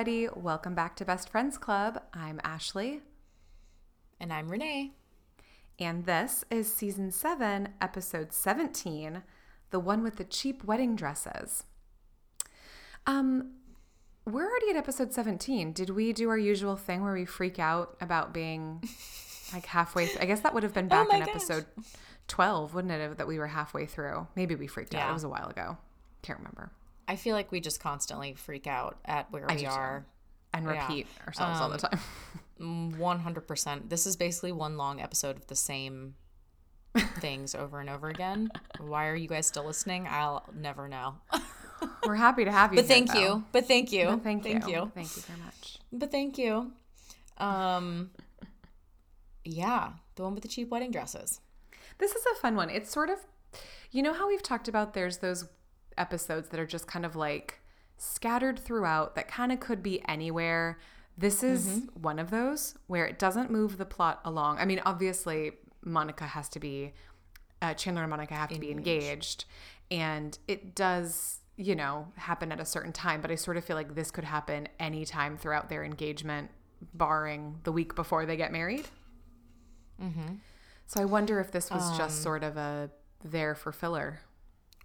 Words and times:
everybody. 0.00 0.28
Welcome 0.34 0.74
back 0.74 0.96
to 0.96 1.04
Best 1.04 1.28
Friends 1.28 1.58
Club. 1.58 2.02
I'm 2.14 2.40
Ashley, 2.42 3.02
And 4.18 4.32
I'm 4.32 4.48
Renee. 4.48 4.92
and 5.78 6.06
this 6.06 6.42
is 6.50 6.74
season 6.74 7.10
7, 7.10 7.68
episode 7.82 8.32
17, 8.32 9.22
the 9.70 9.78
one 9.78 10.02
with 10.02 10.16
the 10.16 10.24
cheap 10.24 10.64
wedding 10.64 10.96
dresses. 10.96 11.64
Um, 13.06 13.56
we're 14.24 14.48
already 14.48 14.70
at 14.70 14.76
episode 14.76 15.12
17. 15.12 15.72
Did 15.74 15.90
we 15.90 16.14
do 16.14 16.30
our 16.30 16.38
usual 16.38 16.76
thing 16.76 17.02
where 17.02 17.12
we 17.12 17.26
freak 17.26 17.58
out 17.58 17.98
about 18.00 18.32
being 18.32 18.82
like 19.52 19.66
halfway? 19.66 20.06
Th- 20.06 20.18
I 20.18 20.24
guess 20.24 20.40
that 20.40 20.54
would 20.54 20.62
have 20.62 20.72
been 20.72 20.88
back 20.88 21.08
my 21.10 21.16
in 21.16 21.20
gosh. 21.20 21.28
episode 21.28 21.66
12, 22.28 22.72
wouldn't 22.72 22.92
it? 22.92 23.18
That 23.18 23.28
we 23.28 23.38
were 23.38 23.48
halfway 23.48 23.84
through. 23.84 24.28
Maybe 24.34 24.54
we 24.54 24.66
freaked 24.66 24.94
out. 24.94 25.10
It 25.10 25.12
was 25.12 25.24
a 25.24 25.28
while 25.28 25.48
ago. 25.50 25.76
Can't 26.22 26.38
remember. 26.38 26.72
I 27.10 27.16
feel 27.16 27.34
like 27.34 27.50
we 27.50 27.60
just 27.60 27.80
constantly 27.80 28.34
freak 28.34 28.66
out 28.68 28.98
at 29.04 29.30
where 29.32 29.44
we 29.48 29.54
do 29.56 29.60
too. 29.64 29.66
are. 29.70 30.06
And 30.54 30.64
Yeah. 30.64 30.82
repeat 30.82 31.06
ourselves 31.26 31.60
all 31.60 31.68
the 31.68 31.78
time. 31.78 31.98
Mm, 32.60 32.96
100%. 32.98 33.88
This 33.88 34.06
is 34.06 34.16
basically 34.16 34.52
one 34.52 34.76
long 34.76 35.00
episode 35.00 35.36
of 35.36 35.46
the 35.48 35.56
same 35.56 36.14
things 37.18 37.54
over 37.54 37.80
and 37.80 37.88
over 37.88 38.08
again. 38.08 38.50
Why 38.78 39.06
are 39.08 39.14
you 39.14 39.28
guys 39.28 39.46
still 39.46 39.64
listening? 39.64 40.06
I'll 40.08 40.44
never 40.54 40.86
know. 40.88 41.14
We're 42.06 42.16
happy 42.16 42.44
to 42.44 42.52
have 42.52 42.72
you. 42.72 42.76
But 42.76 42.86
here, 42.86 42.94
thank 42.96 43.12
though. 43.12 43.20
you. 43.20 43.44
But 43.52 43.66
thank 43.66 43.92
you. 43.92 44.06
But 44.10 44.22
thank 44.22 44.44
you. 44.44 44.50
Thank 44.52 44.68
you. 44.68 44.92
Thank 44.94 45.16
you 45.16 45.22
very 45.22 45.40
much. 45.40 45.78
But 45.92 46.10
thank 46.10 46.36
you. 46.38 46.72
Um 47.38 48.10
yeah, 49.44 49.92
the 50.16 50.22
one 50.22 50.34
with 50.34 50.42
the 50.42 50.48
cheap 50.48 50.68
wedding 50.68 50.90
dresses. 50.90 51.40
This 51.98 52.12
is 52.12 52.24
a 52.32 52.34
fun 52.40 52.56
one. 52.56 52.70
It's 52.70 52.90
sort 52.90 53.08
of, 53.10 53.18
you 53.90 54.02
know 54.02 54.12
how 54.12 54.28
we've 54.28 54.42
talked 54.42 54.68
about 54.68 54.92
there's 54.94 55.18
those 55.18 55.48
episodes 56.00 56.48
that 56.48 56.58
are 56.58 56.66
just 56.66 56.86
kind 56.86 57.04
of 57.04 57.14
like 57.14 57.60
scattered 57.98 58.58
throughout 58.58 59.14
that 59.14 59.28
kind 59.28 59.52
of 59.52 59.60
could 59.60 59.82
be 59.82 60.02
anywhere. 60.08 60.78
This 61.18 61.42
is 61.42 61.66
Mm-hmm. 61.66 62.02
one 62.02 62.18
of 62.18 62.30
those 62.30 62.74
where 62.86 63.06
it 63.06 63.18
doesn't 63.18 63.50
move 63.50 63.76
the 63.76 63.84
plot 63.84 64.20
along. 64.24 64.58
I 64.58 64.64
mean, 64.64 64.80
obviously, 64.86 65.52
Monica 65.84 66.24
has 66.24 66.48
to 66.50 66.60
be, 66.60 66.92
uh, 67.60 67.74
Chandler 67.74 68.02
and 68.02 68.10
Monica 68.10 68.34
have 68.34 68.48
to 68.50 68.58
be 68.58 68.70
engaged. 68.70 69.44
And 69.90 70.38
it 70.48 70.74
does, 70.74 71.40
you 71.56 71.74
know, 71.74 72.08
happen 72.16 72.52
at 72.52 72.60
a 72.60 72.64
certain 72.64 72.92
time. 72.92 73.20
But 73.20 73.30
I 73.30 73.34
sort 73.34 73.56
of 73.58 73.64
feel 73.64 73.76
like 73.76 73.94
this 73.94 74.10
could 74.10 74.24
happen 74.24 74.68
anytime 74.78 75.36
throughout 75.36 75.68
their 75.68 75.84
engagement, 75.84 76.50
barring 76.94 77.58
the 77.64 77.72
week 77.72 77.94
before 77.94 78.24
they 78.24 78.36
get 78.38 78.50
married. 78.52 78.86
So 80.86 81.02
I 81.02 81.04
wonder 81.04 81.38
if 81.40 81.50
this 81.52 81.70
was 81.70 81.90
Um, 81.90 81.98
just 81.98 82.22
sort 82.22 82.42
of 82.42 82.56
a 82.56 82.90
there 83.22 83.54
for 83.54 83.72
filler. 83.72 84.20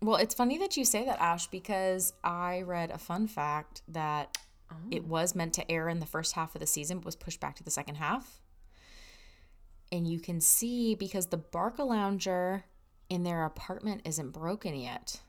Well, 0.02 0.18
it's 0.18 0.36
funny 0.36 0.58
that 0.60 0.78
you 0.78 0.86
say 0.86 1.06
that, 1.06 1.20
Ash, 1.20 1.48
because 1.48 2.14
I 2.24 2.62
read 2.62 2.92
a 2.92 2.98
fun 2.98 3.28
fact 3.28 3.82
that 3.88 4.38
it 4.92 5.04
oh. 5.06 5.08
was 5.08 5.36
meant 5.36 5.54
to 5.54 5.72
air 5.72 5.90
in 5.90 6.00
the 6.00 6.06
first 6.06 6.34
half 6.34 6.56
of 6.56 6.62
the 6.62 6.68
season, 6.68 6.98
but 6.98 7.06
was 7.06 7.16
pushed 7.16 7.40
back 7.40 7.56
to 7.56 7.64
the 7.64 7.72
second 7.72 7.96
half. 7.96 8.42
And 9.92 10.08
you 10.08 10.20
can 10.20 10.42
see 10.42 10.96
because 10.96 11.28
the 11.28 11.38
Barca 11.38 11.84
Lounger 11.84 12.66
in 13.10 13.24
their 13.24 13.46
apartment 13.46 14.02
isn't 14.06 14.32
broken 14.32 14.76
yet. 14.76 15.22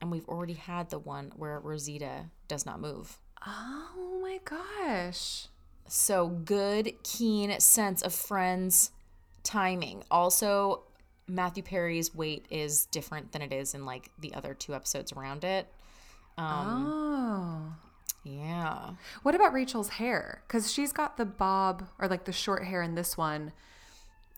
And 0.00 0.10
we've 0.10 0.28
already 0.28 0.54
had 0.54 0.90
the 0.90 0.98
one 0.98 1.30
where 1.36 1.60
Rosita 1.60 2.30
does 2.48 2.64
not 2.64 2.80
move. 2.80 3.18
Oh 3.46 4.18
my 4.22 4.40
gosh. 4.44 5.46
So 5.86 6.28
good, 6.28 6.94
keen 7.02 7.58
sense 7.60 8.02
of 8.02 8.14
friends 8.14 8.92
timing. 9.42 10.04
Also, 10.10 10.84
Matthew 11.30 11.62
Perry's 11.62 12.14
weight 12.14 12.46
is 12.50 12.86
different 12.86 13.32
than 13.32 13.42
it 13.42 13.52
is 13.52 13.74
in 13.74 13.84
like 13.86 14.10
the 14.18 14.34
other 14.34 14.52
two 14.54 14.74
episodes 14.74 15.12
around 15.12 15.44
it. 15.44 15.68
Um, 16.36 16.86
oh. 16.88 17.74
Yeah. 18.24 18.90
What 19.22 19.34
about 19.34 19.52
Rachel's 19.52 19.90
hair? 19.90 20.42
Because 20.46 20.72
she's 20.72 20.92
got 20.92 21.16
the 21.16 21.24
bob 21.24 21.84
or 21.98 22.08
like 22.08 22.24
the 22.24 22.32
short 22.32 22.64
hair 22.64 22.82
in 22.82 22.94
this 22.94 23.16
one. 23.16 23.52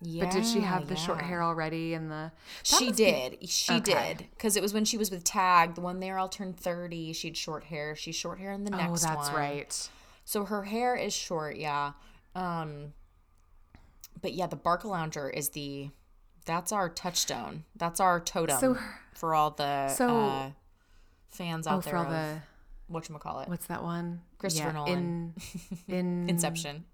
Yeah. 0.05 0.25
But 0.25 0.33
did 0.33 0.47
she 0.47 0.61
have 0.61 0.89
the 0.89 0.97
short 0.97 1.21
hair 1.23 1.43
already 1.43 1.95
in 1.95 2.09
the. 2.09 2.33
She 2.65 2.87
must 2.87 2.97
be- 2.99 3.05
did. 3.05 3.49
She 3.49 3.73
Okay. 3.75 4.15
did. 4.19 4.27
Because 4.37 4.57
it 4.57 4.63
was 4.63 4.75
when 4.75 4.85
she 4.85 4.99
was 4.99 5.11
with 5.11 5.23
Tag, 5.25 5.75
the 5.77 5.81
one 5.81 6.01
they 6.01 6.11
all 6.11 6.29
turned 6.29 6.59
30. 6.59 7.13
She 7.13 7.29
had 7.29 7.37
short 7.37 7.65
hair. 7.65 7.95
She's 7.95 8.17
short 8.17 8.39
hair 8.41 8.51
in 8.53 8.65
the 8.65 8.71
next. 8.71 9.05
Oh, 9.05 9.09
that's 9.09 9.29
one. 9.29 9.37
right. 9.37 9.91
So 10.25 10.45
her 10.45 10.65
hair 10.65 10.97
is 10.97 11.13
short, 11.15 11.57
yeah. 11.57 11.93
Um, 12.35 12.95
but 14.21 14.33
yeah, 14.33 14.47
the 14.49 14.57
Barca 14.57 14.89
Lounger 14.89 15.31
is 15.31 15.51
the. 15.51 15.91
That's 16.45 16.73
our 16.73 16.89
touchstone. 16.89 17.65
That's 17.77 18.01
our 18.01 18.19
totem 18.21 18.59
So- 18.59 18.79
for 19.15 19.35
all 19.35 19.51
the 19.53 19.89
so- 19.89 20.21
uh, 20.21 20.51
fans 21.31 21.67
out 21.67 21.79
Oh, 21.79 21.81
there 21.81 21.91
for 21.93 21.97
all 21.99 22.05
the. 22.11 22.43
whatchamacallit. 22.91 23.49
What's 23.49 23.67
that 23.67 23.83
one? 23.83 24.23
Christopher 24.39 24.73
Nolan. 24.73 25.35
In, 25.89 25.95
in 25.95 26.29
Inception. 26.31 26.85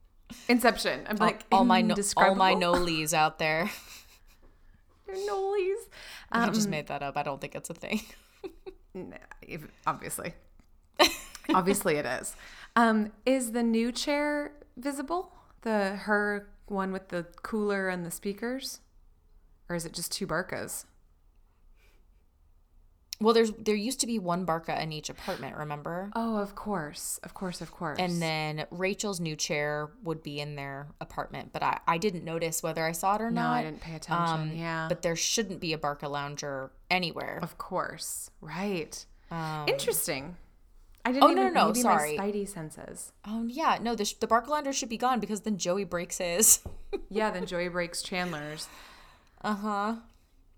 Inception. 0.48 1.06
I'm 1.08 1.16
like, 1.16 1.44
all 1.50 1.64
my 1.64 1.80
no- 1.80 1.94
all 2.18 2.34
my 2.34 2.54
nolies 2.54 3.14
out 3.14 3.38
there. 3.38 3.70
Nolies. 5.08 5.88
I 6.30 6.44
Um, 6.44 6.52
just 6.52 6.68
made 6.68 6.88
that 6.88 7.02
up. 7.02 7.16
I 7.16 7.22
don't 7.22 7.40
think 7.40 7.54
it's 7.54 7.70
a 7.70 7.74
thing. 7.74 8.02
Obviously. 9.86 10.34
Obviously 11.54 11.96
it 11.96 12.04
is. 12.04 12.36
Um, 12.76 13.12
is 13.24 13.52
the 13.52 13.62
new 13.62 13.90
chair 13.90 14.52
visible? 14.76 15.32
The 15.62 15.96
her 15.96 16.48
one 16.66 16.92
with 16.92 17.08
the 17.08 17.26
cooler 17.42 17.88
and 17.88 18.04
the 18.04 18.10
speakers? 18.10 18.80
Or 19.68 19.76
is 19.76 19.84
it 19.84 19.92
just 19.92 20.12
two 20.12 20.26
Barcas? 20.26 20.84
Well, 23.20 23.34
there's 23.34 23.50
there 23.52 23.74
used 23.74 23.98
to 24.00 24.06
be 24.06 24.20
one 24.20 24.44
Barca 24.44 24.80
in 24.80 24.92
each 24.92 25.10
apartment, 25.10 25.56
remember? 25.56 26.10
Oh, 26.14 26.36
of 26.36 26.54
course. 26.54 27.18
Of 27.24 27.34
course, 27.34 27.60
of 27.60 27.72
course. 27.72 27.98
And 27.98 28.22
then 28.22 28.64
Rachel's 28.70 29.18
new 29.18 29.34
chair 29.34 29.90
would 30.04 30.22
be 30.22 30.38
in 30.38 30.54
their 30.54 30.86
apartment, 31.00 31.50
but 31.52 31.64
I, 31.64 31.80
I 31.88 31.98
didn't 31.98 32.24
notice 32.24 32.62
whether 32.62 32.84
I 32.84 32.92
saw 32.92 33.16
it 33.16 33.20
or 33.22 33.30
no, 33.32 33.40
not. 33.42 33.54
I 33.54 33.62
didn't 33.64 33.80
pay 33.80 33.96
attention. 33.96 34.34
Um, 34.34 34.52
yeah. 34.54 34.86
But 34.88 35.02
there 35.02 35.16
shouldn't 35.16 35.58
be 35.58 35.72
a 35.72 35.78
Barca 35.78 36.08
lounger 36.08 36.70
anywhere. 36.92 37.40
of 37.42 37.58
course. 37.58 38.30
Right. 38.40 39.04
Um, 39.32 39.64
Interesting. 39.66 40.36
I 41.04 41.10
didn't 41.10 41.24
Oh, 41.24 41.28
no, 41.32 41.40
even 41.42 41.54
no, 41.54 41.60
no, 41.62 41.66
maybe 41.68 41.80
sorry. 41.80 42.16
my 42.18 42.24
spidey 42.30 42.48
senses. 42.48 43.12
oh 43.26 43.46
yeah, 43.48 43.78
no, 43.82 43.96
the, 43.96 44.14
the 44.20 44.26
Barca 44.28 44.50
lounger 44.50 44.72
should 44.72 44.88
be 44.90 44.96
gone 44.98 45.18
because 45.18 45.40
then 45.40 45.56
Joey 45.58 45.82
breaks 45.84 46.18
his. 46.18 46.60
Yeah, 47.10 47.30
then 47.32 47.46
Joey 47.46 47.68
breaks 47.68 48.00
Chandler's. 48.02 48.68
uh 49.42 49.54
huh. 49.54 49.94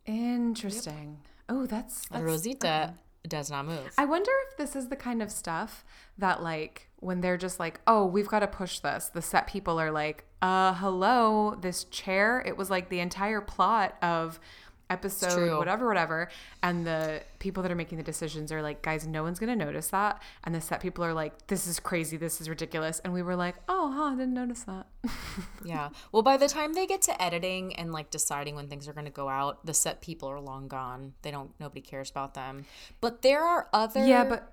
Interesting. 0.06 1.18
Oh, 1.48 1.66
that's, 1.66 2.08
that's 2.08 2.22
Rosita 2.22 2.94
does 3.28 3.50
not 3.50 3.66
move. 3.66 3.92
I 3.98 4.04
wonder 4.04 4.30
if 4.48 4.56
this 4.56 4.74
is 4.74 4.88
the 4.88 4.96
kind 4.96 5.22
of 5.22 5.30
stuff 5.30 5.84
that 6.18 6.42
like 6.42 6.88
when 6.96 7.20
they're 7.20 7.36
just 7.36 7.60
like, 7.60 7.80
"Oh, 7.86 8.06
we've 8.06 8.28
got 8.28 8.40
to 8.40 8.46
push 8.46 8.78
this." 8.78 9.08
The 9.08 9.22
set 9.22 9.46
people 9.46 9.80
are 9.80 9.90
like, 9.90 10.24
"Uh, 10.40 10.74
hello, 10.74 11.56
this 11.60 11.84
chair." 11.84 12.42
It 12.46 12.56
was 12.56 12.70
like 12.70 12.88
the 12.88 13.00
entire 13.00 13.40
plot 13.40 13.96
of 14.02 14.40
episode 14.90 15.56
whatever 15.58 15.86
whatever 15.86 16.28
and 16.62 16.86
the 16.86 17.22
people 17.38 17.62
that 17.62 17.72
are 17.72 17.76
making 17.76 17.96
the 17.96 18.04
decisions 18.04 18.52
are 18.52 18.60
like 18.60 18.82
guys 18.82 19.06
no 19.06 19.22
one's 19.22 19.38
going 19.38 19.58
to 19.58 19.64
notice 19.64 19.88
that 19.88 20.20
and 20.44 20.54
the 20.54 20.60
set 20.60 20.80
people 20.80 21.04
are 21.04 21.14
like 21.14 21.46
this 21.46 21.66
is 21.66 21.80
crazy 21.80 22.16
this 22.16 22.40
is 22.40 22.48
ridiculous 22.48 23.00
and 23.04 23.12
we 23.12 23.22
were 23.22 23.36
like 23.36 23.54
oh 23.68 23.90
huh 23.92 24.10
I 24.12 24.16
didn't 24.16 24.34
notice 24.34 24.64
that 24.64 24.86
yeah. 25.64 25.90
Well, 26.12 26.22
by 26.22 26.36
the 26.36 26.48
time 26.48 26.74
they 26.74 26.86
get 26.86 27.02
to 27.02 27.22
editing 27.22 27.74
and 27.76 27.92
like 27.92 28.10
deciding 28.10 28.54
when 28.54 28.68
things 28.68 28.88
are 28.88 28.92
going 28.92 29.06
to 29.06 29.10
go 29.10 29.28
out, 29.28 29.64
the 29.64 29.74
set 29.74 30.00
people 30.00 30.28
are 30.28 30.40
long 30.40 30.68
gone. 30.68 31.14
They 31.22 31.30
don't. 31.30 31.50
Nobody 31.58 31.80
cares 31.80 32.10
about 32.10 32.34
them. 32.34 32.66
But 33.00 33.22
there 33.22 33.42
are 33.42 33.68
other. 33.72 34.06
yeah 34.06 34.24
but 34.24 34.52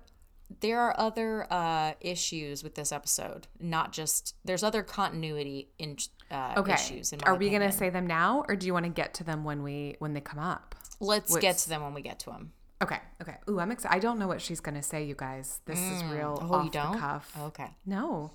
there 0.60 0.80
are 0.80 0.94
other 0.98 1.46
uh, 1.52 1.92
issues 2.00 2.62
with 2.64 2.74
this 2.74 2.90
episode. 2.92 3.46
Not 3.60 3.92
just 3.92 4.34
there's 4.44 4.62
other 4.62 4.82
continuity 4.82 5.68
in 5.78 5.96
uh, 6.30 6.54
okay 6.56 6.74
issues. 6.74 7.12
In 7.12 7.20
my 7.24 7.30
are 7.32 7.34
we 7.36 7.50
going 7.50 7.62
to 7.62 7.72
say 7.72 7.90
them 7.90 8.06
now 8.06 8.44
or 8.48 8.56
do 8.56 8.66
you 8.66 8.72
want 8.72 8.84
to 8.86 8.90
get 8.90 9.14
to 9.14 9.24
them 9.24 9.44
when 9.44 9.62
we 9.62 9.96
when 9.98 10.14
they 10.14 10.20
come 10.20 10.38
up 10.38 10.74
Let's 11.00 11.30
what's- 11.30 11.42
get 11.42 11.58
to 11.58 11.68
them 11.68 11.82
when 11.82 11.94
we 11.94 12.02
get 12.02 12.18
to 12.20 12.30
them. 12.30 12.52
Okay. 12.80 12.98
Okay. 13.20 13.34
Ooh, 13.50 13.58
I'm 13.58 13.72
excited. 13.72 13.94
I 13.96 13.98
don't 13.98 14.18
know 14.20 14.28
what 14.28 14.40
she's 14.40 14.60
gonna 14.60 14.82
say, 14.84 15.04
you 15.04 15.14
guys. 15.16 15.60
This 15.66 15.80
is 15.80 16.04
real 16.04 16.38
Oh, 16.40 16.54
off 16.54 16.64
you 16.64 16.70
don't? 16.70 16.92
the 16.92 16.98
cuff. 16.98 17.36
Okay. 17.40 17.70
No, 17.84 18.30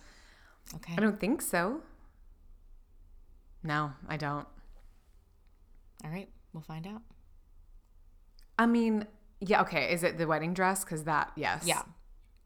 Okay. 0.76 0.94
I 0.98 1.02
don't 1.02 1.20
think 1.20 1.42
so. 1.42 1.82
No, 3.64 3.94
I 4.10 4.18
don't. 4.18 4.46
All 6.04 6.10
right. 6.12 6.28
We'll 6.52 6.62
find 6.64 6.86
out. 6.86 7.02
I 8.60 8.66
mean, 8.66 9.08
yeah. 9.40 9.62
Okay. 9.62 9.94
Is 9.94 10.04
it 10.04 10.18
the 10.18 10.28
wedding 10.28 10.54
dress? 10.54 10.84
Because 10.84 11.06
that, 11.06 11.32
yes. 11.36 11.64
Yeah. 11.66 11.82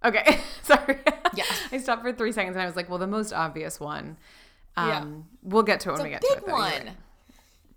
Okay. 0.06 0.40
Sorry. 0.64 1.00
Yeah. 1.34 1.46
I 1.72 1.78
stopped 1.78 2.02
for 2.04 2.14
three 2.14 2.32
seconds 2.32 2.56
and 2.56 2.64
I 2.64 2.66
was 2.66 2.76
like, 2.76 2.90
well, 2.90 3.00
the 3.00 3.08
most 3.08 3.34
obvious 3.34 3.80
one. 3.80 4.18
Um, 4.76 4.88
Yeah. 4.90 5.06
We'll 5.44 5.64
get 5.64 5.80
to 5.82 5.90
it 5.90 5.94
when 5.94 6.04
we 6.04 6.14
It's 6.14 6.26
get 6.28 6.36
to 6.36 6.42
big 6.42 6.44
it. 6.44 6.48
You're 6.48 6.58
one. 6.58 6.98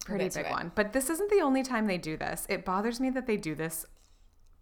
Pretty 0.04 0.28
to 0.30 0.42
big 0.42 0.50
one. 0.50 0.72
But 0.74 0.92
this 0.92 1.08
isn't 1.10 1.30
the 1.30 1.40
only 1.40 1.62
time 1.62 1.86
they 1.86 1.98
do 1.98 2.16
this. 2.16 2.46
It 2.48 2.64
bothers 2.64 3.00
me 3.00 3.10
that 3.10 3.26
they 3.26 3.36
do 3.36 3.54
this 3.54 3.86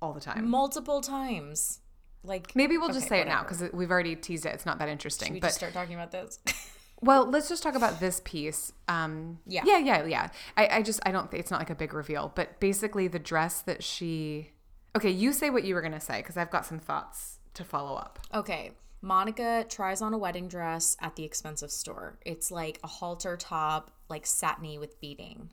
all 0.03 0.13
the 0.13 0.21
time. 0.21 0.49
Multiple 0.49 1.01
times. 1.01 1.81
Like 2.25 2.55
Maybe 2.55 2.77
we'll 2.77 2.89
just 2.89 3.01
Okay, 3.07 3.09
say 3.09 3.21
it 3.21 3.29
now 3.29 3.43
because 3.43 3.63
we've 3.73 3.91
already 3.91 4.17
teased 4.17 4.45
it. 4.45 4.51
It's 4.55 4.67
not 4.67 4.79
that 4.81 4.89
interesting. 4.89 5.29
Should 5.29 5.35
we 5.35 5.41
but 5.41 5.49
just 5.49 5.59
start 5.59 5.73
talking 5.73 5.95
about 5.95 6.11
this? 6.13 6.39
Well, 7.01 7.31
let's 7.31 7.49
just 7.49 7.63
talk 7.63 7.77
about 7.77 8.01
this 8.01 8.21
piece. 8.25 8.73
Um, 8.89 9.39
Yeah. 9.47 9.63
yeah, 9.65 9.79
yeah, 9.79 10.05
yeah. 10.05 10.29
I, 10.57 10.67
I 10.79 10.83
just 10.83 10.99
I 11.07 11.13
don't 11.13 11.31
think 11.31 11.41
it's 11.41 11.51
not 11.53 11.61
like 11.61 11.71
a 11.71 11.77
big 11.77 11.95
reveal, 11.95 12.33
but 12.35 12.59
basically 12.59 13.07
the 13.07 13.21
dress 13.21 13.61
that 13.63 13.85
she. 13.85 14.51
Okay, 14.97 15.11
you 15.11 15.33
say 15.33 15.49
what 15.49 15.63
you 15.63 15.77
were 15.77 15.81
gonna 15.81 16.01
say 16.01 16.17
because 16.23 16.37
I've 16.37 16.51
got 16.51 16.67
some 16.67 16.81
thoughts 16.81 17.38
to 17.59 17.65
follow 17.65 17.95
up. 17.95 18.19
Okay. 18.35 18.73
Monica 19.01 19.65
tries 19.69 20.03
on 20.03 20.13
a 20.13 20.19
wedding 20.19 20.49
dress 20.49 20.97
at 21.01 21.15
the 21.15 21.25
expensive 21.25 21.71
store. 21.71 22.19
It's 22.25 22.51
like 22.51 22.81
a 22.83 22.89
halter 22.89 23.37
top, 23.37 23.93
like 24.09 24.27
satiny 24.27 24.79
with 24.79 25.01
beading. 25.01 25.51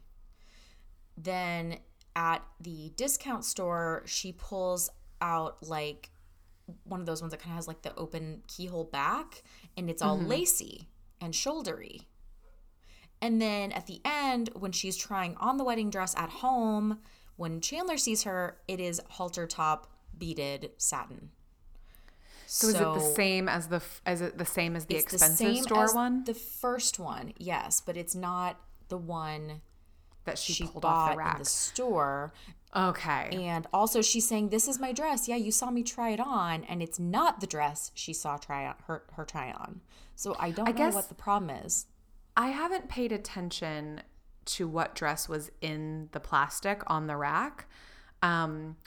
Then 1.17 1.77
at 2.15 2.43
the 2.59 2.91
discount 2.95 3.45
store, 3.45 4.03
she 4.05 4.31
pulls 4.31 4.89
out 5.21 5.61
like 5.61 6.09
one 6.83 6.99
of 6.99 7.05
those 7.05 7.21
ones 7.21 7.31
that 7.31 7.39
kind 7.39 7.51
of 7.51 7.57
has 7.57 7.67
like 7.67 7.83
the 7.83 7.95
open 7.95 8.41
keyhole 8.47 8.85
back 8.85 9.43
and 9.77 9.89
it's 9.89 10.01
all 10.01 10.17
mm-hmm. 10.17 10.27
lacy 10.27 10.89
and 11.21 11.33
shouldery. 11.33 12.01
And 13.21 13.41
then 13.41 13.71
at 13.71 13.85
the 13.85 14.01
end, 14.03 14.49
when 14.55 14.71
she's 14.71 14.97
trying 14.97 15.35
on 15.37 15.57
the 15.57 15.63
wedding 15.63 15.89
dress 15.89 16.15
at 16.17 16.29
home, 16.29 16.99
when 17.35 17.61
Chandler 17.61 17.97
sees 17.97 18.23
her, 18.23 18.57
it 18.67 18.79
is 18.79 19.01
halter 19.09 19.45
top 19.45 19.91
beaded 20.17 20.71
satin. 20.77 21.31
So, 22.55 22.67
is 22.69 22.75
it 22.75 22.93
the 22.93 22.99
same 23.15 23.49
as 23.49 23.67
the 23.67 23.81
as 24.05 24.21
it 24.21 24.37
the 24.37 24.45
same 24.45 24.75
as 24.75 24.85
the 24.85 24.93
the 24.95 24.99
expensive 25.01 25.37
same 25.37 25.63
store 25.63 25.93
one 25.93 26.23
The 26.23 26.33
first 26.33 26.99
one, 26.99 27.33
yes, 27.37 27.81
but 27.81 27.97
it's 27.97 28.15
not 28.15 28.59
the 28.87 28.97
one 28.97 29.61
that 30.23 30.37
she, 30.37 30.53
she 30.53 30.63
pulled 30.67 30.85
off 30.85 31.09
bought 31.09 31.11
the 31.11 31.17
rack? 31.17 31.33
in 31.35 31.39
the 31.39 31.45
store. 31.45 32.33
okay. 32.75 33.29
And 33.31 33.67
also, 33.73 34.01
she's 34.01 34.27
saying, 34.27 34.49
"This 34.49 34.67
is 34.67 34.79
my 34.79 34.91
dress. 34.93 35.27
Yeah, 35.27 35.35
you 35.35 35.51
saw 35.51 35.69
me 35.69 35.83
try 35.83 36.09
it 36.11 36.19
on, 36.19 36.63
and 36.65 36.81
it's 36.81 36.99
not 36.99 37.41
the 37.41 37.47
dress 37.47 37.91
she 37.93 38.13
saw 38.13 38.37
try 38.37 38.65
on 38.67 38.75
her 38.87 39.03
her 39.13 39.25
try 39.25 39.51
on." 39.51 39.81
So 40.15 40.35
I 40.39 40.51
don't 40.51 40.65
know 40.65 40.71
guess- 40.73 40.93
what 40.95 41.09
the 41.09 41.15
problem 41.15 41.49
is. 41.49 41.87
I 42.37 42.47
haven't 42.49 42.89
paid 42.89 43.11
attention 43.11 44.01
to 44.45 44.67
what 44.67 44.93
dress 44.95 45.27
was 45.27 45.51
in 45.61 46.09
the 46.11 46.19
plastic 46.19 46.83
on 46.87 47.07
the 47.07 47.17
rack. 47.17 47.67
Um 48.21 48.77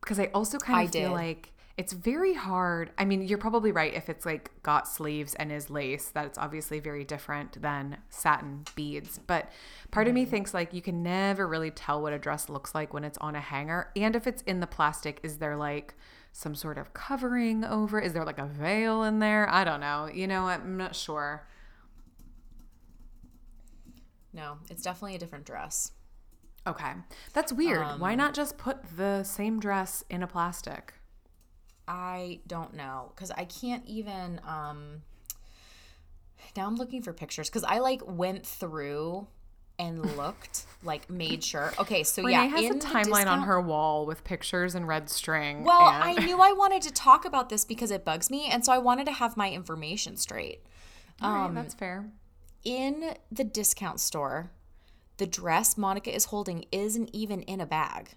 because 0.00 0.18
I 0.18 0.26
also 0.32 0.58
kind 0.58 0.78
I 0.78 0.82
of 0.84 0.92
feel 0.92 1.08
did. 1.10 1.14
like 1.14 1.52
it's 1.78 1.92
very 1.92 2.34
hard. 2.34 2.90
I 2.98 3.04
mean, 3.04 3.22
you're 3.22 3.38
probably 3.38 3.70
right 3.72 3.94
if 3.94 4.08
it's 4.10 4.26
like 4.26 4.50
got 4.62 4.88
sleeves 4.88 5.34
and 5.36 5.50
is 5.52 5.70
lace, 5.70 6.08
that 6.10 6.26
it's 6.26 6.36
obviously 6.36 6.80
very 6.80 7.04
different 7.04 7.62
than 7.62 7.98
satin 8.10 8.64
beads. 8.74 9.18
But 9.24 9.48
part 9.92 10.08
of 10.08 10.12
me 10.14 10.22
Mm-hmm. 10.22 10.30
thinks 10.30 10.52
like 10.52 10.74
you 10.74 10.82
can 10.82 11.02
never 11.04 11.46
really 11.46 11.70
tell 11.70 12.02
what 12.02 12.12
a 12.12 12.18
dress 12.18 12.48
looks 12.48 12.74
like 12.74 12.92
when 12.92 13.04
it's 13.04 13.16
on 13.18 13.36
a 13.36 13.40
hanger. 13.40 13.90
And 13.94 14.16
if 14.16 14.26
it's 14.26 14.42
in 14.42 14.58
the 14.60 14.66
plastic, 14.66 15.20
is 15.22 15.38
there 15.38 15.56
like 15.56 15.94
some 16.32 16.54
sort 16.56 16.78
of 16.78 16.92
covering 16.94 17.64
over? 17.64 18.00
Is 18.00 18.12
there 18.12 18.24
like 18.24 18.38
a 18.40 18.46
veil 18.46 19.04
in 19.04 19.20
there? 19.20 19.48
I 19.48 19.62
don't 19.62 19.80
know. 19.80 20.10
You 20.12 20.26
know, 20.26 20.46
I'm 20.48 20.76
not 20.76 20.96
sure. 20.96 21.46
No, 24.32 24.58
it's 24.68 24.82
definitely 24.82 25.14
a 25.14 25.18
different 25.18 25.46
dress. 25.46 25.92
Okay. 26.66 26.92
That's 27.32 27.52
weird. 27.52 27.82
Um, 27.86 28.00
Why 28.00 28.14
not 28.14 28.34
just 28.34 28.58
put 28.58 28.78
the 28.96 29.22
same 29.22 29.58
dress 29.60 30.04
in 30.10 30.22
a 30.22 30.26
plastic? 30.26 30.94
I 31.88 32.40
don't 32.46 32.74
know 32.74 33.12
because 33.14 33.30
I 33.30 33.44
can't 33.44 33.84
even. 33.86 34.40
um 34.46 35.02
Now 36.56 36.66
I'm 36.66 36.76
looking 36.76 37.02
for 37.02 37.12
pictures 37.12 37.48
because 37.48 37.64
I 37.64 37.78
like 37.78 38.02
went 38.06 38.46
through 38.46 39.26
and 39.78 40.16
looked, 40.16 40.66
like 40.82 41.08
made 41.08 41.42
sure. 41.44 41.72
Okay, 41.78 42.02
so 42.02 42.22
Renee 42.22 42.32
yeah, 42.32 42.46
has 42.46 42.64
in 42.64 42.76
a 42.78 42.80
timeline 42.80 43.26
on 43.26 43.42
her 43.42 43.60
wall 43.60 44.06
with 44.06 44.24
pictures 44.24 44.74
and 44.74 44.88
red 44.88 45.08
string. 45.08 45.64
Well, 45.64 45.88
and- 45.88 46.02
I 46.20 46.24
knew 46.24 46.38
I 46.40 46.52
wanted 46.52 46.82
to 46.82 46.90
talk 46.92 47.24
about 47.24 47.48
this 47.48 47.64
because 47.64 47.90
it 47.90 48.04
bugs 48.04 48.28
me, 48.30 48.48
and 48.50 48.64
so 48.64 48.72
I 48.72 48.78
wanted 48.78 49.06
to 49.06 49.12
have 49.12 49.36
my 49.36 49.50
information 49.50 50.16
straight. 50.16 50.62
All 51.22 51.32
right, 51.32 51.44
um, 51.46 51.54
that's 51.54 51.74
fair. 51.74 52.10
In 52.64 53.14
the 53.30 53.44
discount 53.44 54.00
store, 54.00 54.50
the 55.18 55.26
dress 55.26 55.76
Monica 55.78 56.14
is 56.14 56.26
holding 56.26 56.64
isn't 56.72 57.10
even 57.12 57.42
in 57.42 57.60
a 57.60 57.66
bag. 57.66 58.10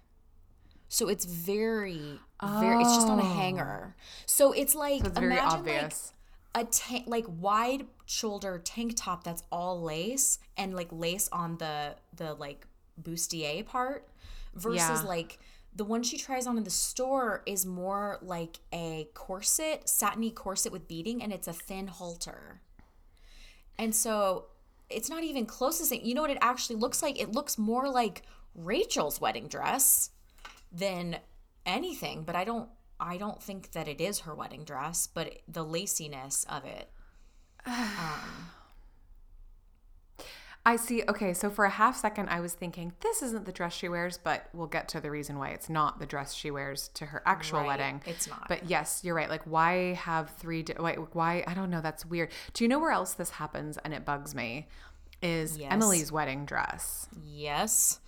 So 0.88 1.08
it's 1.08 1.24
very, 1.24 2.18
very. 2.60 2.82
It's 2.82 2.94
just 2.94 3.08
on 3.08 3.18
a 3.18 3.24
hanger. 3.24 3.94
Oh. 3.96 4.00
So 4.26 4.52
it's 4.52 4.74
like 4.74 5.00
Oh. 5.02 5.04
So 5.04 5.08
it's 5.10 5.18
very 5.18 5.32
imagine 5.32 5.58
obvious. 5.58 6.12
like 6.54 6.66
a 6.66 6.70
tank, 6.70 7.04
like 7.06 7.24
wide 7.28 7.86
shoulder 8.06 8.60
tank 8.62 8.94
top 8.96 9.24
that's 9.24 9.42
all 9.50 9.80
lace 9.82 10.38
and 10.56 10.74
like 10.74 10.88
lace 10.90 11.28
on 11.32 11.56
the 11.58 11.96
the 12.16 12.34
like 12.34 12.66
bustier 13.02 13.64
part, 13.64 14.08
versus 14.54 15.02
Yeah. 15.02 15.08
like 15.08 15.38
the 15.74 15.84
one 15.84 16.02
she 16.02 16.18
tries 16.18 16.46
on 16.46 16.58
in 16.58 16.64
the 16.64 16.70
store 16.70 17.42
is 17.46 17.64
more 17.64 18.18
like 18.20 18.58
a 18.74 19.08
corset, 19.14 19.88
satiny 19.88 20.30
corset 20.30 20.70
with 20.70 20.86
beading, 20.86 21.22
and 21.22 21.32
it's 21.32 21.48
a 21.48 21.52
thin 21.54 21.86
halter. 21.86 22.60
And 23.78 23.94
so 23.94 24.46
it's 24.90 25.08
not 25.08 25.24
even 25.24 25.46
close 25.46 25.78
to 25.78 25.86
saying, 25.86 26.04
you 26.04 26.14
know 26.14 26.20
what 26.20 26.30
it 26.30 26.36
actually 26.42 26.76
looks 26.76 27.02
like? 27.02 27.18
It 27.18 27.32
looks 27.32 27.56
more 27.56 27.88
like 27.88 28.20
Rachel's 28.54 29.18
wedding 29.18 29.48
dress 29.48 30.10
than 30.70 31.16
anything, 31.66 32.24
but 32.24 32.36
I 32.36 32.44
don't 32.44 32.68
I 33.00 33.16
don't 33.16 33.42
think 33.42 33.72
that 33.72 33.88
it 33.88 34.00
is 34.00 34.20
her 34.20 34.34
wedding 34.34 34.64
dress, 34.64 35.06
but 35.12 35.38
the 35.48 35.64
laciness 35.64 36.44
of 36.48 36.64
it. 36.64 36.88
I 40.64 40.76
see. 40.76 41.02
Okay, 41.08 41.32
so 41.32 41.50
for 41.50 41.64
a 41.64 41.70
half 41.70 41.96
second, 41.96 42.28
I 42.28 42.38
was 42.38 42.54
thinking 42.54 42.92
this 43.00 43.20
isn't 43.20 43.46
the 43.46 43.52
dress 43.52 43.72
she 43.72 43.88
wears, 43.88 44.16
but 44.18 44.48
we'll 44.52 44.68
get 44.68 44.86
to 44.90 45.00
the 45.00 45.10
reason 45.10 45.36
why 45.36 45.48
it's 45.48 45.68
not 45.68 45.98
the 45.98 46.06
dress 46.06 46.32
she 46.34 46.52
wears 46.52 46.86
to 46.94 47.06
her 47.06 47.20
actual 47.26 47.58
Right, 47.60 47.66
wedding. 47.66 48.02
it's 48.06 48.28
not. 48.28 48.46
But 48.46 48.70
yes, 48.70 49.00
you're 49.02 49.16
right. 49.16 49.28
Like, 49.28 49.42
why 49.42 49.94
have 49.94 50.30
three? 50.36 50.62
Di- 50.62 50.74
why, 50.78 50.94
why? 50.94 51.42
I 51.48 51.54
don't 51.54 51.68
know. 51.70 51.80
That's 51.80 52.06
weird. 52.06 52.30
Do 52.54 52.62
you 52.62 52.68
know 52.68 52.78
where 52.78 52.92
else 52.92 53.14
this 53.14 53.30
happens? 53.30 53.76
And 53.78 53.92
it 53.92 54.04
bugs 54.04 54.36
me. 54.36 54.68
Is 55.20 55.58
Yes. 55.58 55.72
Emily's 55.72 56.12
wedding 56.12 56.44
dress? 56.46 57.08
Yes. 57.24 57.98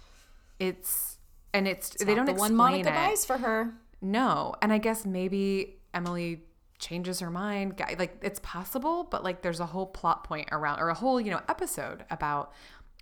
It's 0.60 1.13
and 1.54 1.66
it's, 1.66 1.90
they 2.04 2.04
Not 2.14 2.16
don't 2.16 2.26
the 2.26 2.32
explain 2.32 2.56
one 2.58 2.72
Monica 2.72 2.90
it. 2.90 2.92
buys 2.94 3.24
for 3.24 3.38
her. 3.38 3.72
No, 4.02 4.54
and 4.60 4.70
I 4.72 4.76
guess 4.78 5.06
maybe 5.06 5.76
Emily 5.94 6.42
changes 6.78 7.20
her 7.20 7.30
mind. 7.30 7.80
Like 7.98 8.18
it's 8.20 8.40
possible, 8.40 9.04
but 9.04 9.24
like 9.24 9.40
there's 9.40 9.60
a 9.60 9.66
whole 9.66 9.86
plot 9.86 10.24
point 10.24 10.48
around 10.52 10.80
or 10.80 10.90
a 10.90 10.94
whole, 10.94 11.18
you 11.20 11.30
know, 11.30 11.40
episode 11.48 12.04
about 12.10 12.52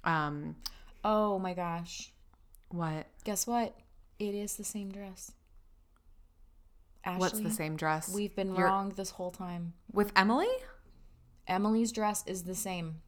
um 0.04 0.54
Oh 1.04 1.38
my 1.40 1.54
gosh. 1.54 2.12
what 2.68 3.06
Guess 3.24 3.46
what? 3.48 3.74
It 4.20 4.34
is 4.36 4.54
the 4.56 4.62
same 4.64 4.92
dress. 4.92 5.32
Ashley, 7.04 7.18
what's 7.20 7.40
the 7.40 7.50
same 7.50 7.74
dress? 7.76 8.12
We've 8.14 8.34
been 8.36 8.50
You're- 8.54 8.62
wrong 8.64 8.90
this 8.90 9.10
whole 9.10 9.32
time. 9.32 9.72
with 9.92 10.12
Emily? 10.14 10.46
Emily's 11.48 11.90
dress 11.90 12.22
is 12.26 12.44
the 12.44 12.54
same. 12.54 13.00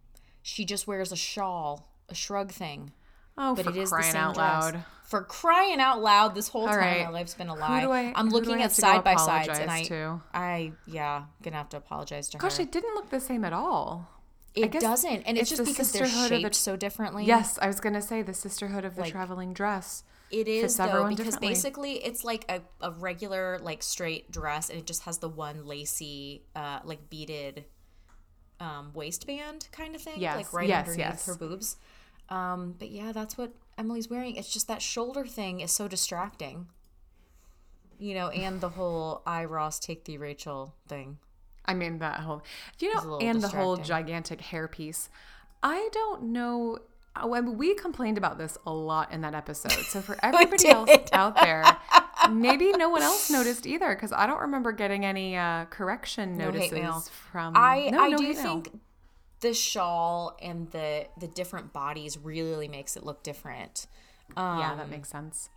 She 0.42 0.64
just 0.64 0.88
wears 0.88 1.12
a 1.12 1.16
shawl, 1.16 1.88
a 2.08 2.14
shrug 2.14 2.50
thing. 2.50 2.92
Oh, 3.36 3.54
But 3.54 3.64
for 3.64 3.70
it 3.70 3.76
is 3.76 3.90
crying 3.90 4.04
the 4.06 4.12
same 4.12 4.20
out 4.20 4.34
dress. 4.34 4.62
loud. 4.74 4.84
For 5.04 5.22
crying 5.22 5.80
out 5.80 6.00
loud, 6.02 6.34
this 6.34 6.48
whole 6.48 6.66
time 6.66 6.78
right. 6.78 7.04
my 7.04 7.10
life's 7.10 7.34
been 7.34 7.48
a 7.48 7.54
Who 7.54 7.60
lie. 7.60 7.80
do 7.82 7.90
I 7.92 8.12
I'm 8.16 8.26
who 8.30 8.30
do 8.30 8.36
I 8.36 8.40
looking 8.48 8.62
at 8.62 8.72
side 8.72 9.04
by 9.04 9.16
sides, 9.16 9.58
and 9.58 9.70
I, 9.70 9.82
to? 9.84 10.20
I, 10.32 10.72
yeah, 10.86 11.24
gonna 11.42 11.56
have 11.56 11.68
to 11.70 11.76
apologize 11.76 12.28
to 12.30 12.38
Gosh, 12.38 12.56
her. 12.56 12.62
it 12.62 12.72
didn't 12.72 12.94
look 12.94 13.10
the 13.10 13.20
same 13.20 13.44
at 13.44 13.52
all. 13.52 14.08
it 14.54 14.70
doesn't, 14.72 15.22
and 15.24 15.36
it's, 15.36 15.50
it's 15.52 15.58
just 15.58 15.64
the 15.64 15.70
because 15.72 15.92
they're 15.92 16.06
sisterhood 16.06 16.24
of 16.32 16.38
the- 16.38 16.40
shaped 16.46 16.54
so 16.54 16.76
differently. 16.76 17.24
Yes, 17.26 17.58
I 17.60 17.66
was 17.66 17.80
gonna 17.80 18.00
say 18.02 18.22
the 18.22 18.32
sisterhood 18.34 18.84
of 18.84 18.94
the 18.94 19.02
Like, 19.02 19.12
traveling 19.12 19.52
dress. 19.52 20.04
It 20.30 20.48
is 20.48 20.76
though 20.78 21.06
because 21.08 21.36
basically 21.36 22.04
it's 22.04 22.24
like 22.24 22.44
a, 22.50 22.62
a 22.80 22.90
regular 22.92 23.58
like 23.60 23.82
straight 23.82 24.30
dress 24.32 24.68
and 24.70 24.78
it 24.78 24.86
just 24.86 25.02
has 25.02 25.18
the 25.18 25.28
one 25.28 25.66
lacy 25.66 26.42
uh 26.56 26.80
like 26.84 27.08
beaded 27.10 27.66
um 28.58 28.90
waistband 28.94 29.68
kind 29.70 29.94
of 29.94 30.00
thing 30.00 30.14
Yes, 30.16 30.36
like 30.36 30.52
right 30.52 30.68
yes, 30.68 30.88
underneath 30.88 30.98
yes. 31.06 31.26
her 31.26 31.34
boobs. 31.36 31.76
Um 32.28 32.74
but 32.78 32.90
yeah, 32.90 33.12
that's 33.12 33.36
what 33.36 33.52
Emily's 33.76 34.08
wearing. 34.08 34.36
It's 34.36 34.52
just 34.52 34.68
that 34.68 34.82
shoulder 34.82 35.26
thing 35.26 35.60
is 35.60 35.72
so 35.72 35.88
distracting. 35.88 36.68
You 37.98 38.14
know, 38.14 38.28
and 38.28 38.60
the 38.60 38.70
whole 38.70 39.22
I 39.26 39.44
Ross 39.44 39.78
take 39.78 40.04
the 40.04 40.18
Rachel 40.18 40.74
thing. 40.88 41.18
I 41.66 41.74
mean 41.74 41.98
that 41.98 42.20
whole, 42.20 42.42
you 42.78 42.94
know, 42.94 43.18
and 43.18 43.40
the 43.40 43.48
whole 43.48 43.76
gigantic 43.76 44.40
hair 44.40 44.68
piece. 44.68 45.08
I 45.62 45.88
don't 45.92 46.24
know. 46.24 46.78
I 47.16 47.26
mean, 47.26 47.56
we 47.56 47.74
complained 47.74 48.18
about 48.18 48.38
this 48.38 48.58
a 48.66 48.72
lot 48.72 49.12
in 49.12 49.22
that 49.22 49.34
episode. 49.34 49.72
So 49.72 50.02
for 50.02 50.18
everybody 50.22 50.68
else 50.68 50.90
out 51.12 51.36
there, 51.36 51.64
maybe 52.30 52.72
no 52.72 52.90
one 52.90 53.02
else 53.02 53.30
noticed 53.30 53.66
either 53.66 53.94
because 53.94 54.12
I 54.12 54.26
don't 54.26 54.40
remember 54.40 54.72
getting 54.72 55.06
any 55.06 55.36
uh, 55.36 55.64
correction 55.66 56.36
No 56.36 56.50
notices 56.50 57.08
from. 57.08 57.54
I 57.56 57.88
no, 57.90 58.00
I 58.00 58.08
no 58.10 58.18
do 58.18 58.24
hate 58.24 58.36
mail. 58.36 58.62
The 59.44 59.52
shawl 59.54 60.36
and 60.40 60.70
the 60.70 61.06
the 61.18 61.28
different 61.28 61.72
bodies 61.72 62.16
really 62.18 62.66
makes 62.66 62.96
it 62.96 63.04
look 63.04 63.22
different. 63.22 63.86
Um, 64.36 64.58
yeah, 64.58 64.74
that 64.74 64.88
makes 64.88 65.10
sense. 65.10 65.50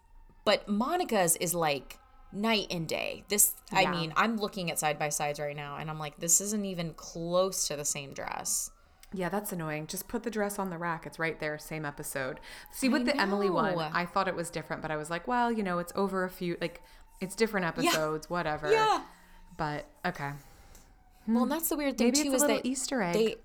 But 0.44 0.68
Monica's 0.68 1.38
is 1.38 1.56
like 1.56 1.98
night 2.34 2.68
and 2.70 2.86
day. 2.88 3.24
This, 3.30 3.54
I 3.72 3.90
mean, 3.90 4.12
I'm 4.18 4.36
looking 4.38 4.70
at 4.70 4.78
side 4.78 5.00
by 5.00 5.10
sides 5.10 5.40
right 5.40 5.56
now, 5.56 5.78
and 5.78 5.90
I'm 5.90 5.98
like, 5.98 6.20
this 6.20 6.42
isn't 6.42 6.66
even 6.66 6.94
close 6.94 7.68
to 7.70 7.78
the 7.78 7.86
same 7.86 8.14
dress. 8.14 8.70
Yeah, 9.14 9.30
that's 9.30 9.54
annoying. 9.54 9.88
Just 9.88 10.10
put 10.10 10.24
the 10.24 10.30
dress 10.30 10.60
on 10.60 10.70
the 10.70 10.78
rack. 10.78 11.06
It's 11.06 11.18
right 11.18 11.40
there, 11.40 11.58
same 11.58 11.86
episode. 11.86 12.42
See, 12.72 12.90
with 12.90 13.06
the 13.06 13.20
Emily 13.20 13.50
one. 13.50 13.78
I 13.78 14.06
thought 14.06 14.28
it 14.28 14.36
was 14.36 14.50
different, 14.50 14.82
but 14.82 14.92
I 14.92 14.98
was 14.98 15.10
like, 15.10 15.28
well, 15.28 15.50
you 15.50 15.64
know, 15.64 15.80
it's 15.80 15.94
over 15.96 16.26
a 16.26 16.30
few, 16.30 16.58
like, 16.60 16.82
it's 17.22 17.36
different 17.36 17.66
episodes, 17.66 18.30
whatever. 18.30 18.70
Yeah. 18.70 19.04
But 19.56 19.88
okay. 20.06 20.32
Well, 21.28 21.44
and 21.44 21.52
that's 21.52 21.70
the 21.70 21.76
weird 21.76 21.98
thing 21.98 22.08
Hmm. 22.08 22.12
Maybe 22.14 22.30
too 22.30 22.34
it's 22.34 22.34
a 22.34 22.36
is 22.36 22.42
little 22.42 22.58
that 22.58 22.66
Easter 22.66 23.02
egg. 23.02 23.14
they. 23.14 23.36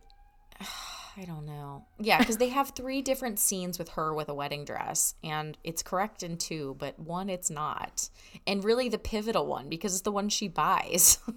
I 1.17 1.27
don't 1.27 1.45
know. 1.45 1.85
Yeah, 1.99 2.19
because 2.19 2.39
they 2.39 2.49
have 2.49 2.71
three 2.71 3.03
different 3.03 3.39
scenes 3.39 3.79
with 3.79 3.91
her 3.91 4.15
with 4.15 4.31
a 4.31 4.35
wedding 4.35 4.65
dress, 4.65 5.15
and 5.23 5.59
it's 5.63 5.83
correct 5.83 6.23
in 6.23 6.39
two, 6.39 6.75
but 6.79 6.99
one 6.99 7.29
it's 7.29 7.51
not. 7.51 8.09
And 8.47 8.65
really, 8.65 8.89
the 8.89 8.97
pivotal 8.97 9.47
one 9.47 9.69
because 9.69 9.93
it's 9.93 10.03
the 10.03 10.13
one 10.13 10.31
she 10.31 10.49
buys. 10.49 11.19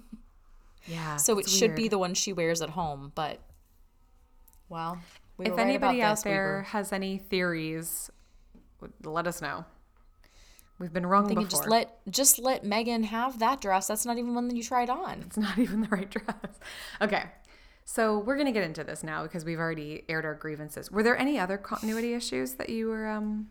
Yeah. 0.86 1.16
So 1.16 1.38
it 1.38 1.48
should 1.48 1.74
be 1.74 1.88
the 1.88 1.98
one 1.98 2.14
she 2.14 2.32
wears 2.32 2.62
at 2.62 2.70
home, 2.70 3.12
but 3.14 3.40
well, 4.68 4.98
we 5.36 5.46
if 5.46 5.52
right 5.52 5.60
anybody 5.60 6.02
out 6.02 6.16
this. 6.16 6.24
We 6.24 6.30
there 6.30 6.56
were 6.58 6.62
has 6.62 6.92
any 6.92 7.18
theories, 7.18 8.10
let 9.04 9.26
us 9.26 9.42
know. 9.42 9.64
We've 10.78 10.92
been 10.92 11.06
wrong 11.06 11.26
before. 11.28 11.44
just 11.46 11.68
let 11.68 11.98
just 12.10 12.38
let 12.38 12.64
Megan 12.64 13.04
have 13.04 13.38
that 13.38 13.60
dress. 13.60 13.86
That's 13.86 14.04
not 14.04 14.18
even 14.18 14.34
one 14.34 14.48
that 14.48 14.56
you 14.56 14.62
tried 14.62 14.90
on. 14.90 15.24
it's 15.26 15.38
not 15.38 15.58
even 15.58 15.80
the 15.80 15.88
right 15.88 16.10
dress. 16.10 16.60
Okay. 17.00 17.24
So 17.88 18.18
we're 18.18 18.36
gonna 18.36 18.52
get 18.52 18.64
into 18.64 18.82
this 18.82 19.04
now 19.04 19.22
because 19.22 19.44
we've 19.44 19.60
already 19.60 20.02
aired 20.08 20.24
our 20.24 20.34
grievances. 20.34 20.90
Were 20.90 21.04
there 21.04 21.16
any 21.16 21.38
other 21.38 21.56
continuity 21.56 22.14
issues 22.14 22.54
that 22.54 22.68
you 22.68 22.88
were 22.88 23.06
um 23.08 23.48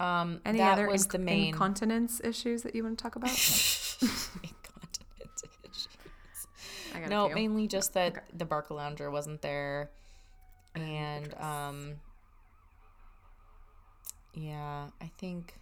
Um, 0.00 0.40
any 0.44 0.58
that 0.58 0.72
other 0.72 0.88
was 0.88 1.06
inc- 1.06 1.12
the 1.12 1.18
main 1.18 1.48
incontinence 1.48 2.20
issues 2.24 2.62
that 2.62 2.74
you 2.74 2.82
want 2.82 2.98
to 2.98 3.02
talk 3.02 3.14
about? 3.16 3.28
incontinence 4.00 5.42
issues. 5.64 5.88
I 6.94 7.00
got 7.00 7.06
a 7.06 7.10
No, 7.10 7.28
mainly 7.28 7.68
just 7.68 7.92
that 7.92 8.24
the 8.36 8.46
Barca 8.46 8.72
Lounger 8.74 9.10
wasn't 9.10 9.42
there, 9.42 9.90
and 10.74 11.34
um, 11.34 11.94
yeah, 14.32 14.86
I 15.00 15.10
think 15.18 15.54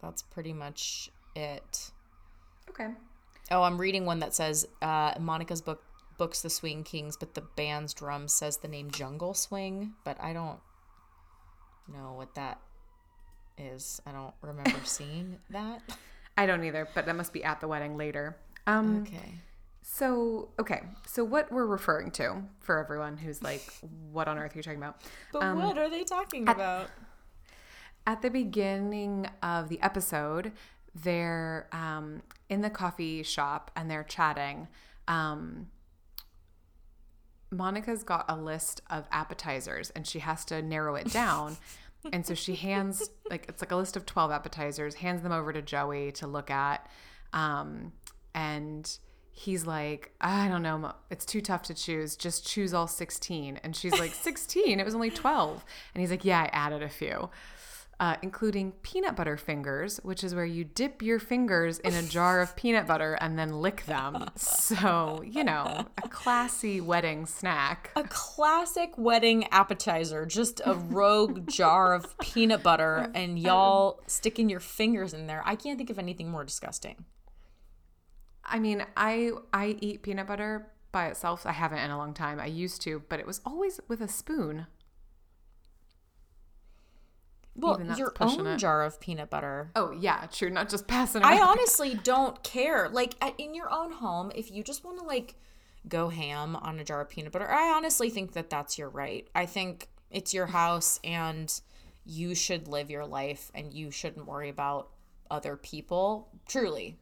that's 0.00 0.22
pretty 0.22 0.54
much 0.54 1.10
it. 1.36 1.90
Okay. 2.70 2.88
Oh, 3.50 3.62
I'm 3.62 3.78
reading 3.78 4.06
one 4.06 4.20
that 4.20 4.32
says 4.34 4.66
uh, 4.80 5.12
Monica's 5.18 5.60
book 5.60 5.82
books 6.20 6.42
the 6.42 6.50
Swing 6.50 6.84
Kings, 6.84 7.16
but 7.16 7.32
the 7.32 7.40
band's 7.40 7.94
drum 7.94 8.28
says 8.28 8.58
the 8.58 8.68
name 8.68 8.90
Jungle 8.90 9.32
Swing, 9.32 9.94
but 10.04 10.22
I 10.22 10.34
don't 10.34 10.58
know 11.88 12.12
what 12.14 12.34
that 12.34 12.60
is. 13.56 14.02
I 14.06 14.12
don't 14.12 14.34
remember 14.42 14.78
seeing 14.84 15.38
that. 15.48 15.80
I 16.36 16.44
don't 16.44 16.62
either, 16.62 16.86
but 16.94 17.06
that 17.06 17.16
must 17.16 17.32
be 17.32 17.42
at 17.42 17.62
the 17.62 17.68
wedding 17.68 17.96
later. 17.96 18.36
Um 18.66 19.00
Okay. 19.00 19.32
so 19.80 20.50
okay. 20.58 20.82
So 21.06 21.24
what 21.24 21.50
we're 21.50 21.64
referring 21.64 22.10
to 22.12 22.42
for 22.60 22.78
everyone 22.78 23.16
who's 23.16 23.42
like, 23.42 23.62
what 24.12 24.28
on 24.28 24.38
earth 24.38 24.54
are 24.54 24.58
you 24.58 24.62
talking 24.62 24.78
about? 24.78 25.00
But 25.32 25.56
what 25.56 25.78
are 25.78 25.88
they 25.88 26.04
talking 26.04 26.46
about? 26.48 26.90
at 28.06 28.20
the 28.20 28.30
beginning 28.30 29.26
of 29.42 29.70
the 29.70 29.80
episode, 29.80 30.52
they're 30.94 31.66
um, 31.72 32.22
in 32.50 32.60
the 32.60 32.70
coffee 32.70 33.22
shop 33.22 33.70
and 33.74 33.90
they're 33.90 34.04
chatting. 34.04 34.68
Um, 35.08 35.68
Monica's 37.50 38.02
got 38.02 38.24
a 38.28 38.36
list 38.36 38.80
of 38.90 39.06
appetizers 39.10 39.90
and 39.90 40.06
she 40.06 40.20
has 40.20 40.44
to 40.46 40.62
narrow 40.62 40.94
it 40.94 41.12
down. 41.12 41.56
and 42.12 42.24
so 42.24 42.34
she 42.34 42.54
hands 42.54 43.10
like 43.28 43.46
it's 43.48 43.60
like 43.60 43.72
a 43.72 43.76
list 43.76 43.96
of 43.96 44.06
12 44.06 44.30
appetizers, 44.30 44.96
hands 44.96 45.22
them 45.22 45.32
over 45.32 45.52
to 45.52 45.62
Joey 45.62 46.12
to 46.12 46.26
look 46.26 46.50
at. 46.50 46.88
Um, 47.32 47.92
and 48.34 48.98
he's 49.32 49.66
like, 49.66 50.12
I 50.20 50.48
don't 50.48 50.62
know, 50.62 50.92
it's 51.10 51.24
too 51.24 51.40
tough 51.40 51.62
to 51.64 51.74
choose. 51.74 52.16
Just 52.16 52.46
choose 52.46 52.72
all 52.72 52.86
16. 52.86 53.58
And 53.62 53.74
she's 53.74 53.98
like, 53.98 54.12
16? 54.14 54.78
It 54.78 54.84
was 54.84 54.94
only 54.94 55.10
12. 55.10 55.64
And 55.94 56.00
he's 56.00 56.10
like, 56.10 56.24
Yeah, 56.24 56.42
I 56.42 56.50
added 56.52 56.82
a 56.82 56.88
few 56.88 57.30
uh, 58.00 58.16
including 58.22 58.72
peanut 58.82 59.14
butter 59.14 59.36
fingers, 59.36 60.00
which 60.02 60.24
is 60.24 60.34
where 60.34 60.46
you 60.46 60.64
dip 60.64 61.02
your 61.02 61.18
fingers 61.18 61.78
in 61.80 61.92
a 61.92 62.02
jar 62.02 62.40
of 62.40 62.56
peanut 62.56 62.86
butter 62.86 63.12
and 63.20 63.38
then 63.38 63.60
lick 63.60 63.84
them. 63.84 64.26
So, 64.36 65.22
you 65.22 65.44
know, 65.44 65.86
a 66.02 66.08
classy 66.08 66.80
wedding 66.80 67.26
snack. 67.26 67.90
A 67.94 68.04
classic 68.04 68.92
wedding 68.96 69.46
appetizer, 69.52 70.24
just 70.24 70.62
a 70.64 70.74
rogue 70.74 71.46
jar 71.46 71.92
of 71.92 72.18
peanut 72.18 72.62
butter 72.62 73.10
and 73.14 73.38
y'all 73.38 74.00
sticking 74.06 74.48
your 74.48 74.60
fingers 74.60 75.12
in 75.12 75.26
there. 75.26 75.42
I 75.44 75.54
can't 75.54 75.76
think 75.76 75.90
of 75.90 75.98
anything 75.98 76.30
more 76.30 76.44
disgusting. 76.44 77.04
I 78.42 78.58
mean, 78.58 78.84
I 78.96 79.32
I 79.52 79.76
eat 79.80 80.02
peanut 80.02 80.26
butter 80.26 80.72
by 80.90 81.08
itself. 81.08 81.44
I 81.44 81.52
haven't 81.52 81.78
in 81.78 81.90
a 81.90 81.98
long 81.98 82.14
time. 82.14 82.40
I 82.40 82.46
used 82.46 82.80
to, 82.82 83.02
but 83.10 83.20
it 83.20 83.26
was 83.26 83.42
always 83.44 83.78
with 83.88 84.00
a 84.00 84.08
spoon. 84.08 84.66
Well, 87.56 87.82
your 87.96 88.14
own 88.20 88.46
it. 88.46 88.56
jar 88.58 88.82
of 88.84 89.00
peanut 89.00 89.28
butter. 89.30 89.70
Oh 89.76 89.90
yeah, 89.90 90.26
true. 90.32 90.50
Not 90.50 90.68
just 90.68 90.86
passing. 90.86 91.22
I 91.22 91.40
honestly 91.40 91.94
don't 92.02 92.42
care. 92.42 92.88
Like 92.88 93.14
at, 93.20 93.34
in 93.38 93.54
your 93.54 93.70
own 93.72 93.92
home, 93.92 94.32
if 94.34 94.50
you 94.50 94.62
just 94.62 94.84
want 94.84 94.98
to 94.98 95.04
like 95.04 95.34
go 95.88 96.08
ham 96.08 96.56
on 96.56 96.78
a 96.78 96.84
jar 96.84 97.00
of 97.00 97.08
peanut 97.10 97.32
butter, 97.32 97.50
I 97.50 97.70
honestly 97.74 98.08
think 98.10 98.32
that 98.32 98.50
that's 98.50 98.78
your 98.78 98.88
right. 98.88 99.28
I 99.34 99.46
think 99.46 99.88
it's 100.10 100.32
your 100.32 100.46
house 100.46 101.00
and 101.04 101.52
you 102.04 102.34
should 102.34 102.66
live 102.68 102.90
your 102.90 103.04
life 103.06 103.50
and 103.54 103.72
you 103.74 103.90
shouldn't 103.90 104.26
worry 104.26 104.48
about 104.48 104.88
other 105.30 105.56
people. 105.56 106.28
Truly. 106.48 106.98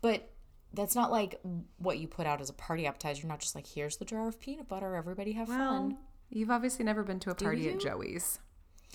But 0.00 0.30
that's 0.72 0.94
not 0.94 1.10
like 1.10 1.40
what 1.78 1.98
you 1.98 2.08
put 2.08 2.26
out 2.26 2.40
as 2.40 2.48
a 2.48 2.54
party 2.54 2.86
appetizer. 2.86 3.20
You're 3.22 3.28
not 3.28 3.40
just 3.40 3.54
like, 3.54 3.66
here's 3.66 3.96
the 3.98 4.04
jar 4.04 4.26
of 4.28 4.40
peanut 4.40 4.68
butter. 4.68 4.94
Everybody 4.94 5.32
have 5.32 5.48
Well, 5.48 5.58
fun. 5.58 5.98
you've 6.30 6.50
obviously 6.50 6.84
never 6.84 7.02
been 7.02 7.20
to 7.20 7.30
a 7.30 7.34
party 7.34 7.68
at 7.70 7.80
Joey's. 7.80 8.38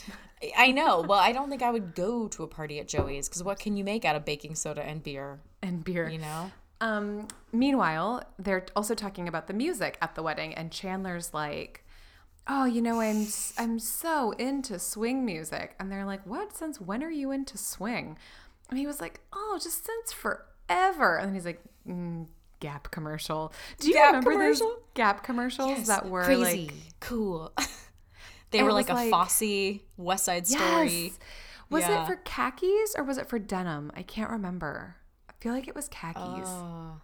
I 0.57 0.71
know. 0.71 1.01
Well, 1.01 1.19
I 1.19 1.31
don't 1.31 1.49
think 1.49 1.61
I 1.61 1.71
would 1.71 1.95
go 1.95 2.27
to 2.27 2.43
a 2.43 2.47
party 2.47 2.79
at 2.79 2.87
Joey's 2.87 3.27
because 3.27 3.43
what 3.43 3.59
can 3.59 3.77
you 3.77 3.83
make 3.83 4.05
out 4.05 4.15
of 4.15 4.25
baking 4.25 4.55
soda 4.55 4.83
and 4.83 5.01
beer? 5.01 5.39
And 5.61 5.83
beer. 5.83 6.07
You 6.09 6.19
know? 6.19 6.51
Um, 6.81 7.27
meanwhile, 7.51 8.23
they're 8.37 8.65
also 8.75 8.95
talking 8.95 9.27
about 9.27 9.47
the 9.47 9.53
music 9.53 9.97
at 10.01 10.15
the 10.15 10.21
wedding, 10.21 10.53
and 10.53 10.71
Chandler's 10.71 11.33
like, 11.33 11.85
"Oh, 12.47 12.65
you 12.65 12.81
know, 12.81 12.99
I'm 12.99 13.27
I'm 13.57 13.79
so 13.79 14.31
into 14.31 14.77
swing 14.77 15.25
music," 15.25 15.73
and 15.79 15.91
they're 15.91 16.05
like, 16.05 16.25
"What? 16.25 16.55
Since 16.55 16.81
when 16.81 17.01
are 17.03 17.09
you 17.09 17.31
into 17.31 17.57
swing?" 17.57 18.17
And 18.69 18.77
he 18.77 18.85
was 18.85 18.99
like, 18.99 19.21
"Oh, 19.31 19.57
just 19.61 19.85
since 19.85 20.11
forever." 20.11 21.17
And 21.17 21.29
then 21.29 21.33
he's 21.33 21.45
like, 21.45 21.61
mm, 21.87 22.27
"Gap 22.59 22.91
commercial. 22.91 23.53
Do 23.79 23.87
you 23.87 23.93
Gap 23.93 24.07
remember 24.07 24.31
commercial? 24.31 24.67
those 24.67 24.77
Gap 24.95 25.23
commercials 25.23 25.87
that 25.87 26.09
were 26.09 26.23
crazy, 26.25 26.65
like?" 26.67 26.73
cool. 26.99 27.53
they 28.51 28.63
were 28.63 28.71
like 28.73 28.89
a 28.89 28.93
like- 28.93 29.09
Fosse 29.11 29.79
West 29.97 30.25
Side 30.25 30.47
Story. 30.47 30.89
Yes. 31.05 31.19
Was 31.69 31.83
Yeah. 31.83 32.03
it 32.03 32.07
for 32.07 32.15
khakis 32.17 32.95
or 32.97 33.03
was 33.03 33.17
it 33.17 33.27
for 33.27 33.39
denim? 33.39 33.91
I 33.95 34.03
can't 34.03 34.29
remember. 34.29 34.95
I 35.29 35.33
feel 35.39 35.51
like 35.53 35.67
it 35.67 35.75
was 35.75 35.87
khakis. 35.89 36.47
Oh. 36.47 37.01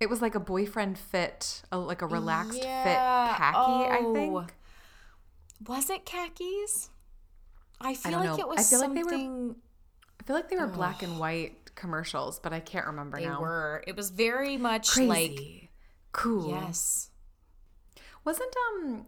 It 0.00 0.10
was 0.10 0.20
like 0.20 0.34
a 0.34 0.40
boyfriend 0.40 0.98
fit, 0.98 1.62
a, 1.72 1.78
like 1.78 2.02
a 2.02 2.06
relaxed 2.06 2.62
Yeah. 2.62 2.82
fit 2.84 3.36
khaki, 3.38 3.90
I 3.90 3.98
Oh. 4.02 4.14
think. 4.14 4.52
Was 5.66 5.88
it 5.90 6.04
khakis? 6.04 6.90
I 7.80 7.94
feel 7.94 8.12
don't 8.12 8.20
like 8.26 8.38
know. 8.38 8.44
it 8.44 8.48
was 8.48 8.58
I 8.60 8.62
feel 8.76 8.80
like 8.80 8.94
they 8.94 9.02
were- 9.04 9.10
something. 9.10 9.56
I 10.20 10.24
feel 10.24 10.36
like 10.36 10.48
they 10.50 10.56
were 10.56 10.66
black 10.68 11.02
and 11.02 11.18
white 11.18 11.74
commercials, 11.74 12.38
but 12.38 12.52
I 12.52 12.60
can't 12.60 12.86
remember 12.86 13.18
They 13.18 13.26
now. 13.26 13.40
were. 13.40 13.82
It 13.86 13.96
was 13.96 14.10
very 14.10 14.56
much 14.56 14.90
Crazy. 14.90 15.08
like 15.08 15.70
cool. 16.12 16.50
yes. 16.50 17.10
Wasn't 18.24 18.54
um 18.74 19.06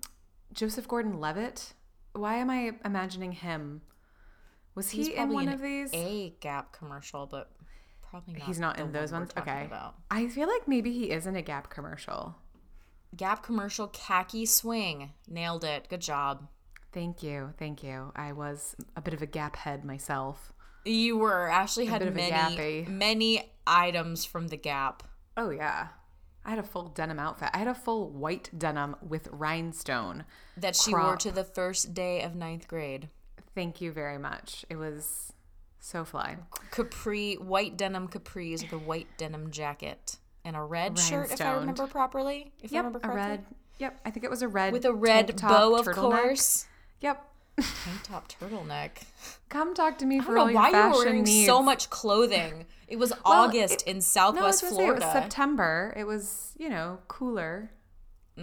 Joseph 0.53 0.87
Gordon-Levitt? 0.89 1.73
Why 2.13 2.37
am 2.37 2.51
I 2.51 2.73
imagining 2.85 3.33
him? 3.33 3.83
Was 4.75 4.91
He's 4.91 5.09
he 5.09 5.15
in 5.15 5.33
one 5.33 5.49
of 5.49 5.61
these? 5.61 5.91
a 5.93 6.35
Gap 6.41 6.73
commercial, 6.73 7.27
but 7.27 7.51
probably 8.09 8.35
not. 8.35 8.43
He's 8.43 8.59
not 8.59 8.79
in 8.79 8.93
those 8.93 9.13
one 9.13 9.23
ones. 9.23 9.33
Okay. 9.37 9.65
About. 9.67 9.95
I 10.11 10.29
feel 10.29 10.49
like 10.49 10.67
maybe 10.69 10.93
he 10.93 11.11
is 11.11 11.27
in 11.27 11.37
a 11.37 11.43
Gap 11.43 11.71
commercial. 11.71 12.37
Gap 13.17 13.43
commercial 13.43 13.89
khaki 13.89 14.47
swing. 14.47 15.13
Nailed 15.29 15.65
it. 15.65 15.89
Good 15.89 16.01
job. 16.01 16.49
Thank 16.93 17.23
you. 17.23 17.55
Thank 17.59 17.83
you. 17.83 18.13
I 18.15 18.33
was 18.33 18.77
a 18.97 19.01
bit 19.01 19.15
of 19.15 19.23
a 19.23 19.27
Gap 19.27 19.57
head 19.57 19.85
myself. 19.85 20.53
You 20.85 21.17
were. 21.17 21.49
Ashley 21.49 21.87
had 21.87 22.15
many 22.15 22.87
many 22.89 23.53
items 23.67 24.25
from 24.25 24.49
the 24.49 24.57
Gap. 24.57 25.03
Oh 25.37 25.51
yeah. 25.51 25.89
I 26.45 26.51
had 26.51 26.59
a 26.59 26.63
full 26.63 26.89
denim 26.89 27.19
outfit. 27.19 27.51
I 27.55 27.59
had 27.59 27.69
a 27.69 27.75
full 27.75 28.11
white 28.11 28.51
denim 28.57 28.97
with 29.01 29.29
rhinestone. 29.33 30.25
that 30.57 30.77
she 30.77 30.93
wore 30.93 31.17
to 31.17 31.31
the 31.31 31.45
first 31.45 31.95
day 31.95 32.23
of 32.23 32.35
ninth 32.35 32.69
grade. 32.69 33.09
Thank 33.55 33.81
you 33.81 33.93
very 33.93 34.19
much. 34.19 34.65
It 34.69 34.77
was 34.77 35.33
so 35.81 36.05
fly. 36.05 36.37
Capri, 36.71 37.35
white 37.35 37.77
denim 37.77 38.09
capris 38.09 38.63
with 38.63 38.73
a 38.73 38.79
white 38.79 39.07
denim 39.17 39.51
jacket 39.51 40.17
and 40.45 40.57
a 40.57 40.63
red 40.63 40.99
shirt, 40.99 41.33
if 41.33 41.41
I 41.41 41.53
remember 41.55 41.87
properly. 41.87 42.53
If 42.63 42.73
I 42.73 42.77
Yep, 42.77 42.85
remember 42.85 43.01
a 43.03 43.15
red. 43.15 43.47
Yep, 43.79 44.01
I 44.05 44.11
think 44.11 44.25
it 44.25 44.31
was 44.31 44.43
a 44.43 44.49
red 44.49 44.73
With 44.73 44.85
a 44.85 44.93
red 44.93 45.41
bow, 45.41 45.75
of 45.77 45.87
course. 45.87 46.67
Yep. 47.01 47.27
Tank 47.57 48.03
top 48.03 48.29
turtleneck. 48.33 48.91
Come 49.49 49.75
talk 49.75 49.99
to 49.99 50.07
me 50.07 50.19
I 50.19 50.23
for 50.25 50.35
don't 50.35 50.39
all 50.39 50.47
know 50.49 50.55
why 50.55 50.71
you 50.71 50.77
were 50.99 51.05
wearing 51.05 51.23
needs. 51.25 51.47
so 51.47 51.63
much 51.63 51.89
clothing. 51.91 52.67
It 52.89 52.97
was 52.97 53.11
Well, 53.11 53.21
August 53.25 53.83
it- 53.83 53.87
in 53.87 53.97
No, 53.97 53.99
I 53.99 54.01
Southwest 54.01 54.63
gonna 54.63 54.75
Florida. 54.75 55.01
say 55.01 55.07
it 55.07 55.15
was 55.15 55.23
September. 55.23 55.95
It 55.97 56.05
was, 56.05 56.53
you 56.59 56.69
know, 56.69 56.99
cooler. 57.09 57.71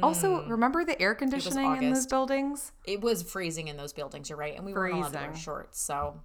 Also, 0.01 0.46
remember 0.48 0.86
the 0.86 1.00
air 1.01 1.13
conditioning 1.13 1.84
in 1.84 1.94
those 1.94 2.08
Mm. 2.08 2.10
Buildings? 2.12 2.72
It 2.86 3.01
was 3.01 3.24
freezing 3.24 3.68
in 3.68 3.75
those 3.75 3.91
buildings. 3.91 4.30
You're 4.30 4.38
right, 4.38 4.56
and 4.56 4.65
we 4.65 4.74
weren't 4.74 4.94
allowed 4.96 5.12
to 5.12 5.20
wear 5.20 5.36
shorts. 5.36 5.82
So, 5.82 6.22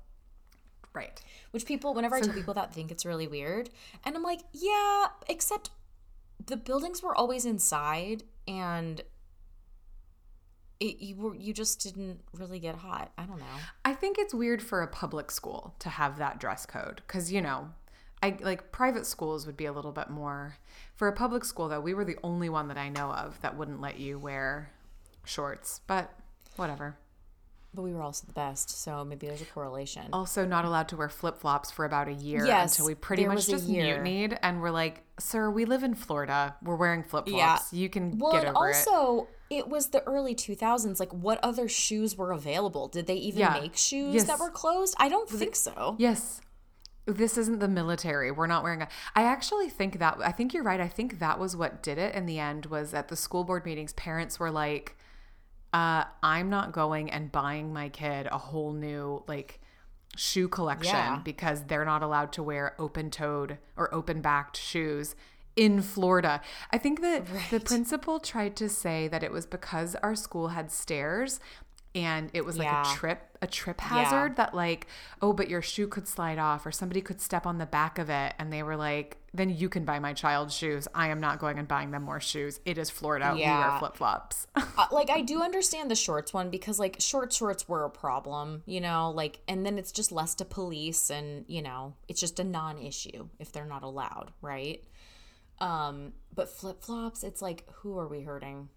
Right. 0.92 1.20
which 1.50 1.66
people, 1.66 1.92
whenever 1.92 2.14
I 2.14 2.20
tell 2.20 2.32
people 2.34 2.54
that, 2.54 2.72
think 2.72 2.92
it's 2.92 3.04
really 3.04 3.26
weird, 3.26 3.70
and 4.04 4.14
I'm 4.14 4.22
like, 4.22 4.42
yeah, 4.52 5.08
except 5.28 5.70
the 6.44 6.56
buildings 6.56 7.02
were 7.02 7.14
always 7.16 7.44
inside, 7.44 8.22
and 8.46 9.02
it 10.80 11.00
you 11.00 11.16
were 11.16 11.34
you 11.34 11.52
just 11.52 11.80
didn't 11.82 12.20
really 12.32 12.58
get 12.58 12.76
hot. 12.76 13.12
I 13.16 13.24
don't 13.24 13.38
know. 13.38 13.44
I 13.84 13.94
think 13.94 14.18
it's 14.18 14.34
weird 14.34 14.62
for 14.62 14.82
a 14.82 14.86
public 14.86 15.30
school 15.30 15.74
to 15.80 15.88
have 15.88 16.18
that 16.18 16.38
dress 16.40 16.66
code 16.66 17.02
because, 17.06 17.32
you 17.32 17.40
know, 17.40 17.70
I 18.22 18.36
like 18.40 18.72
private 18.72 19.06
schools 19.06 19.46
would 19.46 19.56
be 19.56 19.66
a 19.66 19.72
little 19.72 19.92
bit 19.92 20.10
more. 20.10 20.56
For 20.94 21.08
a 21.08 21.12
public 21.12 21.44
school 21.44 21.68
though, 21.68 21.80
we 21.80 21.94
were 21.94 22.04
the 22.04 22.18
only 22.22 22.48
one 22.48 22.68
that 22.68 22.78
I 22.78 22.88
know 22.88 23.10
of 23.10 23.40
that 23.42 23.56
wouldn't 23.56 23.80
let 23.80 23.98
you 23.98 24.18
wear 24.18 24.70
shorts. 25.24 25.80
But 25.86 26.12
whatever. 26.56 26.96
But 27.74 27.82
we 27.82 27.92
were 27.92 28.00
also 28.00 28.26
the 28.26 28.32
best, 28.32 28.70
so 28.70 29.04
maybe 29.04 29.26
there's 29.26 29.42
a 29.42 29.46
correlation. 29.46 30.04
Also, 30.10 30.46
not 30.46 30.64
allowed 30.64 30.88
to 30.88 30.96
wear 30.96 31.10
flip 31.10 31.36
flops 31.36 31.70
for 31.70 31.84
about 31.84 32.08
a 32.08 32.12
year 32.14 32.46
Yes, 32.46 32.72
until 32.72 32.86
we 32.86 32.94
pretty 32.94 33.26
much 33.26 33.46
just 33.46 33.68
mutinied 33.68 34.38
and 34.40 34.62
we're 34.62 34.70
like, 34.70 35.02
"Sir, 35.18 35.50
we 35.50 35.66
live 35.66 35.82
in 35.82 35.94
Florida. 35.94 36.56
We're 36.62 36.76
wearing 36.76 37.02
flip 37.02 37.28
flops. 37.28 37.72
Yeah. 37.72 37.78
You 37.78 37.90
can 37.90 38.18
Well, 38.18 38.32
get 38.32 38.46
over 38.46 38.70
it." 38.70 38.76
also, 38.88 39.28
it. 39.50 39.68
was 39.68 39.88
the 39.88 40.02
early 40.04 40.34
2000s. 40.34 40.98
Like, 41.00 41.12
what 41.12 41.38
other 41.42 41.68
shoes 41.68 42.16
were 42.16 42.32
available? 42.32 42.88
Did 42.88 43.06
they 43.06 43.14
even 43.14 43.40
Yeah. 43.40 43.52
make 43.60 43.76
shoes 43.76 44.14
Yes. 44.14 44.24
that 44.24 44.38
were 44.38 44.50
closed? 44.50 44.94
I 44.98 45.08
don't 45.08 45.28
think 45.28 45.54
so. 45.56 45.96
Yes. 45.98 46.40
This 47.06 47.38
isn't 47.38 47.60
the 47.60 47.68
military. 47.68 48.32
We're 48.32 48.48
not 48.48 48.64
wearing 48.64 48.82
a 48.82 48.88
I 49.14 49.22
actually 49.22 49.68
think 49.70 49.98
that 50.00 50.18
I 50.24 50.32
think 50.32 50.52
you're 50.52 50.64
right. 50.64 50.80
I 50.80 50.88
think 50.88 51.20
that 51.20 51.38
was 51.38 51.54
what 51.56 51.82
did 51.82 51.98
it 51.98 52.14
in 52.16 52.26
the 52.26 52.38
end 52.40 52.66
was 52.66 52.92
at 52.94 53.06
the 53.08 53.14
school 53.16 53.44
board 53.44 53.64
meetings 53.64 53.92
parents 53.92 54.40
were 54.40 54.50
like 54.50 54.96
uh 55.72 56.04
I'm 56.22 56.50
not 56.50 56.72
going 56.72 57.10
and 57.10 57.30
buying 57.30 57.72
my 57.72 57.88
kid 57.90 58.26
a 58.32 58.38
whole 58.38 58.72
new 58.72 59.22
like 59.28 59.60
shoe 60.16 60.48
collection 60.48 60.94
Yeah. 60.96 61.20
because 61.22 61.64
they're 61.66 61.84
not 61.84 62.02
allowed 62.02 62.32
to 62.32 62.42
wear 62.42 62.74
open-toed 62.78 63.58
or 63.76 63.94
open-backed 63.94 64.56
shoes 64.56 65.14
in 65.56 65.80
Florida. 65.82 66.40
I 66.70 66.78
think 66.78 67.00
that 67.00 67.24
the 67.50 67.60
principal 67.60 68.20
tried 68.20 68.56
to 68.56 68.68
say 68.68 69.08
that 69.08 69.22
it 69.22 69.32
was 69.32 69.46
because 69.46 69.94
our 69.96 70.14
school 70.14 70.48
had 70.48 70.70
stairs 70.70 71.40
and 71.94 72.30
it 72.34 72.44
was 72.44 72.58
like 72.58 72.66
Yeah. 72.66 72.82
a 72.92 72.94
trip 72.94 73.22
a 73.42 73.46
trip 73.46 73.80
hazard 73.80 74.36
that 74.36 74.54
like 74.54 74.86
oh 75.22 75.32
but 75.32 75.48
your 75.48 75.60
shoe 75.62 75.86
could 75.86 76.06
slide 76.08 76.38
off 76.38 76.64
or 76.66 76.72
somebody 76.72 77.00
could 77.02 77.20
step 77.20 77.46
on 77.46 77.58
the 77.58 77.66
back 77.66 77.98
of 77.98 78.08
it 78.10 78.34
and 78.38 78.50
they 78.52 78.62
were 78.62 78.76
like 78.76 79.16
then 79.34 79.50
you 79.50 79.68
can 79.68 79.84
buy 79.84 79.98
my 79.98 80.12
child 80.14 80.50
shoes 80.50 80.88
i 80.94 81.08
am 81.08 81.20
not 81.20 81.38
going 81.38 81.58
and 81.58 81.68
buying 81.68 81.90
them 81.90 82.02
more 82.02 82.20
shoes 82.20 82.60
it 82.64 82.76
is 82.78 82.88
florida 82.90 83.32
we 83.34 83.40
wear 83.42 83.76
flip-flops 83.78 84.46
Uh, 84.78 84.86
like, 84.92 85.08
I 85.08 85.22
do 85.22 85.42
understand 85.42 85.90
the 85.90 85.94
shorts 85.94 86.34
one 86.34 86.50
because, 86.50 86.78
like, 86.78 86.96
short 86.98 87.32
shorts 87.32 87.66
were 87.66 87.84
a 87.84 87.90
problem, 87.90 88.62
you 88.66 88.78
know? 88.82 89.10
Like, 89.10 89.38
and 89.48 89.64
then 89.64 89.78
it's 89.78 89.90
just 89.90 90.12
less 90.12 90.34
to 90.34 90.44
police, 90.44 91.08
and, 91.08 91.46
you 91.48 91.62
know, 91.62 91.94
it's 92.08 92.20
just 92.20 92.38
a 92.38 92.44
non 92.44 92.76
issue 92.78 93.28
if 93.38 93.52
they're 93.52 93.64
not 93.64 93.82
allowed, 93.82 94.32
right? 94.42 94.84
Um, 95.58 96.12
but 96.34 96.48
flip 96.48 96.82
flops, 96.82 97.22
it's 97.24 97.40
like, 97.40 97.64
who 97.76 97.98
are 97.98 98.08
we 98.08 98.22
hurting? 98.22 98.68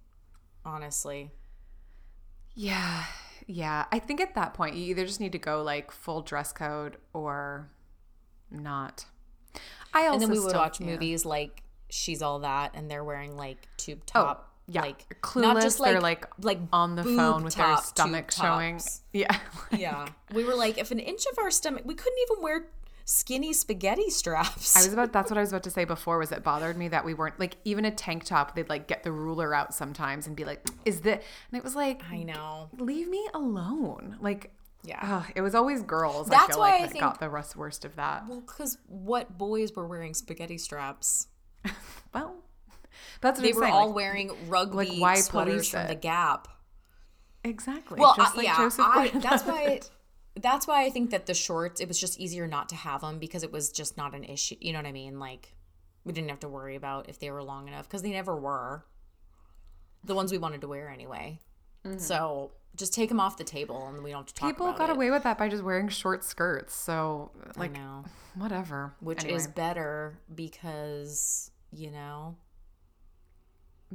Honestly. 0.66 1.32
yeah 2.56 3.04
yeah 3.48 3.86
i 3.92 3.98
think 3.98 4.20
at 4.22 4.36
that 4.36 4.54
point 4.54 4.76
you 4.76 4.84
either 4.92 5.06
just 5.06 5.20
need 5.20 5.32
to 5.32 5.38
go 5.40 5.64
like 5.64 5.92
full 5.92 6.22
dress 6.22 6.52
code 6.52 6.98
or 7.14 7.70
not 8.52 9.06
i 9.94 10.02
also 10.02 10.14
and 10.14 10.22
then 10.22 10.30
we 10.32 10.40
would 10.40 10.50
still- 10.50 10.60
watch 10.62 10.80
yeah. 10.80 10.86
movies 10.88 11.26
like 11.26 11.64
She's 11.92 12.22
All 12.22 12.38
That, 12.40 12.72
and 12.76 12.90
they're 12.92 13.04
wearing 13.04 13.36
like 13.36 13.68
tube 13.78 14.06
top. 14.06 14.22
Oh, 14.22 14.28
top, 14.28 14.54
yeah. 14.68 14.82
like 14.82 15.18
Clueless, 15.22 15.42
not 15.42 15.62
just 15.64 15.80
like 15.80 15.92
they're 15.92 16.02
like 16.02 16.28
like 16.44 16.60
on 16.72 16.96
the 16.96 17.04
phone 17.04 17.44
with 17.44 17.56
their 17.56 17.78
stomach 17.78 18.30
showing 18.32 18.76
tops. 18.78 19.02
yeah 19.14 19.36
Yeah, 19.72 20.08
we 20.36 20.44
were 20.44 20.54
like, 20.54 20.78
if 20.78 20.92
an 20.92 21.00
inch 21.00 21.26
of 21.32 21.40
our 21.40 21.50
stomach, 21.50 21.82
we 21.86 21.96
couldn't 21.96 22.20
even 22.30 22.44
wear 22.44 22.68
skinny 23.12 23.52
spaghetti 23.54 24.08
straps. 24.12 24.76
I 24.78 24.82
was 24.82 24.94
about 24.94 25.12
that's 25.12 25.32
what 25.32 25.38
I 25.40 25.42
was 25.42 25.50
about 25.50 25.64
to 25.64 25.72
say 25.72 25.84
before 25.84 26.20
was 26.20 26.32
it 26.32 26.44
bothered 26.44 26.78
me 26.78 26.90
that 26.90 27.04
we 27.04 27.16
weren't 27.16 27.40
like 27.40 27.56
even 27.66 27.84
a 27.86 27.90
tank 27.92 28.24
top 28.24 28.54
they'd 28.56 28.70
like 28.70 28.88
get 28.88 29.02
the 29.02 29.12
ruler 29.12 29.52
out 29.56 29.74
sometimes 29.74 30.28
and 30.28 30.36
be 30.36 30.46
like 30.46 30.64
is 30.86 31.02
that 31.02 31.24
and 31.52 31.58
it 31.58 31.64
was 31.64 31.76
like 31.76 32.04
I 32.12 32.22
know. 32.22 32.70
leave 32.78 33.10
me 33.10 33.28
alone 33.34 34.18
like 34.22 34.52
Yeah. 34.84 35.24
it 35.36 35.42
was 35.42 35.56
always 35.56 35.82
girls 35.82 36.28
I 36.30 36.36
That's 36.36 36.48
feel 36.50 36.60
why 36.60 36.70
like 36.72 36.82
I 36.82 36.84
that 36.84 36.92
think- 36.92 37.02
got 37.04 37.20
the 37.20 37.30
worst 37.58 37.84
of 37.84 37.96
that 37.96 38.28
Well, 38.28 38.42
because 38.42 38.78
what 38.86 39.38
boys 39.40 39.76
were 39.76 39.88
wearing 39.88 40.14
spaghetti 40.14 40.60
straps? 40.60 41.28
well 42.14 42.36
that's 43.22 43.40
what 43.40 43.44
They 43.44 43.50
I'm 43.50 43.56
were 43.56 43.62
saying, 43.64 43.74
all 43.74 43.88
like, 43.88 43.96
wearing 43.96 44.32
rugby 44.48 44.76
like, 44.78 45.02
why 45.02 45.16
sweaters 45.16 45.70
from 45.70 45.82
it? 45.82 45.88
the 45.88 45.96
Gap. 45.96 46.48
exactly 47.44 48.00
Well, 48.00 48.14
just 48.16 48.34
I- 48.36 48.38
like 48.38 48.46
yeah, 48.46 48.56
I, 48.80 49.08
that's 49.20 49.44
why. 49.46 49.80
That's 50.42 50.68
why 50.68 50.86
I 50.86 50.90
think 50.90 51.10
that 51.12 51.26
the 51.26 51.34
shorts. 51.34 51.82
It 51.82 51.88
was 51.88 52.00
just 52.00 52.20
easier 52.20 52.48
not 52.48 52.70
to 52.70 52.76
have 52.76 53.02
them 53.02 53.20
because 53.20 53.44
it 53.44 53.52
was 53.52 53.72
just 53.72 53.98
not 53.98 54.14
an 54.16 54.24
issue. 54.24 54.56
You 54.60 54.74
know 54.74 54.80
what 54.80 54.86
I 54.86 54.92
mean? 54.92 55.20
Like 55.20 55.54
we 56.04 56.14
didn't 56.14 56.30
have 56.30 56.40
to 56.42 56.48
worry 56.50 56.76
about 56.76 57.10
if 57.10 57.20
they 57.20 57.30
were 57.32 57.44
long 57.44 57.68
enough 57.68 57.88
because 57.88 58.02
they 58.02 58.12
never 58.12 58.36
were. 58.36 58.86
The 60.04 60.16
ones 60.16 60.32
we 60.32 60.38
wanted 60.38 60.62
to 60.62 60.68
wear 60.68 60.90
anyway. 60.90 61.42
So 61.98 62.52
just 62.76 62.94
take 62.94 63.10
them 63.10 63.20
off 63.20 63.38
the 63.38 63.44
table 63.44 63.88
and 63.88 64.04
we 64.04 64.12
don't 64.12 64.20
have 64.20 64.26
to 64.28 64.34
talk 64.34 64.50
Mm-hmm. 64.50 64.64
people 64.64 64.74
got 64.74 64.90
it. 64.90 64.96
away 64.96 65.10
with 65.12 65.24
that 65.24 65.38
by 65.38 65.50
just 65.50 65.64
wearing 65.64 65.88
short 65.90 66.24
skirts 66.24 66.74
so 66.76 67.32
like 67.58 67.72
whatever 68.36 68.94
Which 69.00 69.24
Anyway, 69.24 69.38
is 69.38 69.48
better 69.48 70.20
because 70.34 71.52
you 71.72 71.90
know 71.92 72.36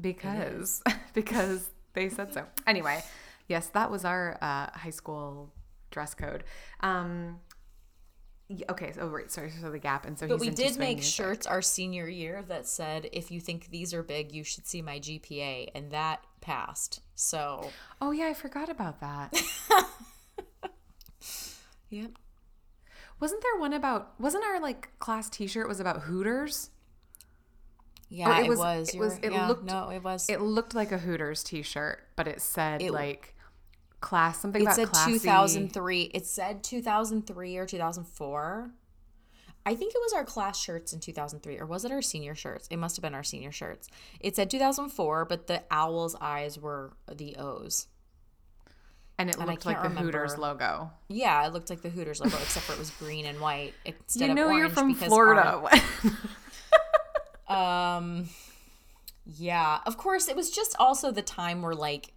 because 0.00 0.82
because 1.14 1.70
they 1.94 2.08
said 2.08 2.32
so. 2.34 2.44
Anyway, 2.66 3.02
yes, 3.48 3.68
that 3.68 3.90
was 3.90 4.04
our 4.04 4.36
uh, 4.42 4.70
high 4.76 4.90
school 4.90 5.52
dress 5.94 6.12
code. 6.14 6.44
Um, 6.80 7.38
okay, 8.68 8.92
so 8.92 9.06
right, 9.06 9.30
sorry, 9.32 9.50
so 9.50 9.70
the 9.70 9.78
gap, 9.78 10.04
and 10.04 10.18
so 10.18 10.26
But 10.28 10.40
we 10.40 10.50
did 10.50 10.76
make 10.76 10.98
music. 10.98 11.14
shirts 11.14 11.46
our 11.46 11.62
senior 11.62 12.06
year 12.08 12.42
that 12.48 12.66
said, 12.66 13.08
if 13.12 13.30
you 13.30 13.40
think 13.40 13.70
these 13.70 13.94
are 13.94 14.02
big, 14.02 14.32
you 14.32 14.44
should 14.44 14.66
see 14.66 14.82
my 14.82 14.98
GPA. 14.98 15.68
And 15.74 15.90
that 15.92 16.20
passed. 16.42 17.00
So, 17.14 17.70
Oh 18.02 18.10
yeah, 18.10 18.26
I 18.26 18.34
forgot 18.34 18.68
about 18.68 19.00
that. 19.00 19.32
yep. 21.90 22.10
wasn't 23.20 23.42
there 23.42 23.58
one 23.60 23.72
about? 23.72 24.18
Wasn't 24.20 24.44
our 24.44 24.60
like 24.60 24.90
class 24.98 25.28
T-shirt 25.30 25.68
was 25.68 25.80
about 25.80 26.02
Hooters? 26.02 26.70
Yeah, 28.10 28.40
it 28.40 28.46
it 28.46 28.48
was- 28.50 28.58
was. 28.58 28.88
it 28.94 28.98
was- 28.98 29.18
it 29.22 29.32
yeah, 29.32 29.48
looked- 29.48 29.64
no, 29.64 29.88
it 29.90 30.02
was. 30.04 30.28
It 30.28 30.40
looked 30.40 30.74
like 30.74 30.92
a 30.92 30.98
Hooters 30.98 31.42
T-shirt, 31.42 32.00
but 32.16 32.28
it 32.28 32.40
said 32.42 32.82
It- 32.82 32.92
like 32.92 33.33
class 34.04 34.40
something 34.40 34.60
It 34.62 34.64
about 34.64 34.76
said 34.76 34.88
classy. 34.88 35.12
2003. 35.14 36.02
It 36.14 36.26
said 36.26 36.62
2003 36.62 37.56
or 37.56 37.66
2004. 37.66 38.70
I 39.66 39.74
think 39.74 39.94
it 39.94 39.98
was 40.02 40.12
our 40.12 40.24
class 40.24 40.60
shirts 40.60 40.92
in 40.92 41.00
2003, 41.00 41.58
or 41.58 41.64
was 41.64 41.86
it 41.86 41.90
our 41.90 42.02
senior 42.02 42.34
shirts? 42.34 42.68
It 42.70 42.76
must 42.76 42.96
have 42.96 43.02
been 43.02 43.14
our 43.14 43.22
senior 43.22 43.50
shirts. 43.50 43.88
It 44.20 44.36
said 44.36 44.50
2004, 44.50 45.24
but 45.24 45.46
the 45.46 45.62
owl's 45.70 46.14
eyes 46.20 46.58
were 46.58 46.92
the 47.10 47.36
O's. 47.36 47.86
and 49.18 49.30
it 49.30 49.36
and 49.38 49.46
looked 49.46 49.64
like 49.64 49.80
the 49.82 49.88
can't 49.88 49.98
Hooters 50.00 50.36
logo. 50.36 50.90
Yeah, 51.08 51.46
it 51.46 51.54
looked 51.54 51.70
like 51.70 51.80
the 51.80 51.88
Hooters 51.88 52.20
logo, 52.20 52.36
except 52.36 52.66
for 52.66 52.72
it 52.74 52.78
was 52.78 52.90
green 52.90 53.24
and 53.24 53.40
white 53.40 53.72
instead 53.86 54.28
you 54.28 54.34
know 54.34 54.42
of 54.42 54.48
orange. 54.48 54.58
you're 54.60 54.70
from 54.70 54.94
Florida. 54.94 55.62
our- 57.48 57.96
um, 57.96 58.28
yeah, 59.24 59.78
of 59.86 59.96
course, 59.96 60.28
it 60.28 60.36
was 60.36 60.50
just 60.50 60.76
also 60.78 61.10
the 61.10 61.22
time 61.22 61.62
where 61.62 61.74
like 61.74 62.12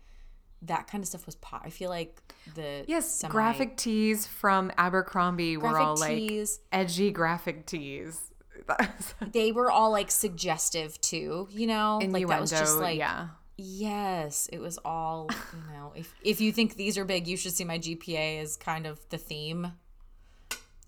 that 0.63 0.87
kind 0.87 1.03
of 1.03 1.07
stuff 1.07 1.25
was 1.25 1.35
pop. 1.35 1.61
I 1.63 1.69
feel 1.69 1.89
like 1.89 2.21
the 2.55 2.83
Yes, 2.87 3.09
semi- 3.11 3.31
graphic 3.31 3.77
tees 3.77 4.25
from 4.25 4.71
Abercrombie 4.77 5.57
were 5.57 5.77
all 5.77 5.97
like 5.97 6.31
edgy 6.71 7.11
graphic 7.11 7.65
tees. 7.65 8.21
they 9.31 9.51
were 9.51 9.71
all 9.71 9.91
like 9.91 10.11
suggestive 10.11 10.99
too, 10.99 11.47
you 11.51 11.67
know, 11.67 11.99
Innuendo, 11.99 12.19
like 12.19 12.27
that 12.27 12.41
was 12.41 12.51
just 12.51 12.77
like 12.77 12.97
yeah. 12.97 13.29
yes, 13.55 14.49
it 14.51 14.59
was 14.59 14.77
all 14.83 15.29
you 15.53 15.73
know. 15.73 15.93
If 15.95 16.13
if 16.21 16.41
you 16.41 16.51
think 16.51 16.75
these 16.75 16.97
are 16.97 17.05
big, 17.05 17.27
you 17.27 17.37
should 17.37 17.53
see 17.53 17.63
my 17.63 17.79
GPA 17.79 18.41
is 18.41 18.57
kind 18.57 18.85
of 18.85 18.99
the 19.09 19.17
theme 19.17 19.71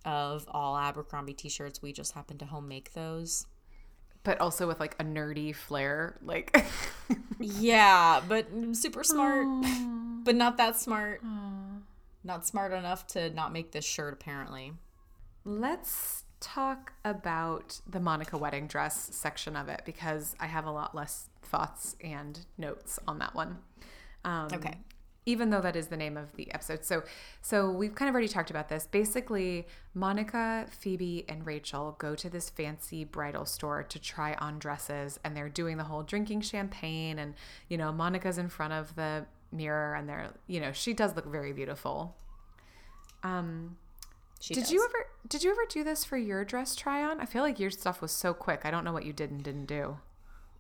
of 0.05 0.45
all 0.49 0.77
Abercrombie 0.77 1.34
t-shirts. 1.34 1.82
We 1.82 1.93
just 1.93 2.13
happen 2.13 2.38
to 2.39 2.45
home 2.45 2.67
make 2.67 2.93
those. 2.93 3.45
But 4.23 4.39
also 4.41 4.67
with 4.67 4.79
like 4.79 4.95
a 4.99 5.03
nerdy 5.03 5.55
flair, 5.55 6.17
like 6.21 6.55
Yeah, 7.39 8.21
but 8.27 8.47
super 8.73 9.03
smart, 9.03 9.47
but 10.23 10.36
not 10.36 10.58
that 10.58 10.75
smart. 10.75 11.21
Not 12.23 12.45
smart 12.45 12.73
enough 12.73 13.08
to 13.08 13.29
not 13.29 13.53
make 13.53 13.71
this 13.71 13.86
shirt, 13.86 14.13
apparently. 14.13 14.73
let's 15.45 16.23
talk 16.41 16.93
about 17.03 17.82
the 17.88 17.99
Monica 17.99 18.38
wedding 18.38 18.65
dress 18.67 19.10
section 19.13 19.55
of 19.55 19.67
it 19.67 19.82
because 19.86 20.36
I 20.39 20.47
have 20.47 20.65
a 20.65 20.71
lot 20.71 20.95
less 20.95 21.29
thoughts 21.41 21.95
and 22.01 22.39
notes 22.58 22.97
on 23.08 23.19
that 23.19 23.36
one. 23.36 23.58
Um, 24.23 24.47
Okay. 24.53 24.77
Even 25.29 25.51
though 25.51 25.61
that 25.61 25.75
is 25.75 25.87
the 25.87 25.97
name 25.97 26.17
of 26.17 26.35
the 26.35 26.51
episode. 26.53 26.83
So 26.83 27.03
so 27.41 27.69
we've 27.69 27.93
kind 27.93 28.09
of 28.09 28.15
already 28.15 28.27
talked 28.27 28.49
about 28.49 28.67
this. 28.69 28.87
Basically, 28.87 29.67
Monica, 29.93 30.65
Phoebe, 30.69 31.25
and 31.29 31.45
Rachel 31.45 31.95
go 31.99 32.15
to 32.15 32.29
this 32.29 32.49
fancy 32.49 33.03
bridal 33.03 33.45
store 33.45 33.83
to 33.83 33.99
try 33.99 34.33
on 34.35 34.59
dresses 34.59 35.19
and 35.23 35.35
they're 35.37 35.49
doing 35.49 35.77
the 35.77 35.83
whole 35.85 36.03
drinking 36.03 36.41
champagne 36.41 37.19
and 37.19 37.35
you 37.67 37.77
know, 37.77 37.91
Monica's 37.91 38.37
in 38.37 38.49
front 38.49 38.73
of 38.73 38.95
the 38.95 39.25
mirror 39.51 39.93
and 39.95 40.09
they're, 40.09 40.31
you 40.47 40.59
know, 40.59 40.71
she 40.71 40.93
does 40.93 41.15
look 41.15 41.25
very 41.25 41.53
beautiful. 41.53 42.15
Um 43.23 43.77
She 44.39 44.53
did 44.53 44.61
does. 44.61 44.71
you 44.71 44.83
ever 44.83 45.07
did 45.27 45.43
you 45.43 45.51
ever 45.51 45.65
do 45.69 45.83
this 45.83 46.03
for 46.05 46.17
your 46.17 46.43
dress 46.43 46.75
try 46.75 47.03
on? 47.03 47.19
I 47.19 47.25
feel 47.25 47.43
like 47.43 47.59
your 47.59 47.69
stuff 47.71 48.01
was 48.01 48.11
so 48.11 48.33
quick. 48.33 48.61
I 48.63 48.71
don't 48.71 48.83
know 48.83 48.93
what 48.93 49.05
you 49.05 49.13
did 49.13 49.31
and 49.31 49.43
didn't 49.43 49.65
do. 49.67 49.97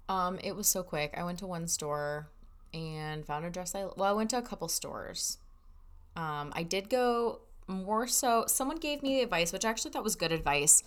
Um, 0.07 0.39
it 0.43 0.55
was 0.55 0.67
so 0.67 0.81
quick. 0.83 1.13
I 1.17 1.23
went 1.23 1.39
to 1.39 1.47
one 1.47 1.67
store 1.67 2.29
and 2.73 3.25
found 3.25 3.45
a 3.45 3.49
dress 3.49 3.75
I 3.75 3.85
well, 3.95 4.03
I 4.09 4.13
went 4.13 4.29
to 4.31 4.37
a 4.37 4.41
couple 4.41 4.67
stores. 4.67 5.37
Um, 6.15 6.51
I 6.55 6.63
did 6.63 6.89
go 6.89 7.41
more 7.67 8.07
so 8.07 8.45
someone 8.47 8.77
gave 8.77 9.03
me 9.03 9.17
the 9.17 9.23
advice, 9.23 9.53
which 9.53 9.63
I 9.65 9.69
actually 9.69 9.91
thought 9.91 10.03
was 10.03 10.15
good 10.15 10.31
advice. 10.31 10.83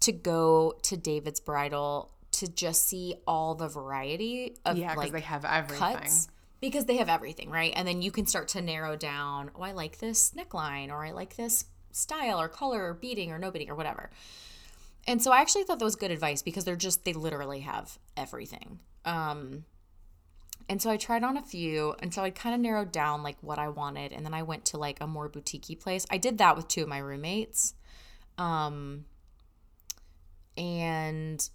to 0.00 0.12
go 0.12 0.74
to 0.82 0.96
David's 0.96 1.40
bridal 1.40 2.10
to 2.32 2.48
just 2.48 2.86
see 2.86 3.14
all 3.26 3.54
the 3.54 3.68
variety 3.68 4.56
of 4.64 4.76
Yeah, 4.76 4.90
because 4.90 5.04
like 5.04 5.12
they 5.12 5.20
have 5.20 5.44
everything. 5.44 5.78
cuts 5.78 6.28
because 6.60 6.84
they 6.86 6.96
have 6.96 7.08
everything, 7.08 7.50
right? 7.50 7.72
And 7.74 7.86
then 7.86 8.02
you 8.02 8.10
can 8.10 8.26
start 8.26 8.48
to 8.48 8.62
narrow 8.62 8.96
down, 8.96 9.50
oh, 9.54 9.62
I 9.62 9.72
like 9.72 9.98
this 9.98 10.32
neckline 10.32 10.90
or 10.90 11.04
I 11.04 11.12
like 11.12 11.36
this 11.36 11.64
style 11.92 12.40
or 12.40 12.48
color 12.48 12.90
or 12.90 12.94
beading 12.94 13.32
or 13.32 13.38
no 13.38 13.50
beading 13.50 13.70
or 13.70 13.74
whatever. 13.74 14.10
And 15.06 15.22
so 15.22 15.32
I 15.32 15.40
actually 15.40 15.64
thought 15.64 15.78
that 15.78 15.84
was 15.84 15.96
good 15.96 16.10
advice 16.10 16.42
because 16.42 16.64
they're 16.64 16.76
just 16.76 17.04
they 17.04 17.12
literally 17.12 17.60
have 17.60 17.98
everything. 18.16 18.80
Um 19.04 19.64
and 20.68 20.82
so 20.82 20.90
I 20.90 20.96
tried 20.96 21.22
on 21.22 21.36
a 21.36 21.42
few 21.42 21.94
and 22.00 22.12
so 22.12 22.22
I 22.22 22.30
kind 22.30 22.54
of 22.54 22.60
narrowed 22.60 22.90
down 22.90 23.22
like 23.22 23.36
what 23.40 23.58
I 23.58 23.68
wanted 23.68 24.12
and 24.12 24.24
then 24.26 24.34
I 24.34 24.42
went 24.42 24.64
to 24.66 24.78
like 24.78 24.98
a 25.00 25.06
more 25.06 25.28
boutiquey 25.28 25.78
place. 25.78 26.06
I 26.10 26.18
did 26.18 26.38
that 26.38 26.56
with 26.56 26.68
two 26.68 26.82
of 26.82 26.88
my 26.88 26.98
roommates. 26.98 27.74
Um 28.36 29.04
and 30.56 31.48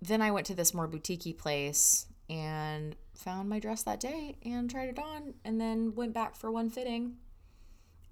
then 0.00 0.22
I 0.22 0.30
went 0.30 0.46
to 0.46 0.54
this 0.54 0.72
more 0.72 0.88
boutiquey 0.88 1.36
place 1.36 2.06
and 2.28 2.94
found 3.14 3.48
my 3.48 3.58
dress 3.58 3.82
that 3.82 4.00
day 4.00 4.36
and 4.44 4.70
tried 4.70 4.90
it 4.90 4.98
on 4.98 5.34
and 5.44 5.60
then 5.60 5.94
went 5.94 6.12
back 6.12 6.36
for 6.36 6.50
one 6.50 6.70
fitting. 6.70 7.16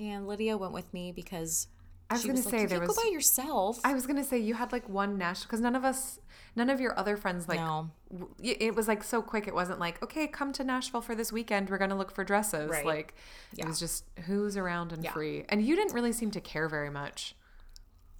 And 0.01 0.27
Lydia 0.27 0.57
went 0.57 0.73
with 0.73 0.93
me 0.93 1.13
because 1.13 1.69
I 2.11 2.15
was 2.15 2.23
gonna 2.23 2.35
was 2.35 2.47
like, 2.47 2.55
say 2.55 2.61
you 2.63 2.69
there 2.69 2.81
was- 2.81 2.97
go 2.97 3.03
by 3.03 3.09
yourself. 3.11 3.81
I 3.85 3.93
was 3.95 4.07
gonna 4.07 4.25
say 4.25 4.39
you 4.39 4.55
had 4.55 4.73
like 4.73 4.89
one 4.89 5.19
national 5.19 5.47
because 5.49 5.61
none 5.61 5.77
of 5.77 5.85
us, 5.85 6.19
none 6.57 6.71
of 6.71 6.81
your 6.81 6.99
other 6.99 7.17
friends 7.17 7.47
like. 7.49 7.61
No. 7.61 7.91
w- 8.11 8.35
It 8.41 8.75
was 8.75 8.89
like 8.89 9.03
so 9.05 9.21
quick. 9.21 9.47
It 9.47 9.55
wasn't 9.55 9.79
like 9.79 10.03
okay, 10.03 10.27
come 10.27 10.53
to 10.55 10.65
Nashville 10.65 11.03
for 11.03 11.15
this 11.15 11.31
weekend. 11.33 11.69
We're 11.69 11.77
gonna 11.79 11.97
look 11.99 12.11
for 12.11 12.25
dresses. 12.25 12.71
Right. 12.71 12.87
Like 12.87 13.15
Yeah. 13.53 13.65
it 13.65 13.69
was 13.69 13.79
just 13.79 14.05
who's 14.27 14.57
around 14.57 14.93
and 14.93 15.05
Yeah. 15.05 15.13
free. 15.13 15.45
And 15.51 15.63
you 15.63 15.77
didn't 15.77 15.93
really 15.93 16.13
seem 16.13 16.31
to 16.31 16.41
care 16.41 16.69
very 16.69 16.91
much. 16.91 17.35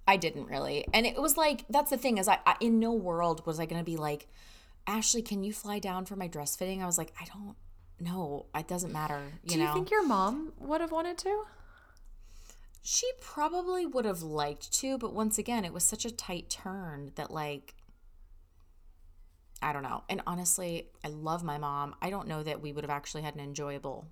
I 0.07 0.17
didn't 0.17 0.45
really. 0.47 0.85
And 0.93 1.05
it 1.05 1.19
was 1.21 1.37
like 1.37 1.65
that's 1.69 1.89
the 1.89 1.97
thing 1.97 2.17
is 2.19 2.27
I, 2.27 2.39
I 2.45 2.55
in 2.59 2.79
no 2.79 2.91
world 2.93 3.45
was 3.45 3.59
I 3.59 3.65
going 3.65 3.79
to 3.81 3.85
be 3.85 3.97
like 3.97 4.27
Ashley, 4.87 5.21
can 5.21 5.43
you 5.43 5.53
fly 5.53 5.77
down 5.77 6.05
for 6.05 6.15
my 6.15 6.27
dress 6.27 6.55
fitting? 6.55 6.81
I 6.81 6.87
was 6.87 6.97
like, 6.97 7.13
I 7.21 7.25
don't 7.25 7.55
no, 7.99 8.45
It 8.55 8.67
doesn't 8.67 8.93
matter, 8.93 9.19
you 9.43 9.49
Do 9.51 9.57
know. 9.57 9.65
you 9.67 9.73
think 9.73 9.91
your 9.91 10.05
mom 10.05 10.53
would 10.57 10.79
have 10.81 10.91
wanted 10.91 11.17
to? 11.19 11.43
She 12.91 13.05
probably 13.21 13.85
would 13.85 14.05
have 14.05 14.23
liked 14.23 14.73
to, 14.79 14.97
but 14.97 15.13
once 15.13 15.37
again, 15.37 15.63
it 15.63 15.71
was 15.71 15.83
such 15.83 16.05
a 16.05 16.11
tight 16.11 16.49
turn 16.49 17.11
that 17.15 17.29
like 17.29 17.75
I 19.61 19.73
don't 19.73 19.83
know. 19.83 20.03
And 20.09 20.21
honestly, 20.25 20.87
I 21.03 21.09
love 21.09 21.43
my 21.43 21.57
mom. 21.57 21.93
I 22.01 22.09
don't 22.09 22.27
know 22.27 22.41
that 22.43 22.61
we 22.61 22.71
would 22.71 22.83
have 22.83 22.89
actually 22.89 23.21
had 23.23 23.35
an 23.35 23.41
enjoyable 23.41 24.07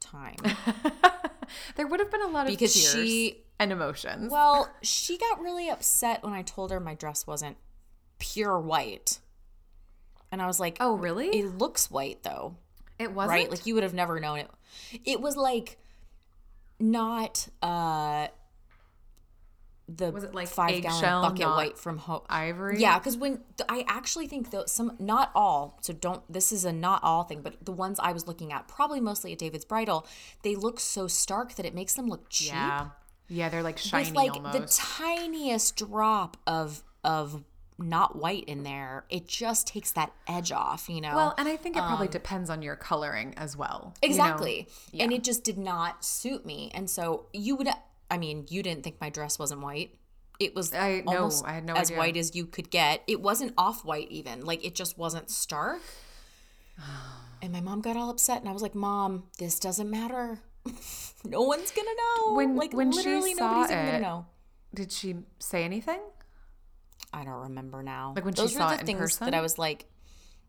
time. 0.00 0.36
There 1.76 1.86
would 1.86 2.00
have 2.00 2.10
been 2.10 2.22
a 2.22 2.28
lot 2.28 2.46
of 2.46 2.52
Because 2.52 2.72
tears 2.72 3.06
she- 3.06 3.44
and 3.58 3.70
emotions. 3.70 4.32
Well, 4.32 4.70
she 4.82 5.18
got 5.18 5.40
really 5.42 5.68
upset 5.68 6.22
when 6.24 6.32
I 6.32 6.40
told 6.40 6.70
her 6.70 6.80
my 6.80 6.94
dress 6.94 7.26
wasn't 7.26 7.58
pure 8.18 8.58
white. 8.58 9.18
And 10.32 10.40
I 10.40 10.46
was 10.46 10.58
like, 10.58 10.78
oh, 10.80 10.94
really? 10.96 11.28
it 11.28 11.58
looks 11.58 11.90
white 11.90 12.22
though. 12.22 12.56
it 12.98 13.12
wasn't. 13.12 13.30
right? 13.38 13.50
Like 13.50 13.66
you 13.66 13.74
would 13.74 13.82
have 13.82 13.92
never 13.92 14.18
known 14.20 14.38
it. 14.38 14.50
It 15.04 15.20
was 15.20 15.36
like 15.36 15.76
not 16.78 17.48
uh 17.62 18.28
the 19.86 20.10
Was 20.10 20.24
it 20.24 20.34
like 20.34 20.48
five 20.48 20.82
gallon 20.82 21.22
bucket 21.22 21.46
white 21.46 21.76
from 21.78 21.98
home. 21.98 22.22
ivory. 22.30 22.80
Yeah, 22.80 22.98
because 22.98 23.18
when 23.18 23.40
I 23.68 23.84
actually 23.86 24.26
think 24.26 24.50
though 24.50 24.64
some 24.66 24.96
not 24.98 25.30
all, 25.34 25.78
so 25.82 25.92
don't 25.92 26.22
this 26.32 26.52
is 26.52 26.64
a 26.64 26.72
not 26.72 27.00
all 27.02 27.24
thing, 27.24 27.42
but 27.42 27.62
the 27.64 27.72
ones 27.72 28.00
I 28.00 28.12
was 28.12 28.26
looking 28.26 28.50
at, 28.50 28.66
probably 28.66 29.00
mostly 29.00 29.32
at 29.32 29.38
David's 29.38 29.66
bridal, 29.66 30.06
they 30.42 30.54
look 30.56 30.80
so 30.80 31.06
stark 31.06 31.54
that 31.56 31.66
it 31.66 31.74
makes 31.74 31.94
them 31.94 32.06
look 32.06 32.30
cheap. 32.30 32.48
Yeah. 32.48 32.88
Yeah, 33.28 33.48
they're 33.50 33.62
like 33.62 33.78
shiny 33.78 34.06
With 34.08 34.14
like 34.14 34.32
almost. 34.34 34.78
the 34.78 34.82
tiniest 34.82 35.76
drop 35.76 36.38
of 36.46 36.82
of 37.04 37.44
not 37.78 38.16
white 38.16 38.44
in 38.44 38.62
there, 38.62 39.04
it 39.10 39.26
just 39.26 39.66
takes 39.66 39.90
that 39.92 40.12
edge 40.28 40.52
off, 40.52 40.88
you 40.88 41.00
know. 41.00 41.14
well, 41.16 41.34
and 41.36 41.48
I 41.48 41.56
think 41.56 41.76
it 41.76 41.80
probably 41.80 42.06
um, 42.06 42.12
depends 42.12 42.48
on 42.50 42.62
your 42.62 42.76
coloring 42.76 43.34
as 43.36 43.56
well. 43.56 43.94
you 44.02 44.08
know? 44.08 44.12
Exactly. 44.14 44.68
And 44.98 45.12
it 45.12 45.24
just 45.24 45.42
did 45.42 45.58
not 45.58 46.04
suit 46.04 46.46
me. 46.46 46.70
And 46.74 46.88
so 46.88 47.26
you 47.32 47.56
would 47.56 47.68
I 48.10 48.18
mean, 48.18 48.46
you 48.48 48.62
didn't 48.62 48.84
think 48.84 49.00
my 49.00 49.10
dress 49.10 49.38
wasn't 49.38 49.60
white. 49.62 49.96
It 50.38 50.54
was 50.54 50.72
I- 50.74 51.02
no, 51.06 51.16
almost 51.16 51.44
I 51.44 51.52
had 51.54 51.64
no 51.64 51.72
idea. 51.72 51.80
as 51.82 51.88
idea. 51.90 51.98
white 51.98 52.16
as 52.16 52.36
you 52.36 52.46
could 52.46 52.70
get. 52.70 53.02
It 53.06 53.20
wasn't 53.20 53.54
off 53.58 53.84
white 53.84 54.10
even. 54.10 54.44
Like 54.44 54.64
it 54.64 54.74
just 54.74 54.96
wasn't 54.98 55.30
stark. 55.30 55.80
And 57.42 57.52
my 57.52 57.60
mom 57.60 57.82
got 57.82 57.94
all 57.94 58.08
upset 58.08 58.40
and 58.40 58.48
I 58.48 58.52
was 58.52 58.62
like, 58.62 58.74
"Mom, 58.74 59.24
this 59.38 59.58
doesn't 59.58 59.90
matter. 59.90 60.38
no 61.26 61.42
one's 61.42 61.70
going 61.72 61.86
to 61.86 61.96
know." 62.26 62.32
When- 62.34 62.56
like 62.56 62.72
when 62.72 62.90
she 62.90 62.98
literally 62.98 63.34
saw 63.34 63.50
nobody's 63.64 63.70
it- 63.76 63.90
to 63.92 64.00
know. 64.00 64.26
Did 64.74 64.90
she 64.90 65.16
say 65.38 65.62
anything? 65.64 66.00
I 67.14 67.24
don't 67.24 67.42
remember 67.48 67.82
now. 67.82 68.12
Like 68.16 68.24
when 68.24 68.34
she 68.34 68.42
Those 68.42 68.54
saw 68.54 68.68
were 68.68 68.72
it 68.74 68.76
the 68.76 68.80
in 68.80 68.86
things 68.86 68.98
person? 69.00 69.24
that 69.26 69.34
I 69.34 69.40
was 69.40 69.58
like 69.58 69.86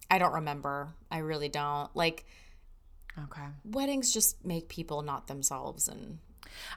I 0.09 0.17
don't 0.19 0.33
remember. 0.33 0.93
I 1.09 1.19
really 1.19 1.49
don't. 1.49 1.95
Like 1.95 2.25
Okay. 3.23 3.45
weddings 3.63 4.11
just 4.13 4.43
make 4.45 4.67
people 4.67 5.01
not 5.01 5.27
themselves 5.27 5.87
and 5.87 6.19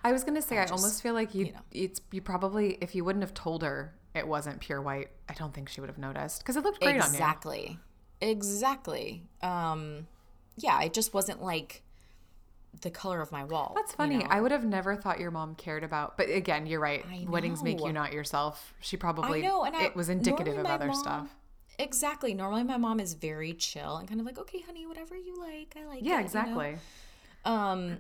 I 0.05 0.13
was 0.13 0.23
gonna 0.25 0.41
say 0.43 0.59
I, 0.59 0.67
almost 0.67 1.03
feel 1.03 1.15
like 1.15 1.35
you, 1.35 1.47
you 1.47 1.53
know. 1.53 1.59
it's 1.73 2.01
you 2.13 2.21
probably 2.23 2.79
if 2.81 2.95
you 2.95 3.05
wouldn't 3.05 3.23
have 3.23 3.35
told 3.35 3.63
her 3.63 3.95
it 4.15 4.27
wasn't 4.27 4.61
pure 4.61 4.81
white, 4.81 5.09
I 5.29 5.35
don't 5.35 5.53
think 5.55 5.69
she 5.69 5.81
would 5.81 5.91
have 5.91 5.99
noticed 5.99 6.41
because 6.43 6.57
it 6.57 6.65
looked 6.65 6.81
great 6.81 6.91
on 6.91 6.97
you. 6.97 7.01
exactly 7.15 7.79
exactly 8.21 9.23
um 9.43 10.07
yeah 10.57 10.81
it 10.83 10.93
just 10.93 11.13
wasn't 11.15 11.43
like 11.43 11.83
the 12.81 12.91
color 12.91 13.21
of 13.21 13.33
my 13.33 13.45
wall. 13.45 13.73
That's 13.75 13.93
funny. 13.95 14.25
I 14.25 14.41
would 14.41 14.53
have 14.53 14.65
never 14.65 14.95
thought 14.95 15.19
your 15.19 15.31
mom 15.31 15.55
cared 15.57 15.83
about. 15.85 16.17
But 16.17 16.29
again, 16.31 16.67
you're 16.67 16.81
right. 16.81 17.05
Weddings 17.29 17.63
make 17.63 17.81
you 17.85 17.93
not 17.93 18.13
yourself. 18.13 18.75
She 18.81 18.97
probably 18.97 19.43
know, 19.43 19.65
and 19.65 19.75
I- 19.75 19.85
it 19.85 19.97
was 19.97 20.09
indicative 20.09 20.59
of 20.59 20.67
other 20.67 20.87
mom- 20.89 20.97
stuff. 20.97 21.29
exactly 21.79 22.35
normally 22.35 22.65
my 22.65 22.77
mom 22.77 22.99
is 23.01 23.15
very 23.15 23.53
chill 23.53 23.99
and 23.99 24.09
kind 24.09 24.19
of 24.21 24.27
like 24.27 24.37
okay 24.37 24.61
honey 24.63 24.85
whatever 24.85 25.17
you 25.17 25.39
like 25.39 25.77
i 25.81 25.87
like 25.87 25.99
it," 26.01 26.05
you 26.05 26.11
Yeah, 26.11 26.17
know? 26.19 26.25
exactly. 26.25 26.77
um 27.45 27.99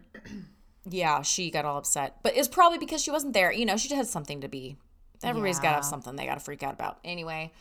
yeah 0.90 1.22
she 1.22 1.50
got 1.50 1.64
all 1.64 1.78
upset 1.78 2.16
but 2.24 2.37
it's 2.37 2.48
probably 2.48 2.78
because 2.78 3.00
she 3.02 3.11
wasn't 3.12 3.33
there 3.35 3.52
you 3.52 3.64
know 3.64 3.76
she 3.76 3.88
just 3.88 3.96
had 3.96 4.07
something 4.09 4.40
to 4.40 4.48
be 4.48 4.76
everybody's 5.22 5.59
got 5.61 5.68
to 5.70 5.74
have 5.76 5.85
something 5.85 6.16
they 6.16 6.26
got 6.26 6.35
to 6.35 6.40
freak 6.40 6.62
out 6.64 6.74
about 6.74 6.98
anyway 7.04 7.52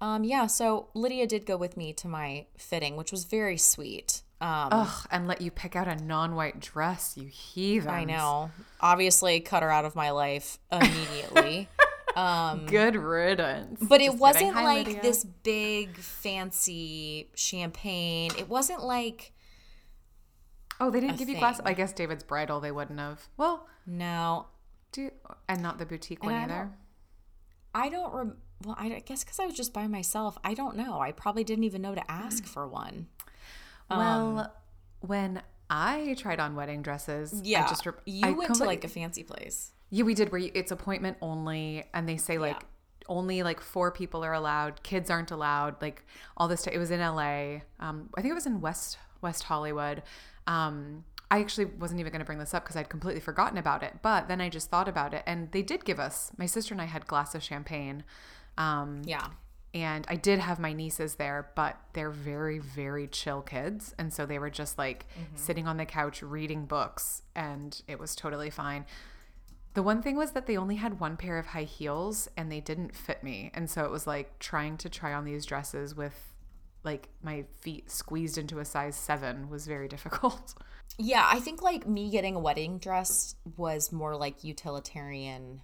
um 0.00 0.24
yeah 0.24 0.46
so 0.46 0.88
lydia 0.94 1.26
did 1.26 1.44
go 1.44 1.56
with 1.56 1.76
me 1.76 1.92
to 1.92 2.08
my 2.08 2.46
fitting 2.56 2.96
which 2.96 3.12
was 3.12 3.24
very 3.24 3.58
sweet 3.58 4.22
um 4.40 4.68
Ugh, 4.70 5.06
and 5.10 5.26
let 5.26 5.40
you 5.40 5.50
pick 5.50 5.74
out 5.76 5.88
a 5.88 5.96
non-white 5.96 6.60
dress, 6.60 7.16
you 7.16 7.26
heathen. 7.28 7.90
I 7.90 8.04
know. 8.04 8.50
Obviously, 8.80 9.40
cut 9.40 9.62
her 9.62 9.70
out 9.70 9.84
of 9.84 9.96
my 9.96 10.10
life 10.10 10.58
immediately. 10.70 11.68
Good 12.66 12.96
riddance. 12.96 13.78
but 13.80 14.00
it 14.00 14.06
Just 14.06 14.10
kidding. 14.12 14.18
wasn't 14.18 14.54
Hi, 14.54 14.64
like 14.64 14.86
Lydia. 14.86 15.02
this 15.02 15.24
big, 15.24 15.96
fancy 15.96 17.30
champagne. 17.34 18.30
It 18.36 18.48
wasn't 18.48 18.82
like, 18.84 19.32
Oh, 20.80 20.90
they 20.90 21.00
didn't 21.00 21.16
give 21.18 21.28
you 21.28 21.38
glass. 21.38 21.60
I 21.64 21.74
guess 21.74 21.92
David's 21.92 22.22
bridal 22.24 22.60
they 22.60 22.70
wouldn't 22.72 22.98
have. 23.00 23.28
Well, 23.36 23.66
no. 23.86 24.46
do 24.92 25.10
and 25.48 25.62
not 25.62 25.78
the 25.78 25.86
boutique 25.86 26.22
one 26.24 26.34
I 26.34 26.42
either. 26.44 26.54
don't- 26.54 26.72
I 27.74 27.88
don't, 27.90 28.12
rem- 28.14 28.36
well, 28.64 28.74
I 28.78 28.88
guess 29.04 29.22
because 29.22 29.38
I 29.38 29.46
was 29.46 29.54
just 29.54 29.72
by 29.72 29.86
myself. 29.86 30.38
I 30.42 30.54
don't 30.54 30.76
know. 30.76 31.00
I 31.00 31.12
probably 31.12 31.44
didn't 31.44 31.64
even 31.64 31.82
know 31.82 31.94
to 31.94 32.10
ask 32.10 32.44
for 32.54 32.66
one. 32.66 33.06
Well, 33.90 34.38
Um, 34.40 34.48
when 35.00 35.42
I 35.70 36.14
tried 36.18 36.40
on 36.40 36.54
wedding 36.54 36.82
dresses, 36.82 37.40
Yeah. 37.44 37.64
I 37.64 37.68
just 37.68 37.86
re- 37.86 37.92
you 38.06 38.26
I 38.26 38.30
went 38.32 38.54
to 38.56 38.64
like 38.64 38.84
a 38.84 38.88
fancy 38.88 39.22
place. 39.22 39.72
yeah, 39.90 40.04
we 40.04 40.14
did 40.14 40.30
where 40.32 40.40
you, 40.40 40.50
it's 40.54 40.70
appointment 40.72 41.16
only, 41.22 41.84
and 41.94 42.08
they 42.08 42.16
say 42.16 42.38
like 42.38 42.62
only 43.08 43.42
like 43.42 43.60
four 43.60 43.90
people 43.90 44.22
are 44.24 44.34
allowed, 44.34 44.82
kids 44.82 45.10
aren't 45.10 45.30
allowed, 45.30 45.80
like 45.80 46.04
all 46.36 46.48
this. 46.48 46.62
T- 46.62 46.70
it 46.72 46.78
was 46.78 46.90
in 46.90 47.00
L.A. 47.00 47.62
Um, 47.80 48.10
I 48.16 48.20
think 48.22 48.32
it 48.32 48.34
was 48.34 48.46
in 48.46 48.60
West 48.60 48.98
West 49.22 49.44
Hollywood. 49.44 50.02
Um, 50.46 51.04
I 51.30 51.40
actually 51.40 51.66
wasn't 51.66 52.00
even 52.00 52.10
going 52.12 52.20
to 52.20 52.24
bring 52.26 52.38
this 52.38 52.54
up 52.54 52.64
because 52.64 52.76
I'd 52.76 52.88
completely 52.88 53.20
forgotten 53.20 53.58
about 53.58 53.82
it, 53.82 53.96
but 54.02 54.28
then 54.28 54.40
I 54.40 54.48
just 54.48 54.70
thought 54.70 54.88
about 54.88 55.12
it, 55.14 55.22
and 55.26 55.50
they 55.52 55.62
did 55.62 55.84
give 55.84 55.98
us. 56.00 56.32
My 56.38 56.46
sister 56.46 56.72
and 56.74 56.80
I 56.80 56.86
had 56.86 57.06
glass 57.06 57.34
of 57.34 57.42
champagne. 57.42 58.04
Um, 58.56 59.02
Yeah. 59.04 59.26
And 59.74 60.06
I 60.08 60.16
did 60.16 60.38
have 60.38 60.58
my 60.58 60.72
nieces 60.72 61.16
there, 61.16 61.50
but 61.54 61.76
they're 61.92 62.10
very, 62.10 62.58
very 62.58 63.06
chill 63.06 63.42
kids. 63.42 63.94
And 63.98 64.12
so 64.12 64.24
they 64.24 64.38
were 64.38 64.50
just 64.50 64.78
like 64.78 65.06
mm-hmm. 65.10 65.36
sitting 65.36 65.66
on 65.66 65.76
the 65.76 65.84
couch 65.84 66.22
reading 66.22 66.64
books, 66.64 67.22
and 67.36 67.80
it 67.86 67.98
was 67.98 68.14
totally 68.14 68.50
fine. 68.50 68.86
The 69.74 69.82
one 69.82 70.02
thing 70.02 70.16
was 70.16 70.32
that 70.32 70.46
they 70.46 70.56
only 70.56 70.76
had 70.76 70.98
one 70.98 71.16
pair 71.16 71.38
of 71.38 71.46
high 71.46 71.62
heels 71.62 72.28
and 72.36 72.50
they 72.50 72.60
didn't 72.60 72.96
fit 72.96 73.22
me. 73.22 73.52
And 73.54 73.70
so 73.70 73.84
it 73.84 73.92
was 73.92 74.08
like 74.08 74.38
trying 74.40 74.76
to 74.78 74.88
try 74.88 75.12
on 75.12 75.24
these 75.24 75.46
dresses 75.46 75.94
with 75.94 76.32
like 76.82 77.08
my 77.22 77.44
feet 77.60 77.88
squeezed 77.88 78.38
into 78.38 78.58
a 78.58 78.64
size 78.64 78.96
seven 78.96 79.48
was 79.48 79.66
very 79.66 79.88
difficult. 79.88 80.54
Yeah. 81.00 81.28
I 81.30 81.38
think 81.38 81.62
like 81.62 81.86
me 81.86 82.10
getting 82.10 82.34
a 82.34 82.40
wedding 82.40 82.78
dress 82.78 83.36
was 83.56 83.92
more 83.92 84.16
like 84.16 84.42
utilitarian. 84.42 85.60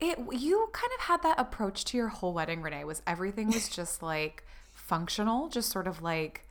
It 0.00 0.18
you 0.32 0.68
kind 0.72 0.92
of 0.98 1.04
had 1.06 1.22
that 1.22 1.38
approach 1.40 1.84
to 1.86 1.96
your 1.96 2.08
whole 2.08 2.32
wedding, 2.32 2.62
Renee, 2.62 2.84
was 2.84 3.02
everything 3.06 3.48
was 3.48 3.68
just 3.68 4.02
like 4.14 4.44
functional, 4.74 5.48
just 5.48 5.70
sort 5.70 5.86
of 5.86 6.02
like 6.02 6.46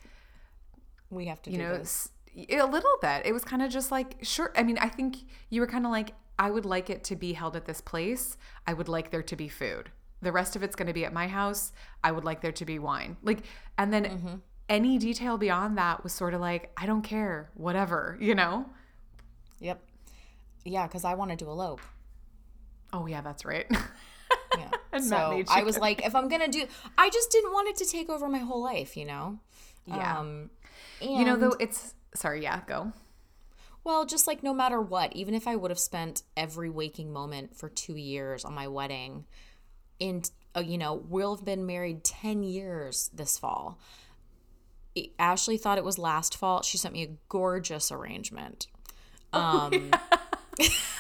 We 1.10 1.26
have 1.28 1.42
to 1.44 1.52
you 1.52 1.58
do 1.58 1.64
know 1.64 1.78
this. 1.78 2.10
a 2.50 2.66
little 2.66 2.98
bit 3.02 3.26
it 3.26 3.32
was 3.34 3.44
kind 3.44 3.62
of 3.64 3.72
just 3.72 3.90
like 3.92 4.18
sure 4.22 4.52
i 4.56 4.62
mean 4.62 4.78
i 4.78 4.88
think 4.88 5.18
you 5.50 5.60
were 5.60 5.66
kind 5.68 5.86
of 5.88 5.92
like 5.92 6.12
I 6.40 6.52
would 6.52 6.66
like 6.66 6.92
it 6.92 7.04
to 7.06 7.16
be 7.16 7.34
held 7.34 7.56
at 7.56 7.66
this 7.66 7.82
place. 7.82 8.38
I 8.68 8.74
would 8.74 8.88
like 8.88 9.10
there 9.10 9.24
to 9.24 9.36
be 9.36 9.48
food. 9.48 9.90
The 10.22 10.32
rest 10.32 10.56
of 10.56 10.62
it's 10.62 10.76
going 10.76 10.86
to 10.86 10.94
be 10.94 11.04
at 11.04 11.12
my 11.12 11.28
house. 11.28 11.72
I 12.04 12.12
would 12.12 12.24
like 12.24 12.42
there 12.42 12.52
to 12.52 12.64
be 12.64 12.78
wine. 12.78 13.18
Like, 13.24 13.40
and 13.76 13.92
then 13.92 14.04
Mm-hmm. 14.06 14.36
any 14.70 15.00
detail 15.00 15.40
beyond 15.40 15.80
that 15.80 16.04
was 16.04 16.14
sort 16.14 16.36
of 16.36 16.40
like, 16.42 16.72
I 16.78 16.86
don't 16.86 17.02
care, 17.02 17.50
whatever, 17.56 18.20
you 18.22 18.36
know? 18.36 18.70
Yep. 19.62 19.82
Yeah, 20.64 20.86
because 20.86 21.04
I 21.04 21.16
wanted 21.16 21.40
to 21.40 21.46
elope. 21.50 21.82
Oh, 22.94 23.06
yeah, 23.06 23.22
that's 23.22 23.46
right. 23.46 23.68
Yeah. 24.58 24.70
And 24.94 25.04
so 25.04 25.44
I 25.50 25.64
was 25.64 25.78
like, 25.78 26.04
if 26.06 26.16
I'm 26.16 26.28
gonna 26.28 26.48
do, 26.48 26.66
I 26.98 27.10
just 27.10 27.30
didn't 27.30 27.52
want 27.52 27.68
it 27.68 27.76
to 27.78 27.86
take 27.86 28.10
over 28.10 28.28
my 28.28 28.40
whole 28.40 28.64
life, 28.64 28.98
you 28.98 29.06
know. 29.06 29.38
Yeah. 29.86 30.20
Um, 30.20 30.50
you 31.00 31.24
know, 31.24 31.36
though, 31.36 31.56
it's 31.60 31.94
sorry, 32.16 32.42
yeah, 32.42 32.62
go. 32.66 32.94
Well, 33.84 34.06
just 34.06 34.26
like 34.26 34.42
no 34.42 34.54
matter 34.54 34.82
what, 34.82 35.16
even 35.16 35.36
if 35.36 35.48
I 35.48 35.56
would 35.56 35.70
have 35.70 35.80
spent 35.80 36.24
every 36.36 36.70
waking 36.70 37.14
moment 37.14 37.56
for 37.56 37.70
two 37.70 37.96
years 37.96 38.44
on 38.44 38.56
my 38.56 38.68
wedding, 38.68 39.26
in 40.00 40.24
uh, 40.56 40.62
you 40.62 40.80
know, 40.80 40.96
we'll 40.96 41.36
have 41.36 41.46
been 41.46 41.66
married 41.68 42.04
ten 42.04 42.42
years 42.42 43.12
this 43.14 43.38
fall. 43.38 43.78
Ashley 45.20 45.58
thought 45.58 45.78
it 45.78 45.84
was 45.84 46.00
last 46.00 46.36
fall. 46.36 46.64
She 46.64 46.78
sent 46.78 46.94
me 46.94 47.04
a 47.04 47.18
gorgeous 47.30 47.92
arrangement. 47.92 48.68
Um, 49.34 49.92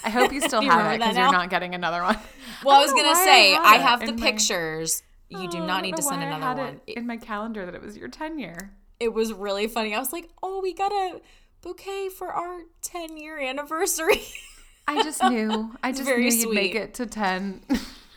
I 0.03 0.09
hope 0.09 0.31
you 0.33 0.41
still 0.41 0.59
Do 0.61 0.65
you 0.67 0.71
have 0.71 0.93
it 0.93 0.99
because 0.99 1.17
you're 1.17 1.31
not 1.31 1.49
getting 1.49 1.73
another 1.75 2.01
one. 2.03 2.17
well, 2.63 2.77
I 2.77 2.81
was 2.81 2.91
gonna 2.91 3.09
why 3.09 3.21
I 3.21 3.25
say 3.25 3.55
I 3.55 3.75
have 3.77 3.99
the 4.01 4.09
in 4.09 4.15
my- 4.19 4.25
pictures. 4.31 5.03
You 5.29 5.49
do 5.49 5.57
Oh, 5.57 5.65
not 5.65 5.81
need 5.83 5.95
to 5.97 6.01
send 6.01 6.21
why 6.21 6.27
I 6.29 6.37
another 6.37 6.45
had 6.45 6.57
one. 6.73 6.81
it 6.87 6.97
in 6.97 7.05
my 7.05 7.17
calendar 7.17 7.65
that 7.65 7.75
it 7.75 7.81
was 7.81 7.97
your 7.97 8.07
10 8.07 8.39
year. 8.39 8.71
it 8.99 9.13
was 9.13 9.33
really 9.33 9.67
funny. 9.67 9.93
I 9.93 9.99
was 9.99 10.13
like, 10.13 10.29
"Oh, 10.41 10.61
we 10.61 10.73
got 10.73 10.91
a 10.91 11.19
bouquet 11.61 12.09
for 12.09 12.29
our 12.33 12.61
10 12.81 13.17
year 13.17 13.37
anniversary." 13.39 14.21
I 14.87 15.03
just 15.03 15.21
knew. 15.29 15.75
I 15.83 15.91
just 15.91 16.05
very 16.05 16.29
knew 16.29 16.35
you'd 16.35 16.53
make 16.55 16.75
it 16.75 16.93
to 16.95 17.05
10. 17.05 17.61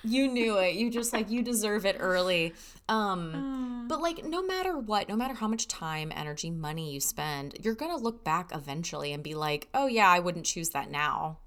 you 0.05 0.29
knew 0.29 0.57
it. 0.59 0.77
You 0.77 0.89
just 0.91 1.13
like 1.13 1.31
you 1.31 1.43
deserve 1.43 1.85
it 1.85 1.97
early. 1.99 2.55
Um 2.91 3.33
Mm. 3.33 3.89
but 3.89 4.01
like 4.03 4.25
no 4.25 4.43
matter 4.43 4.77
what, 4.79 5.09
no 5.09 5.17
matter 5.17 5.35
how 5.35 5.49
much 5.49 5.67
time, 5.69 6.13
energy, 6.15 6.51
money 6.51 6.93
you 6.93 7.01
spend, 7.01 7.57
you're 7.63 7.75
going 7.75 7.91
to 7.91 7.97
look 8.03 8.23
back 8.25 8.51
eventually 8.55 9.13
and 9.13 9.23
be 9.23 9.35
like, 9.35 9.69
"Oh 9.73 9.87
yeah, 9.87 10.09
I 10.09 10.19
wouldn't 10.19 10.45
choose 10.47 10.71
that 10.71 10.91
now." 10.91 11.39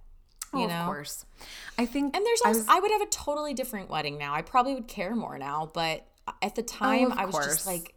You 0.53 0.61
Oh, 0.63 0.67
know? 0.67 0.79
Of 0.81 0.85
course. 0.85 1.25
I 1.77 1.85
think 1.85 2.15
And 2.15 2.25
there's 2.25 2.41
I 2.45 2.49
was- 2.49 2.67
I 2.67 2.79
would 2.79 2.91
have 2.91 3.01
a 3.01 3.07
totally 3.07 3.53
different 3.53 3.89
wedding 3.89 4.17
now. 4.17 4.33
I 4.33 4.41
probably 4.41 4.73
would 4.75 4.87
care 4.87 5.15
more 5.15 5.37
now, 5.37 5.69
but 5.73 6.05
at 6.41 6.55
the 6.55 6.63
time 6.63 7.11
Oh, 7.11 7.15
I 7.17 7.25
was 7.25 7.33
course. 7.35 7.45
just 7.47 7.67
like 7.67 7.95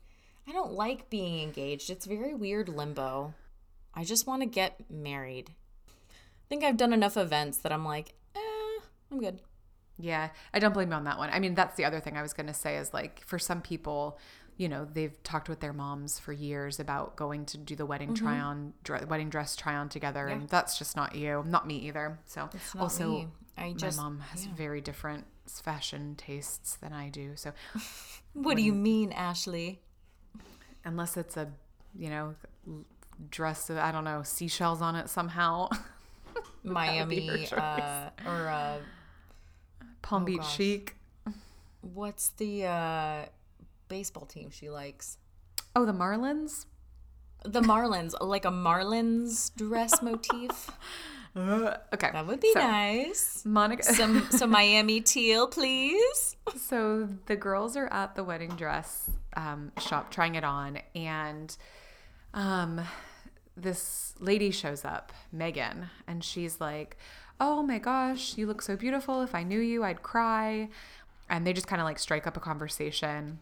I 0.48 0.52
don't 0.52 0.72
like 0.72 1.10
being 1.10 1.40
engaged. 1.42 1.90
It's 1.90 2.06
very 2.06 2.34
weird 2.34 2.68
limbo. 2.68 3.34
I 3.94 4.04
just 4.04 4.26
want 4.26 4.42
to 4.42 4.46
get 4.46 4.88
married. 4.90 5.50
I 5.88 6.44
think 6.48 6.62
I've 6.64 6.76
done 6.76 6.92
enough 6.92 7.16
events 7.16 7.58
that 7.58 7.72
I'm 7.72 7.84
like, 7.84 8.14
eh, 8.36 8.80
I'm 9.10 9.18
good. 9.18 9.40
Yeah, 9.98 10.28
I 10.52 10.58
don't 10.58 10.74
blame 10.74 10.90
you 10.90 10.96
on 10.96 11.04
that 11.04 11.18
one. 11.18 11.30
I 11.30 11.38
mean, 11.38 11.54
that's 11.54 11.76
the 11.76 11.84
other 11.84 12.00
thing 12.00 12.16
I 12.16 12.22
was 12.22 12.32
going 12.32 12.46
to 12.48 12.54
say 12.54 12.76
is 12.76 12.92
like 12.92 13.22
for 13.24 13.38
some 13.38 13.62
people, 13.62 14.18
you 14.58 14.68
know, 14.68 14.84
they've 14.84 15.22
talked 15.22 15.48
with 15.48 15.60
their 15.60 15.72
moms 15.72 16.18
for 16.18 16.32
years 16.32 16.78
about 16.80 17.16
going 17.16 17.44
to 17.46 17.58
do 17.58 17.74
the 17.76 17.86
wedding 17.86 18.08
Mm-hmm. 18.14 18.24
try 18.24 18.38
on, 18.40 18.72
wedding 19.08 19.28
dress 19.30 19.56
try 19.56 19.74
on 19.74 19.88
together, 19.88 20.26
and 20.28 20.48
that's 20.48 20.78
just 20.78 20.96
not 20.96 21.14
you, 21.14 21.44
not 21.46 21.66
me 21.66 21.76
either. 21.78 22.18
So 22.26 22.48
also, 22.78 23.08
me. 23.10 23.28
I 23.56 23.72
just 23.72 23.96
my 23.96 24.04
mom 24.04 24.20
has 24.20 24.46
very 24.46 24.80
different 24.80 25.24
fashion 25.46 26.14
tastes 26.16 26.76
than 26.76 26.92
I 26.92 27.08
do. 27.08 27.32
So 27.36 27.52
What 28.34 28.56
do 28.56 28.62
you 28.62 28.72
mean, 28.74 29.12
Ashley? 29.12 29.80
unless 30.84 31.16
it's 31.16 31.36
a, 31.36 31.48
you 31.98 32.08
know, 32.10 32.34
dress, 33.30 33.70
of 33.70 33.76
I 33.78 33.90
don't 33.92 34.04
know, 34.04 34.22
seashells 34.22 34.80
on 34.82 34.94
it 34.94 35.08
somehow, 35.08 35.68
Miami 36.62 37.46
uh, 37.52 38.10
or 38.24 38.48
uh, 38.48 38.78
Palm 40.06 40.24
Beach 40.24 40.36
Oh, 40.38 40.42
gosh. 40.42 40.56
chic. 40.56 40.96
what's 41.80 42.28
the 42.30 42.64
uh, 42.64 43.24
baseball 43.88 44.24
team 44.26 44.50
she 44.50 44.70
likes? 44.70 45.18
Oh, 45.74 45.84
the 45.84 45.92
Marlins. 45.92 46.66
The 47.44 47.60
Marlins, 47.60 48.14
like 48.20 48.44
a 48.44 48.50
Marlins 48.50 49.54
dress 49.56 50.00
motif. 50.08 50.70
Okay, 51.36 52.10
That 52.12 52.26
would 52.26 52.40
be 52.40 52.52
so, 52.54 52.60
nice. 52.60 53.42
Monica. 53.44 53.82
Some 53.94 54.26
some 54.30 54.50
Miami 54.50 55.00
teal, 55.02 55.46
please. 55.48 56.36
So 56.56 57.08
the 57.26 57.36
girls 57.36 57.76
are 57.76 57.88
at 57.92 58.14
the 58.14 58.24
wedding 58.24 58.50
dress 58.56 59.10
um, 59.36 59.70
shop 59.80 60.10
trying 60.10 60.34
it 60.36 60.44
on, 60.44 60.78
and 60.94 61.54
um, 62.32 62.80
this 63.56 64.14
lady 64.18 64.50
shows 64.50 64.84
up, 64.84 65.12
Megan, 65.30 65.90
and 66.06 66.24
she's 66.24 66.58
like, 66.60 66.96
"Oh 67.40 67.62
my 67.62 67.78
gosh, 67.78 68.36
you 68.36 68.46
look 68.46 68.62
so 68.62 68.76
beautiful. 68.76 69.22
If 69.22 69.34
I 69.34 69.42
knew 69.42 69.60
you, 69.60 69.84
I'd 69.84 70.02
cry." 70.02 70.68
And 71.28 71.46
they 71.46 71.52
just 71.52 71.66
kind 71.66 71.80
of 71.80 71.86
like 71.86 71.98
strike 71.98 72.26
up 72.26 72.36
a 72.36 72.40
conversation, 72.40 73.40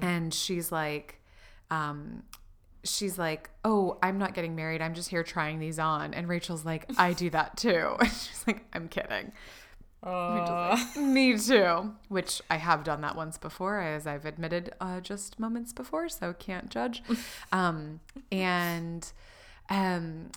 and 0.00 0.32
she's 0.32 0.72
like, 0.72 1.20
um, 1.70 2.22
she's 2.84 3.18
like, 3.18 3.50
"Oh, 3.64 3.98
I'm 4.02 4.18
not 4.18 4.34
getting 4.34 4.56
married. 4.56 4.80
I'm 4.82 4.94
just 4.94 5.10
here 5.10 5.22
trying 5.22 5.58
these 5.58 5.78
on." 5.78 6.14
And 6.14 6.28
Rachel's 6.28 6.64
like, 6.64 6.90
"I 6.98 7.12
do 7.12 7.30
that 7.30 7.56
too." 7.58 7.96
she's 8.02 8.44
like, 8.46 8.64
"I'm 8.72 8.88
kidding." 8.88 9.32
Rachel's 10.04 10.96
like, 10.96 11.04
Me 11.04 11.38
too. 11.38 11.94
Which 12.08 12.42
I 12.50 12.56
have 12.56 12.82
done 12.82 13.02
that 13.02 13.14
once 13.14 13.38
before, 13.38 13.80
as 13.80 14.06
I've 14.06 14.24
admitted 14.24 14.72
uh, 14.80 15.00
just 15.00 15.38
moments 15.38 15.72
before, 15.72 16.08
so 16.08 16.32
can't 16.32 16.70
judge. 16.70 17.02
um, 17.52 18.00
and 18.32 19.10
um, 19.70 20.30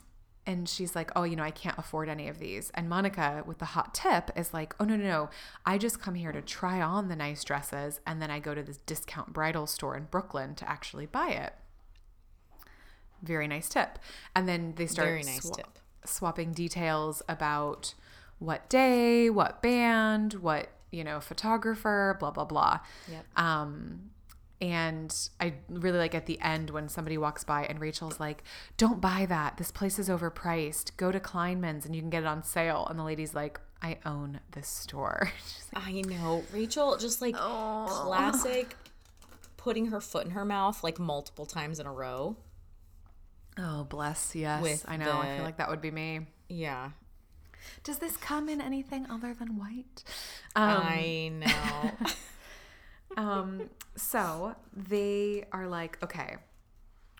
and 0.48 0.68
she's 0.70 0.96
like, 0.96 1.12
"Oh, 1.16 1.24
you 1.24 1.36
know, 1.36 1.44
I 1.44 1.52
can't 1.52 1.78
afford 1.78 2.08
any 2.10 2.28
of 2.28 2.40
these." 2.40 2.70
And 2.76 2.88
Monica, 2.90 3.44
with 3.46 3.58
the 3.60 3.66
hot 3.66 3.94
tip, 3.94 4.30
is 4.36 4.54
like, 4.54 4.76
"Oh 4.80 4.86
no, 4.86 4.96
no, 4.96 5.04
no! 5.04 5.30
I 5.66 5.78
just 5.78 6.02
come 6.02 6.16
here 6.16 6.32
to 6.32 6.42
try 6.42 6.82
on 6.82 7.08
the 7.08 7.16
nice 7.16 7.44
dresses, 7.44 8.00
and 8.06 8.22
then 8.22 8.30
I 8.32 8.40
go 8.40 8.54
to 8.54 8.64
this 8.64 8.78
discount 8.78 9.34
bridal 9.34 9.68
store 9.68 9.96
in 9.98 10.06
Brooklyn 10.06 10.56
to 10.56 10.70
actually 10.70 11.06
buy 11.06 11.30
it." 11.30 11.54
Very 13.22 13.48
nice 13.48 13.70
tip. 13.70 13.98
And 14.36 14.48
then 14.48 14.74
they 14.76 14.86
start 14.88 15.08
Very 15.08 15.24
nice 15.24 15.50
swa- 15.50 15.56
tip. 15.56 15.80
swapping 16.06 16.52
details 16.52 17.22
about 17.28 17.94
what 18.40 18.70
day, 18.70 19.30
what 19.30 19.62
band, 19.62 20.34
what, 20.36 20.70
you 20.92 21.04
know, 21.04 21.20
photographer, 21.20 22.18
blah, 22.20 22.32
blah, 22.32 22.46
blah. 22.46 22.80
Yep. 23.10 23.26
Um, 23.38 24.12
and 24.62 25.14
I 25.40 25.56
really 25.70 25.98
like 25.98 26.16
at 26.16 26.26
the 26.28 26.40
end 26.40 26.70
when 26.70 26.88
somebody 26.88 27.18
walks 27.18 27.44
by 27.44 27.66
and 27.66 27.80
Rachel's 27.80 28.20
like, 28.20 28.44
don't 28.78 29.02
buy 29.02 29.26
that. 29.28 29.58
This 29.58 29.72
place 29.72 30.00
is 30.00 30.08
overpriced. 30.08 30.96
Go 30.98 31.12
to 31.12 31.20
Kleinman's 31.20 31.86
and 31.86 31.96
you 31.96 32.02
can 32.02 32.10
get 32.10 32.24
it 32.24 32.28
on 32.28 32.44
sale. 32.44 32.88
And 32.90 32.98
the 32.98 33.04
lady's 33.04 33.34
like, 33.34 33.60
I 33.82 33.98
own 34.06 34.40
this 34.52 34.68
store. 34.68 35.32
Like, 35.74 35.88
I 35.88 36.02
know. 36.02 36.44
Rachel 36.54 36.96
just 36.96 37.22
like 37.22 37.36
classic 37.36 38.78
putting 39.58 39.88
her 39.88 40.00
foot 40.00 40.24
in 40.26 40.32
her 40.32 40.46
mouth 40.46 40.82
like 40.86 41.00
multiple 41.00 41.46
times 41.46 41.82
in 41.82 41.86
a 41.86 41.92
row. 41.92 42.38
oh, 43.60 43.84
bless. 43.84 44.36
Yes. 44.36 44.62
With 44.62 44.86
I 44.88 44.96
know. 44.96 45.20
I 45.20 45.36
feel 45.36 45.44
like 45.44 45.58
that 45.58 45.70
would 45.70 45.82
be 45.82 45.92
me. 45.92 46.28
Yeah. 46.48 46.92
Does 47.84 47.98
this 47.98 48.16
come 48.16 48.48
in 48.48 48.62
anything 48.62 49.06
other 49.10 49.34
than 49.34 49.58
white? 49.58 50.04
Um, 50.56 50.82
I 50.82 51.32
know. 51.34 52.08
Um, 53.18 53.70
so 53.96 54.56
they 54.74 55.46
are 55.52 55.68
like, 55.68 55.98
okay, 56.04 56.38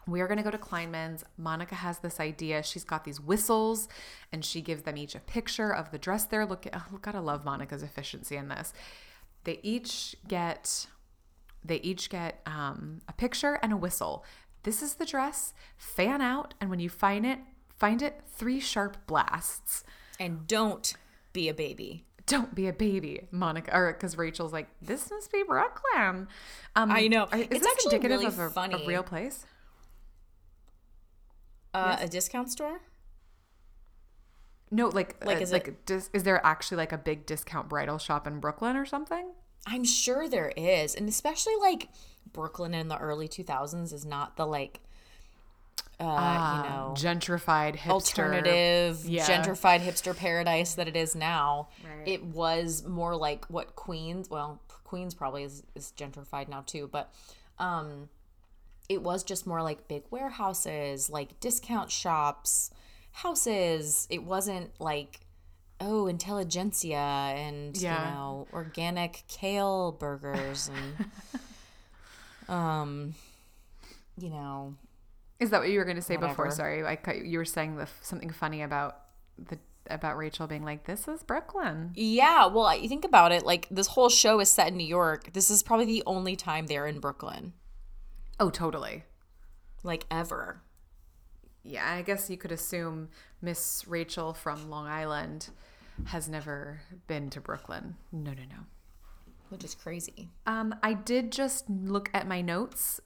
we 0.08 0.22
are 0.22 0.28
going 0.28 0.38
to 0.38 0.44
go 0.44 0.52
to 0.52 0.58
Kleinman's. 0.58 1.24
Monica 1.38 1.76
has 1.76 2.00
this 2.00 2.20
idea. 2.20 2.62
She's 2.64 2.84
got 2.84 3.06
these 3.06 3.20
whistles 3.20 3.88
and 4.32 4.46
she 4.46 4.62
gives 4.62 4.84
them 4.84 4.98
each 4.98 5.16
a 5.16 5.20
picture 5.20 5.74
of 5.74 5.92
the 5.92 5.98
dress 5.98 6.26
they're 6.26 6.46
looking. 6.46 6.74
Oh, 6.76 7.00
gotta 7.02 7.22
love 7.22 7.44
Monica's 7.44 7.82
efficiency 7.82 8.36
in 8.36 8.50
this. 8.50 8.74
They 9.46 9.60
each 9.64 10.16
get, 10.28 10.88
they 11.64 11.78
each 11.78 12.10
get 12.10 12.42
um, 12.46 13.02
a 13.08 13.14
picture 13.14 13.60
and 13.62 13.74
a 13.74 13.78
whistle. 13.78 14.24
This 14.64 14.82
is 14.82 14.96
the 14.96 15.06
dress. 15.06 15.54
Fan 15.78 16.22
out, 16.22 16.54
and 16.60 16.70
when 16.70 16.80
you 16.80 16.90
find 16.90 17.26
it, 17.26 17.40
find 17.78 18.02
it 18.02 18.22
three 18.28 18.60
sharp 18.60 18.98
blasts. 19.08 19.84
and 20.20 20.48
don't 20.48 20.96
be 21.34 21.50
a 21.50 21.54
baby. 21.54 22.06
Don't 22.28 22.56
be 22.56 22.68
a 22.68 22.74
baby, 22.74 23.28
Monica, 23.32 23.76
or 23.76 23.94
because 23.94 24.18
Rachel's 24.18 24.52
like, 24.52 24.68
this 24.82 25.10
must 25.12 25.32
be 25.32 25.44
Brooklyn. 25.44 26.28
Um, 26.76 26.92
I 26.92 27.08
know. 27.08 27.26
Is 27.26 27.48
It's 27.52 27.68
actually 27.68 27.96
indicative 27.96 28.38
really 28.40 28.46
of 28.48 28.58
a, 28.58 28.84
a 28.84 28.88
real 28.88 29.04
place? 29.04 29.46
Uh, 31.74 31.98
A 32.00 32.08
discount 32.08 32.50
store? 32.52 32.80
No, 34.72 34.88
like, 34.88 35.24
Like, 35.26 35.38
uh, 35.38 35.42
is 35.42 35.52
like, 35.52 35.68
it- 35.68 35.86
dis- 35.86 36.10
is 36.14 36.24
there 36.24 36.44
actually 36.46 36.78
like 36.78 36.92
a 36.92 36.98
big 36.98 37.26
discount 37.26 37.70
bridal 37.70 37.98
shop 37.98 38.26
in 38.28 38.40
Brooklyn 38.40 38.76
or 38.76 38.86
something? 38.86 39.32
I'm 39.68 39.84
sure 39.84 40.28
there 40.28 40.52
is. 40.58 40.96
And 40.96 41.08
especially 41.10 41.56
like 41.60 41.90
Brooklyn 42.32 42.74
in 42.74 42.88
the 42.88 42.98
early 42.98 43.28
2000s 43.28 43.94
is 43.94 44.06
not 44.06 44.38
the 44.38 44.46
like, 44.46 44.80
uh, 46.00 46.04
you 46.64 46.70
know, 46.70 46.94
gentrified 46.98 47.76
hipster 47.78 47.90
alternative, 47.90 49.06
Yeah. 49.06 49.26
gentrified 49.28 49.82
hipster 49.82 50.16
paradise 50.16 50.74
that 50.76 50.88
it 50.88 50.96
is 50.96 51.16
now. 51.16 51.70
Right. 51.84 52.08
It 52.08 52.24
was 52.24 52.84
more 52.86 53.16
like 53.16 53.46
what 53.46 53.76
Queens, 53.76 54.30
well, 54.30 54.62
Queens 54.84 55.14
probably 55.14 55.44
is, 55.44 55.64
is 55.74 55.94
gentrified 55.98 56.48
now 56.48 56.62
too, 56.66 56.90
but 56.92 57.14
um, 57.60 58.10
it 58.90 59.02
was 59.02 59.24
just 59.24 59.48
more 59.48 59.62
like 59.64 59.88
big 59.88 60.04
warehouses, 60.12 61.10
like 61.10 61.40
discount 61.40 61.90
shops, 61.92 62.70
houses. 63.12 64.08
It 64.10 64.24
wasn't 64.24 64.72
like 64.80 65.22
oh, 65.82 66.08
intelligentsia 66.08 66.96
and 66.98 67.76
Yeah. 67.78 68.00
you 68.10 68.14
know, 68.16 68.48
organic 68.54 69.24
kale 69.28 69.92
burgers 69.92 70.70
and 70.70 71.06
um 72.50 73.16
you 74.18 74.30
know, 74.30 74.76
Is 75.40 75.50
that 75.50 75.60
what 75.60 75.70
you 75.70 75.80
were 75.80 75.86
going 75.86 75.98
to 75.98 76.02
say 76.02 76.16
before? 76.18 76.50
Sorry, 76.52 76.86
I 76.86 76.96
cut 76.96 77.18
you. 77.18 77.24
You 77.26 77.38
were 77.40 77.46
saying 77.46 77.76
the 77.76 77.88
something 78.02 78.30
funny 78.30 78.62
about 78.62 79.00
the 79.38 79.60
about 79.90 80.18
Rachel 80.18 80.48
being 80.48 80.64
like, 80.64 80.86
"This 80.86 81.08
is 81.08 81.24
Brooklyn." 81.24 81.92
Yeah, 81.96 82.48
well, 82.48 82.76
you 82.78 82.88
think 82.88 83.04
about 83.06 83.32
it, 83.32 83.44
like 83.46 83.68
this 83.70 83.88
whole 83.88 84.10
show 84.10 84.40
is 84.40 84.50
set 84.50 84.70
in 84.70 84.78
New 84.78 84.88
York. 84.88 85.34
This 85.34 85.50
is 85.52 85.62
probably 85.62 85.86
the 85.86 86.04
only 86.06 86.36
time 86.36 86.68
they're 86.68 86.88
in 86.88 87.00
Brooklyn, 87.00 87.54
Oh, 88.40 88.50
totally. 88.50 89.04
like 89.84 90.06
ever. 90.10 90.62
Yeah, 91.64 91.86
I 91.94 92.02
guess 92.04 92.30
you 92.30 92.38
could 92.38 92.52
assume 92.52 93.10
Miss 93.42 93.84
Rachel 93.88 94.34
from 94.34 94.70
Long 94.70 94.88
Island 94.88 95.50
has 96.06 96.30
never 96.30 96.82
been 97.08 97.30
to 97.32 97.42
Brooklyn. 97.42 97.96
No, 98.12 98.32
no, 98.32 98.44
no. 98.50 98.66
Which 99.50 99.64
is 99.64 99.74
crazy. 99.76 100.30
Um, 100.46 100.76
I 100.84 100.94
did 100.94 101.32
just 101.32 101.70
look 101.70 102.10
at 102.14 102.28
my 102.28 102.42
notes, 102.42 103.00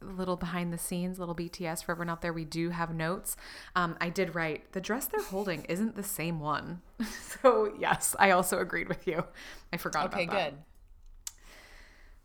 little 0.00 0.36
behind 0.36 0.72
the 0.72 0.78
scenes, 0.78 1.18
little 1.18 1.34
BTS 1.34 1.84
for 1.84 1.92
everyone 1.92 2.10
out 2.10 2.22
there. 2.22 2.32
We 2.32 2.44
do 2.44 2.70
have 2.70 2.94
notes. 2.94 3.36
Um, 3.76 3.96
I 4.00 4.08
did 4.10 4.34
write 4.34 4.72
the 4.72 4.80
dress 4.80 5.06
they're 5.06 5.22
holding 5.22 5.64
isn't 5.64 5.94
the 5.96 6.02
same 6.02 6.40
one. 6.40 6.80
so 7.42 7.72
yes, 7.78 8.14
I 8.18 8.30
also 8.30 8.58
agreed 8.58 8.88
with 8.88 9.06
you. 9.06 9.24
I 9.72 9.76
forgot 9.76 10.06
Okay, 10.06 10.24
about 10.24 10.34
that. 10.36 10.50
good. 10.52 10.58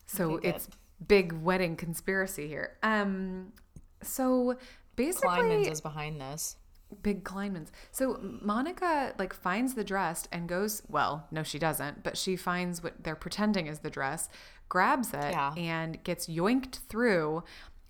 So 0.05 0.31
Okay, 0.33 0.47
good. 0.47 0.55
it's 0.55 0.69
big 1.07 1.33
wedding 1.33 1.75
conspiracy 1.75 2.47
here. 2.47 2.77
Um, 2.83 3.53
so 4.01 4.57
basically, 4.95 5.27
Kleinman's 5.29 5.67
is 5.67 5.81
behind 5.81 6.19
this. 6.21 6.55
big 7.01 7.23
Kleinmans. 7.25 7.69
So 7.91 8.17
Monica 8.41 9.13
like 9.19 9.33
finds 9.33 9.73
the 9.73 9.83
dress 9.83 10.27
and 10.31 10.47
goes, 10.47 10.81
well, 10.87 11.27
no, 11.31 11.43
she 11.43 11.59
doesn't, 11.59 12.03
but 12.03 12.17
she 12.17 12.35
finds 12.37 12.81
what 12.81 13.03
they're 13.03 13.15
pretending 13.15 13.67
is 13.67 13.79
the 13.79 13.89
dress, 13.89 14.29
grabs 14.69 15.13
it, 15.13 15.31
Yeah. 15.31 15.53
and 15.55 16.03
gets 16.03 16.27
yoinked 16.27 16.79
through. 16.89 17.43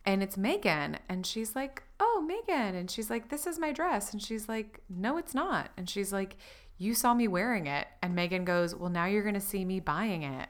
And 0.05 0.23
it's 0.23 0.37
Megan. 0.37 0.97
And 1.09 1.25
she's 1.25 1.53
like, 1.55 1.83
oh, 1.99 2.23
Megan. 2.25 2.75
And 2.75 2.89
she's 2.89 3.09
like, 3.09 3.29
this 3.29 3.45
is 3.45 3.59
my 3.59 3.73
dress. 3.73 4.13
And 4.13 4.21
she's 4.21 4.47
like, 4.47 4.79
no, 4.89 5.17
it's 5.17 5.33
not. 5.33 5.69
And 5.75 5.89
she's 5.89 6.13
like, 6.13 6.37
you 6.77 6.93
saw 6.93 7.13
me 7.13 7.27
wearing 7.27 7.67
it. 7.67 7.87
And 8.01 8.15
Megan 8.15 8.45
goes, 8.45 8.73
well, 8.73 8.89
now 8.89 9.05
you're 9.05 9.23
going 9.23 9.33
to 9.33 9.41
see 9.41 9.65
me 9.65 9.79
buying 9.81 10.23
it. 10.23 10.47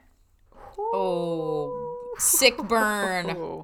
Oh, 0.78 2.14
sick 2.20 2.58
burn. 2.58 3.64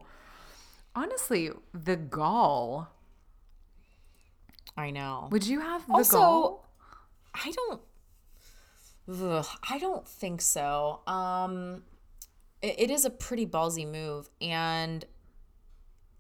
Honestly, 0.96 1.52
the 1.74 1.96
gall. 1.96 2.88
I 4.76 4.90
know. 4.90 5.28
Would 5.32 5.46
you 5.46 5.60
have 5.60 5.86
the 5.86 5.94
Also, 5.94 6.18
gall? 6.18 6.66
I 7.36 7.52
don't. 7.52 7.82
Ugh, 9.22 9.46
I 9.70 9.78
don't 9.78 10.08
think 10.08 10.42
so. 10.42 11.02
Um, 11.06 11.84
it, 12.64 12.76
it 12.80 12.90
is 12.90 13.06
a 13.06 13.12
pretty 13.12 13.46
ballsy 13.46 13.86
move, 13.88 14.30
and 14.42 15.06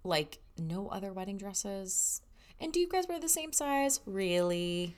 like 0.03 0.39
no 0.57 0.87
other 0.89 1.11
wedding 1.13 1.37
dresses. 1.37 2.21
And 2.59 2.71
do 2.71 2.79
you 2.79 2.87
guys 2.87 3.07
wear 3.07 3.19
the 3.19 3.29
same 3.29 3.51
size? 3.51 3.99
Really? 4.05 4.95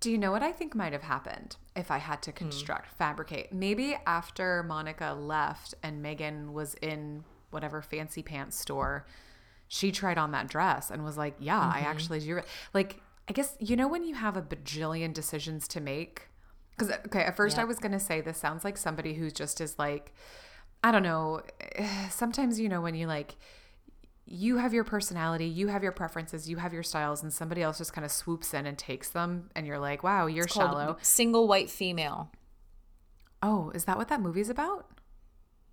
Do 0.00 0.10
you 0.10 0.18
know 0.18 0.30
what 0.32 0.42
I 0.42 0.52
think 0.52 0.74
might 0.74 0.92
have 0.92 1.02
happened 1.02 1.56
if 1.76 1.90
I 1.90 1.98
had 1.98 2.22
to 2.22 2.30
Hmm. 2.30 2.36
construct, 2.38 2.90
fabricate? 2.92 3.52
Maybe 3.52 3.96
after 4.06 4.62
Monica 4.62 5.12
left 5.18 5.74
and 5.82 6.02
Megan 6.02 6.52
was 6.52 6.74
in 6.82 7.24
whatever 7.50 7.80
fancy 7.82 8.22
pants 8.22 8.58
store, 8.58 9.06
she 9.68 9.90
tried 9.92 10.18
on 10.18 10.30
that 10.32 10.48
dress 10.48 10.90
and 10.90 11.04
was 11.04 11.16
like, 11.16 11.36
"Yeah, 11.38 11.58
I 11.58 11.78
Mm-hmm. 11.80 11.86
actually 11.90 12.20
do." 12.20 12.40
Like, 12.72 13.00
I 13.28 13.32
guess 13.32 13.56
you 13.60 13.76
know 13.76 13.88
when 13.88 14.04
you 14.04 14.14
have 14.14 14.36
a 14.36 14.42
bajillion 14.42 15.12
decisions 15.14 15.66
to 15.68 15.80
make. 15.80 16.28
Because 16.76 16.90
okay, 17.06 17.20
at 17.22 17.36
first 17.36 17.58
I 17.58 17.64
was 17.64 17.78
gonna 17.78 18.00
say 18.00 18.20
this 18.20 18.36
sounds 18.38 18.64
like 18.64 18.76
somebody 18.76 19.14
who 19.14 19.30
just 19.30 19.60
is 19.60 19.78
like, 19.78 20.12
I 20.84 20.92
don't 20.92 21.02
know. 21.02 21.40
Sometimes 22.10 22.60
you 22.60 22.68
know 22.68 22.82
when 22.82 22.94
you 22.94 23.06
like 23.06 23.34
you 24.26 24.58
have 24.58 24.72
your 24.72 24.84
personality, 24.84 25.46
you 25.46 25.68
have 25.68 25.82
your 25.82 25.92
preferences, 25.92 26.48
you 26.48 26.58
have 26.58 26.72
your 26.72 26.82
styles, 26.82 27.22
and 27.22 27.32
somebody 27.32 27.62
else 27.62 27.78
just 27.78 27.92
kind 27.92 28.04
of 28.04 28.12
swoops 28.12 28.54
in 28.54 28.66
and 28.66 28.78
takes 28.78 29.08
them, 29.10 29.50
and 29.56 29.66
you're 29.66 29.78
like, 29.78 30.02
wow, 30.02 30.26
you're 30.26 30.46
Called 30.46 30.70
shallow. 30.70 30.96
Single 31.02 31.48
white 31.48 31.70
female. 31.70 32.30
Oh, 33.42 33.70
is 33.74 33.84
that 33.84 33.96
what 33.98 34.08
that 34.08 34.20
movie's 34.20 34.48
about? 34.48 34.86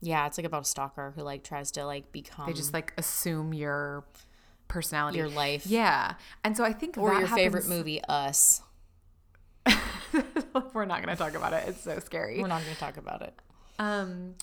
Yeah, 0.01 0.25
it's 0.27 0.37
like 0.37 0.45
about 0.47 0.63
a 0.63 0.65
stalker 0.65 1.13
who 1.15 1.21
like 1.21 1.43
tries 1.43 1.71
to 1.73 1.85
like 1.85 2.11
become 2.11 2.47
They 2.47 2.53
just 2.53 2.73
like 2.73 2.93
assume 2.97 3.53
your 3.53 4.05
personality, 4.67 5.17
your 5.19 5.29
life 5.29 5.65
Yeah, 5.65 6.15
and 6.43 6.55
so 6.55 6.63
I 6.63 6.73
think 6.73 6.97
or 6.97 7.13
your 7.13 7.27
favorite 7.27 7.67
movie, 7.67 8.01
Us. 8.07 8.61
We're 10.73 10.85
not 10.85 11.03
going 11.03 11.15
to 11.15 11.21
talk 11.21 11.35
about 11.35 11.53
it. 11.53 11.65
It's 11.67 11.81
so 11.81 11.99
scary. 11.99 12.41
We're 12.41 12.47
not 12.47 12.63
going 12.63 12.73
to 12.73 12.79
talk 12.79 12.97
about 12.97 13.21
it. 13.21 13.33
Um, 13.79 14.35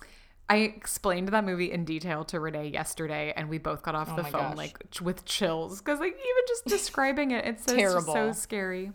I 0.50 0.56
explained 0.56 1.28
that 1.28 1.44
movie 1.44 1.70
in 1.70 1.84
detail 1.84 2.24
to 2.26 2.40
Renee 2.40 2.68
yesterday, 2.68 3.32
and 3.36 3.48
we 3.50 3.58
both 3.58 3.82
got 3.82 3.94
off 3.94 4.06
the 4.08 4.20
Oh 4.20 4.22
my 4.22 4.30
phone 4.30 4.48
gosh. 4.50 4.56
like 4.56 4.78
with 5.02 5.24
chills 5.24 5.80
because 5.80 6.00
like 6.00 6.12
even 6.14 6.44
just 6.48 6.64
describing 6.66 7.32
it, 7.32 7.44
it's 7.44 7.64
so, 7.64 8.00
so 8.00 8.32
scary. 8.32 8.92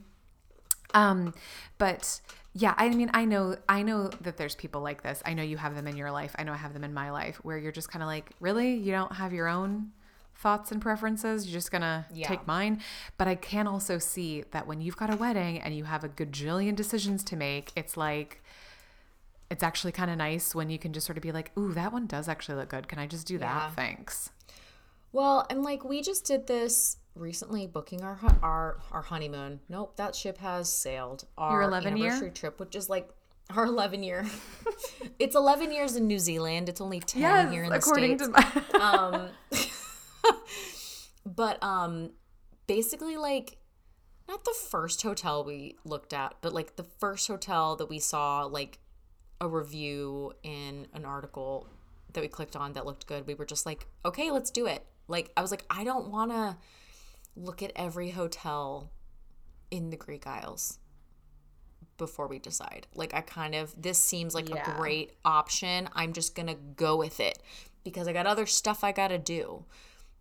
Um, 0.94 1.34
but 1.78 2.22
yeah, 2.54 2.74
I 2.78 2.90
mean, 2.90 3.10
I 3.14 3.26
know, 3.26 3.56
I 3.68 3.82
know 3.82 4.10
that 4.22 4.38
there's 4.38 4.56
people 4.56 4.82
like 4.82 5.02
this. 5.04 5.22
I 5.26 5.34
know 5.34 5.42
you 5.44 5.58
have 5.58 5.76
them 5.76 5.88
in 5.88 5.98
your 5.98 6.12
life. 6.12 6.36
I 6.38 6.44
know 6.44 6.54
I 6.54 6.58
have 6.58 6.74
them 6.74 6.84
in 6.84 6.94
my 6.94 7.10
life 7.12 7.38
where 7.44 7.58
you're 7.58 7.72
just 7.72 7.90
kind 7.90 8.04
of 8.04 8.08
like, 8.08 8.30
really, 8.40 8.74
you 8.76 8.92
don't 8.92 9.14
have 9.14 9.34
your 9.34 9.48
own 9.48 9.92
thoughts 10.36 10.72
and 10.72 10.82
preferences. 10.82 11.48
You're 11.48 11.54
just 11.54 11.72
gonna 11.72 12.06
Yeah. 12.14 12.28
take 12.28 12.46
mine. 12.46 12.82
But 13.18 13.28
I 13.28 13.36
can 13.36 13.66
also 13.68 13.98
see 13.98 14.44
that 14.52 14.68
when 14.68 14.82
you've 14.82 14.98
got 14.98 15.12
a 15.12 15.16
wedding 15.16 15.60
and 15.62 15.76
you 15.76 15.86
have 15.86 16.04
a 16.04 16.10
gajillion 16.10 16.76
decisions 16.76 17.24
to 17.26 17.36
make, 17.36 17.72
it's 17.76 17.98
like 17.98 18.43
it's 19.50 19.64
actually 19.64 19.92
kind 19.92 20.10
of 20.10 20.18
nice 20.18 20.56
when 20.56 20.70
you 20.70 20.80
can 20.80 20.94
just 20.94 21.06
sort 21.06 21.18
of 21.18 21.22
be 21.22 21.32
like, 21.32 21.52
"Ooh, 21.58 21.74
that 21.74 21.94
one 21.94 22.08
does 22.08 22.28
actually 22.28 22.56
look 22.56 22.70
good. 22.70 22.88
Can 22.88 23.00
I 23.00 23.08
just 23.08 23.28
do 23.28 23.38
that? 23.38 23.46
Yeah. 23.46 23.70
Thanks." 23.72 24.32
Well, 25.12 25.46
and 25.50 25.64
like 25.64 25.84
we 25.84 26.02
just 26.02 26.26
did 26.26 26.48
this 26.48 26.98
recently, 27.16 27.68
booking 27.68 28.02
our 28.04 28.20
our 28.42 28.80
our 28.92 29.02
honeymoon. 29.04 29.60
Nope, 29.70 29.96
that 29.98 30.16
ship 30.16 30.38
has 30.40 30.72
sailed. 30.72 31.26
Our 31.38 31.62
11 31.62 31.98
year? 31.98 32.30
trip, 32.30 32.60
which 32.60 32.76
is 32.76 32.90
like 32.90 33.10
our 33.52 33.66
eleven 33.66 34.04
year. 34.04 34.26
it's 35.20 35.36
eleven 35.36 35.72
years 35.72 35.96
in 35.96 36.08
New 36.08 36.20
Zealand. 36.20 36.70
It's 36.70 36.82
only 36.82 37.00
ten 37.00 37.52
here 37.52 37.64
in 37.64 37.70
the 37.70 37.78
according 37.78 38.20
states. 38.20 38.32
to 38.34 38.70
my 38.72 38.80
um, 39.54 40.36
but 41.26 41.62
um, 41.64 42.12
basically 42.68 43.18
like 43.18 43.58
not 44.28 44.46
the 44.46 44.56
first 44.70 45.02
hotel 45.02 45.44
we 45.44 45.76
looked 45.84 46.14
at, 46.14 46.36
but 46.42 46.54
like 46.54 46.76
the 46.76 46.84
first 46.84 47.28
hotel 47.28 47.76
that 47.76 47.90
we 47.90 48.00
saw 48.00 48.44
like 48.44 48.80
a 49.44 49.48
review 49.48 50.32
in 50.42 50.88
an 50.94 51.04
article 51.06 51.68
that 52.14 52.22
we 52.22 52.28
clicked 52.28 52.56
on 52.56 52.74
that 52.74 52.86
looked 52.86 53.06
good. 53.08 53.28
We 53.28 53.34
were 53.36 53.46
just 53.46 53.66
like, 53.66 53.88
okay, 54.06 54.32
let's 54.32 54.50
do 54.50 54.66
it. 54.66 54.86
Like 55.08 55.32
I 55.36 55.42
was 55.42 55.52
like, 55.52 55.66
I 55.70 55.84
don't 55.84 56.08
want 56.10 56.32
to 56.32 56.58
look 57.36 57.62
at 57.62 57.72
every 57.76 58.12
hotel 58.12 58.90
in 59.70 59.90
the 59.90 59.98
Greek 59.98 60.26
Isles 60.26 60.80
before 61.98 62.28
we 62.28 62.40
decide. 62.40 62.88
Like 62.96 63.14
I 63.14 63.22
kind 63.22 63.54
of 63.56 63.80
this 63.82 64.00
seems 64.00 64.34
like 64.34 64.50
Yeah. 64.50 64.72
a 64.74 64.78
great 64.78 65.12
option. 65.26 65.90
I'm 65.94 66.14
just 66.14 66.36
going 66.36 66.48
to 66.48 66.56
go 66.76 66.96
with 66.96 67.20
it 67.20 67.40
because 67.84 68.08
I 68.08 68.14
got 68.14 68.26
other 68.26 68.46
stuff 68.46 68.84
I 68.84 68.92
got 68.92 69.10
to 69.10 69.18
do. 69.18 69.66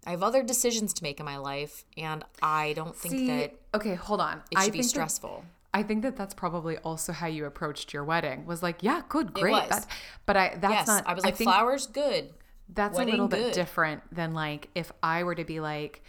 I 0.04 0.10
have 0.10 0.22
other 0.24 0.42
decisions 0.42 0.92
to 0.94 1.02
make 1.04 1.20
in 1.20 1.26
my 1.26 1.36
life 1.36 1.84
and 1.96 2.24
I 2.42 2.72
don't 2.72 2.96
think 2.96 3.12
See, 3.14 3.26
that 3.28 3.54
okay, 3.74 3.94
hold 3.94 4.20
on. 4.20 4.42
it 4.50 4.58
I 4.58 4.64
should 4.64 4.72
be 4.72 4.78
think 4.78 4.86
that- 4.86 4.88
stressful. 4.90 5.44
I 5.74 5.82
think 5.82 6.02
that 6.02 6.16
that's 6.16 6.34
probably 6.34 6.76
also 6.78 7.12
how 7.12 7.26
you 7.26 7.46
approached 7.46 7.92
your 7.94 8.04
wedding. 8.04 8.44
Was 8.46 8.62
like, 8.62 8.82
yeah, 8.82 9.02
good, 9.08 9.32
great. 9.32 9.68
That, 9.70 9.86
but 10.26 10.36
I 10.36 10.56
that's 10.60 10.72
yes, 10.72 10.86
not. 10.86 11.08
I 11.08 11.14
was 11.14 11.24
like 11.24 11.36
think 11.36 11.48
flowers 11.48 11.86
good. 11.86 12.30
that's 12.68 12.98
a 12.98 13.04
little 13.04 13.28
bit 13.28 13.38
good. 13.38 13.52
different 13.54 14.02
than 14.14 14.34
like 14.34 14.68
if 14.74 14.92
I 15.02 15.24
were 15.24 15.34
to 15.34 15.44
be 15.44 15.60
like, 15.60 16.02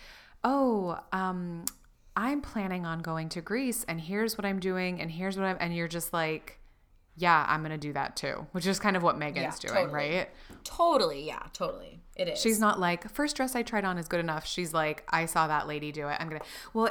oh, 0.44 1.00
um, 1.14 1.64
I'm 2.16 2.42
planning 2.42 2.86
on 2.86 3.02
going 3.02 3.30
to 3.30 3.42
Greece, 3.42 3.86
and 3.88 4.00
here's 4.02 4.38
what 4.38 4.46
I'm 4.46 4.60
doing, 4.60 5.00
and 5.02 5.10
here's 5.10 5.38
what 5.38 5.46
I'm, 5.46 5.58
and 5.60 5.74
you're 5.76 5.88
just 5.88 6.12
like, 6.14 6.60
yeah, 7.16 7.46
I'm 7.48 7.62
gonna 7.62 7.78
do 7.78 7.94
that 7.94 8.16
too, 8.16 8.46
which 8.52 8.68
is 8.68 8.80
kind 8.80 8.98
of 8.98 9.04
what 9.04 9.18
Megan's 9.18 9.64
Yeah, 9.64 9.70
doing, 9.70 9.86
totally. 9.86 10.16
right? 10.16 10.30
Totally, 10.64 11.26
yeah, 11.26 11.44
totally. 11.54 12.02
It 12.16 12.28
is. 12.28 12.40
She's 12.40 12.60
not 12.60 12.80
like 12.80 13.10
first 13.10 13.36
dress 13.36 13.56
I 13.56 13.64
tried 13.64 13.86
on 13.86 13.98
is 13.98 14.08
good 14.08 14.20
enough. 14.20 14.46
She's 14.46 14.74
like, 14.74 15.04
I 15.10 15.26
saw 15.26 15.48
that 15.48 15.68
lady 15.68 15.92
do 15.92 16.08
it. 16.10 16.18
I'm 16.20 16.28
gonna. 16.28 16.42
Well, 16.74 16.90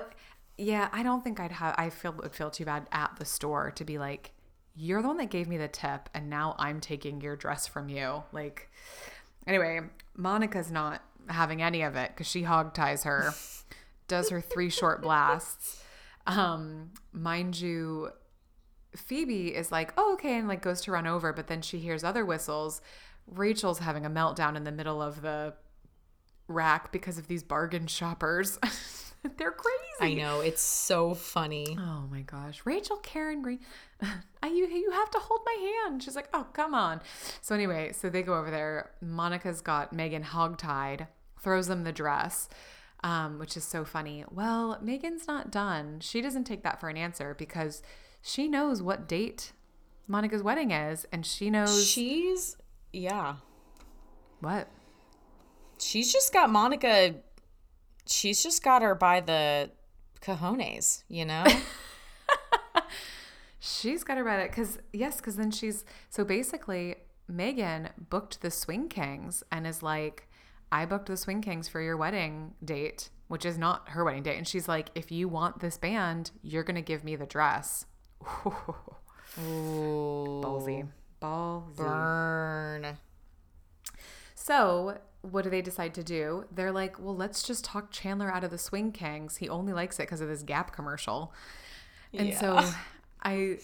yeah, 0.59 0.89
I 0.93 1.03
don't 1.03 1.23
think 1.25 1.41
I'd 1.41 1.53
have. 1.53 1.75
I 1.79 1.91
feel 1.91 2.13
would 2.13 2.35
feel 2.35 2.51
too 2.51 2.65
bad 2.65 2.87
at 2.93 3.17
the 3.19 3.25
store 3.25 3.71
to 3.73 3.85
be 3.85 3.99
like, 3.99 4.33
you're 4.75 5.03
the 5.03 5.09
one 5.09 5.19
that 5.19 5.31
gave 5.31 5.49
me 5.49 5.57
the 5.57 5.69
tip, 5.69 6.09
and 6.15 6.31
now 6.31 6.55
I'm 6.59 6.81
taking 6.81 7.21
your 7.21 7.37
dress 7.37 7.67
from 7.67 7.89
you. 7.89 8.23
Like, 8.33 8.71
anyway, 9.47 9.81
Monica's 10.17 10.71
not 10.71 11.03
having 11.29 11.63
any 11.63 11.83
of 11.83 11.97
it 11.97 12.11
because 12.11 12.27
she 12.27 12.43
hog 12.43 12.75
ties 12.75 13.05
her, 13.05 13.35
does 14.09 14.31
her 14.31 14.41
three 14.41 14.71
short 14.71 15.03
blasts. 15.03 15.83
Um, 16.27 16.91
mind 17.13 17.61
you, 17.61 18.11
Phoebe 18.95 19.55
is 19.55 19.73
like, 19.73 19.93
oh, 19.97 20.15
okay, 20.15 20.39
and 20.39 20.49
like 20.49 20.63
goes 20.63 20.81
to 20.83 20.93
run 20.93 21.07
over, 21.07 21.33
but 21.33 21.49
then 21.49 21.63
she 21.63 21.79
hears 21.79 22.05
other 22.05 22.25
whistles. 22.25 22.81
Rachel's 23.27 23.81
having 23.81 24.07
a 24.07 24.11
meltdown 24.11 24.57
in 24.57 24.65
the 24.65 24.73
middle 24.73 25.03
of 25.03 25.23
the 25.23 25.55
rack 26.49 26.93
because 26.93 27.19
of 27.19 27.29
these 27.29 27.43
bargain 27.43 27.87
shoppers. 27.87 28.59
They're 29.37 29.53
crazy. 29.53 29.79
I 30.01 30.15
know 30.15 30.41
it's 30.41 30.63
so 30.63 31.15
funny. 31.15 31.77
Oh 31.79 32.05
my 32.11 32.23
gosh, 32.23 32.63
Rachel 32.65 32.97
Karen 32.97 33.43
Green, 33.43 33.61
I, 34.43 34.49
you 34.49 34.67
you 34.67 34.91
have 34.91 35.11
to 35.11 35.19
hold 35.19 35.41
my 35.47 35.85
hand. 35.85 36.03
She's 36.03 36.17
like, 36.17 36.29
oh 36.35 36.47
come 36.53 36.75
on. 36.75 37.01
So 37.41 37.55
anyway, 37.55 37.93
so 37.93 38.09
they 38.09 38.23
go 38.23 38.35
over 38.35 38.51
there. 38.51 38.91
Monica's 39.01 39.61
got 39.61 39.93
Megan 39.93 40.25
hogtied, 40.25 41.07
throws 41.41 41.69
them 41.69 41.85
the 41.85 41.93
dress, 41.93 42.49
um, 43.05 43.39
which 43.39 43.57
is 43.57 43.65
so 43.65 43.85
funny. 43.85 44.25
Well, 44.31 44.79
Megan's 44.83 45.29
not 45.29 45.51
done. 45.53 46.01
She 46.01 46.21
doesn't 46.21 46.45
take 46.45 46.65
that 46.65 46.81
for 46.81 46.89
an 46.89 46.97
answer 46.97 47.35
because 47.39 47.83
she 48.23 48.49
knows 48.49 48.83
what 48.83 49.09
date 49.09 49.53
Monica's 50.09 50.43
wedding 50.43 50.73
is, 50.73 51.07
and 51.13 51.25
she 51.25 51.49
knows 51.49 51.87
She's 51.87 52.57
yeah. 52.93 53.37
what. 54.41 54.69
She's 55.79 56.13
just 56.13 56.33
got 56.33 56.51
Monica. 56.51 57.15
She's 58.07 58.43
just 58.43 58.63
got 58.63 58.83
her 58.83 58.95
by 58.95 59.21
the 59.21 59.71
cojones, 60.21 61.03
you 61.09 61.25
know. 61.25 61.45
She's 63.65 64.03
got 64.03 64.19
her 64.19 64.25
by 64.25 64.39
that 64.39 64.51
because 64.51 64.79
yes, 64.93 65.19
because 65.19 65.37
then 65.37 65.53
she's 65.53 65.85
so 66.11 66.25
basically 66.25 66.97
Megan 67.29 67.91
booked 68.11 68.41
the 68.41 68.51
Swing 68.51 68.89
Kings 68.89 69.45
and 69.53 69.69
is 69.69 69.85
like, 69.85 70.27
I 70.73 70.85
booked 70.85 71.07
the 71.07 71.17
Swing 71.17 71.41
Kings 71.43 71.69
for 71.69 71.81
your 71.81 71.97
wedding 71.97 72.55
date, 72.65 73.11
which 73.29 73.47
is 73.47 73.57
not 73.57 73.91
her 73.91 74.03
wedding 74.05 74.25
date, 74.25 74.37
and 74.37 74.49
she's 74.49 74.67
like, 74.67 74.89
if 74.97 75.13
you 75.13 75.29
want 75.29 75.61
this 75.61 75.79
band, 75.79 76.33
you're 76.43 76.65
gonna 76.65 76.83
give 76.83 77.05
me 77.05 77.15
the 77.15 77.25
dress. 77.27 77.87
Ooh, 79.39 80.41
Ballsy, 80.43 80.89
ballsy. 81.21 81.77
burn. 81.77 82.99
So 84.35 84.99
what 85.23 85.45
do 85.45 85.51
they 85.51 85.63
decide 85.63 85.95
to 85.95 86.03
do? 86.03 86.45
They're 86.53 86.73
like, 86.73 86.99
well, 86.99 87.17
let's 87.17 87.43
just 87.43 87.65
talk 87.65 87.91
Chandler 87.91 88.31
out 88.31 88.45
of 88.45 88.51
the 88.51 88.59
Swing 88.59 88.91
Kings. 88.93 89.37
He 89.37 89.49
only 89.49 89.73
likes 89.73 89.99
it 89.99 90.03
because 90.03 90.21
of 90.21 90.29
this 90.29 90.43
Gap 90.43 90.73
commercial. 90.73 91.33
And 92.13 92.35
so 92.35 92.61
I 93.23 93.59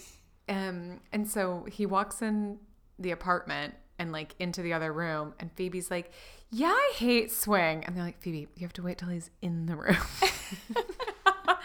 um 0.47 1.01
and 1.11 1.29
so 1.29 1.65
he 1.69 1.85
walks 1.85 2.21
in 2.21 2.59
the 2.97 3.11
apartment 3.11 3.75
and 3.99 4.11
like 4.11 4.35
into 4.39 4.61
the 4.61 4.73
other 4.73 4.91
room 4.93 5.33
and 5.39 5.51
Phoebe's 5.51 5.91
like, 5.91 6.11
"Yeah, 6.49 6.67
I 6.71 6.93
hate 6.95 7.31
swing." 7.31 7.83
And 7.83 7.95
they're 7.95 8.03
like, 8.03 8.19
"Phoebe, 8.21 8.47
you 8.55 8.61
have 8.61 8.73
to 8.73 8.81
wait 8.81 8.97
till 8.97 9.09
he's 9.09 9.29
in 9.41 9.65
the 9.65 9.75
room." 9.75 9.97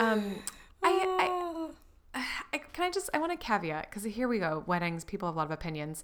um 0.00 0.42
I, 0.82 1.70
I, 2.14 2.24
I 2.52 2.58
can 2.58 2.84
I 2.84 2.90
just 2.90 3.10
I 3.12 3.18
want 3.18 3.32
to 3.32 3.38
caveat 3.38 3.90
cuz 3.92 4.04
here 4.04 4.26
we 4.26 4.38
go, 4.38 4.64
weddings, 4.66 5.04
people 5.04 5.28
have 5.28 5.36
a 5.36 5.38
lot 5.38 5.44
of 5.44 5.50
opinions. 5.50 6.02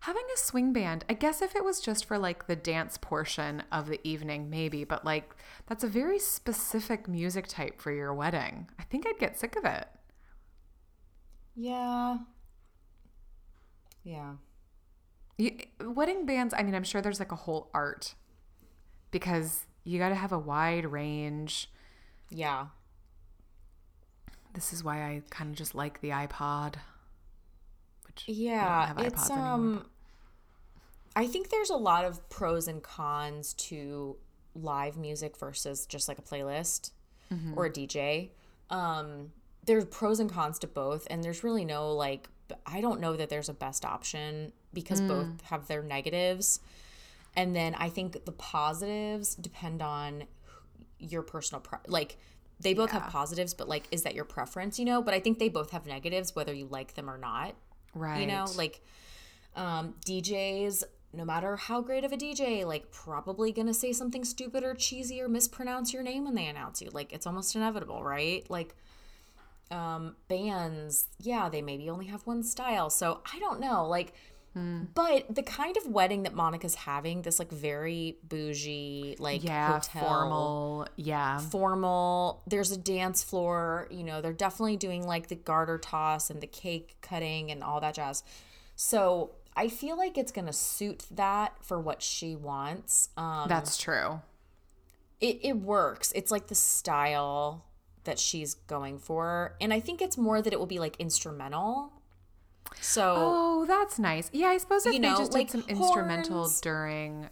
Having 0.00 0.26
a 0.32 0.38
swing 0.38 0.72
band, 0.72 1.04
I 1.08 1.14
guess 1.14 1.42
if 1.42 1.56
it 1.56 1.64
was 1.64 1.80
just 1.80 2.04
for 2.04 2.18
like 2.18 2.46
the 2.46 2.56
dance 2.56 2.96
portion 2.98 3.62
of 3.72 3.88
the 3.88 4.00
evening, 4.06 4.48
maybe, 4.48 4.84
but 4.84 5.04
like 5.04 5.34
that's 5.66 5.82
a 5.82 5.88
very 5.88 6.18
specific 6.18 7.08
music 7.08 7.48
type 7.48 7.80
for 7.80 7.90
your 7.90 8.14
wedding. 8.14 8.68
I 8.78 8.84
think 8.84 9.06
I'd 9.06 9.18
get 9.18 9.38
sick 9.38 9.56
of 9.56 9.64
it. 9.64 9.88
Yeah. 11.56 12.18
Yeah. 14.04 14.34
You, 15.36 15.52
wedding 15.80 16.26
bands, 16.26 16.54
I 16.56 16.62
mean, 16.62 16.74
I'm 16.74 16.84
sure 16.84 17.00
there's 17.00 17.18
like 17.18 17.32
a 17.32 17.36
whole 17.36 17.70
art 17.74 18.14
because 19.10 19.66
you 19.84 19.98
got 19.98 20.10
to 20.10 20.14
have 20.14 20.32
a 20.32 20.38
wide 20.38 20.86
range. 20.86 21.70
Yeah. 22.30 22.66
This 24.54 24.72
is 24.72 24.82
why 24.84 25.02
I 25.02 25.22
kind 25.30 25.50
of 25.50 25.56
just 25.56 25.74
like 25.74 26.00
the 26.00 26.10
iPod. 26.10 26.74
Which 28.26 28.36
Yeah, 28.36 28.92
it's 28.98 29.28
iPods 29.28 29.30
anymore. 29.30 29.48
um 29.52 29.86
I 31.16 31.26
think 31.26 31.48
there's 31.50 31.70
a 31.70 31.76
lot 31.76 32.04
of 32.04 32.28
pros 32.30 32.68
and 32.68 32.82
cons 32.82 33.54
to 33.54 34.16
live 34.54 34.96
music 34.96 35.36
versus 35.36 35.86
just 35.86 36.08
like 36.08 36.18
a 36.18 36.22
playlist 36.22 36.90
Mm-hmm. 37.32 37.58
or 37.58 37.66
a 37.66 37.70
DJ. 37.70 38.30
Um 38.70 39.32
there's 39.66 39.84
pros 39.84 40.18
and 40.20 40.30
cons 40.30 40.58
to 40.60 40.66
both 40.66 41.06
and 41.10 41.22
there's 41.22 41.44
really 41.44 41.64
no 41.64 41.92
like 41.94 42.28
I 42.66 42.80
don't 42.80 43.00
know 43.00 43.14
that 43.16 43.28
there's 43.28 43.48
a 43.50 43.54
best 43.54 43.84
option 43.84 44.52
because 44.72 45.00
Mm. 45.02 45.08
both 45.08 45.40
have 45.42 45.66
their 45.68 45.82
negatives. 45.82 46.60
And 47.36 47.54
then 47.54 47.74
I 47.74 47.88
think 47.90 48.24
the 48.24 48.32
positives 48.32 49.34
depend 49.34 49.82
on 49.82 50.24
your 50.98 51.22
personal 51.22 51.60
pre- 51.60 51.78
like 51.86 52.16
they 52.60 52.74
both 52.74 52.90
have 52.90 53.08
positives 53.10 53.52
but 53.54 53.68
like 53.68 53.86
is 53.90 54.02
that 54.04 54.14
your 54.14 54.24
preference, 54.24 54.78
you 54.78 54.84
know? 54.86 55.02
But 55.02 55.12
I 55.14 55.20
think 55.20 55.38
they 55.38 55.48
both 55.50 55.70
have 55.70 55.86
negatives 55.86 56.34
whether 56.34 56.52
you 56.54 56.66
like 56.66 56.94
them 56.94 57.08
or 57.10 57.18
not 57.18 57.54
right. 57.94 58.20
you 58.20 58.26
know 58.26 58.46
like 58.56 58.80
um 59.56 59.94
djs 60.04 60.84
no 61.12 61.24
matter 61.24 61.56
how 61.56 61.80
great 61.80 62.04
of 62.04 62.12
a 62.12 62.16
dj 62.16 62.64
like 62.64 62.90
probably 62.92 63.50
gonna 63.50 63.74
say 63.74 63.92
something 63.92 64.24
stupid 64.24 64.62
or 64.62 64.74
cheesy 64.74 65.20
or 65.20 65.28
mispronounce 65.28 65.92
your 65.92 66.02
name 66.02 66.24
when 66.24 66.34
they 66.34 66.46
announce 66.46 66.82
you. 66.82 66.90
Like 66.92 67.12
it's 67.12 67.26
almost 67.26 67.54
inevitable 67.56 68.02
right? 68.02 68.48
Like 68.50 68.74
um 69.70 70.16
bands 70.28 71.08
yeah 71.20 71.48
they 71.48 71.60
maybe 71.60 71.90
only 71.90 72.06
have 72.06 72.26
one 72.26 72.42
style. 72.42 72.90
So 72.90 73.20
i 73.32 73.38
don't 73.38 73.60
know. 73.60 73.86
Like 73.86 74.12
but 74.94 75.34
the 75.34 75.42
kind 75.42 75.76
of 75.76 75.86
wedding 75.86 76.22
that 76.24 76.34
monica's 76.34 76.74
having 76.74 77.22
this 77.22 77.38
like 77.38 77.50
very 77.50 78.18
bougie 78.28 79.16
like 79.18 79.44
yeah, 79.44 79.72
hotel 79.72 80.02
formal. 80.02 80.86
Yeah. 80.96 81.38
formal. 81.38 82.42
There's 82.46 82.70
a 82.72 82.76
dance 82.76 83.22
floor. 83.22 83.88
You 83.90 84.04
know, 84.04 84.20
they're 84.20 84.32
definitely 84.32 84.76
doing 84.76 85.06
like 85.06 85.28
the 85.28 85.34
garter 85.36 85.78
toss 85.78 86.30
and 86.30 86.40
the 86.40 86.46
cake 86.46 86.96
cutting 87.00 87.50
and 87.50 87.62
all 87.62 87.80
that 87.80 87.94
jazz. 87.94 88.22
So 88.76 89.32
I 89.56 89.68
feel 89.68 89.96
like 89.96 90.16
it's 90.16 90.30
gonna 90.32 90.52
suit 90.52 91.06
that 91.10 91.54
for 91.64 91.80
what 91.80 92.02
she 92.02 92.36
wants. 92.36 93.08
Um, 93.16 93.48
That's 93.48 93.76
true. 93.76 94.20
it 95.20 95.40
it 95.42 95.56
works. 95.56 96.12
It's 96.14 96.30
like 96.30 96.46
the 96.46 96.54
style 96.54 97.64
that 98.04 98.18
she's 98.18 98.54
going 98.54 98.98
for, 98.98 99.56
and 99.60 99.72
I 99.72 99.80
think 99.80 100.00
it's 100.00 100.16
more 100.16 100.40
that 100.40 100.52
it 100.52 100.58
will 100.58 100.66
be 100.66 100.78
like 100.78 100.96
instrumental. 100.98 101.92
So 102.80 103.14
Oh, 103.16 103.64
that's 103.66 103.98
nice. 103.98 104.30
Yeah, 104.32 104.48
I 104.48 104.58
suppose 104.58 104.86
if 104.86 104.94
You 104.94 105.00
they 105.00 105.08
just 105.08 105.32
like 105.32 105.50
did 105.50 105.62
some 105.62 105.64
instrumental 105.68 106.50
during 106.62 107.28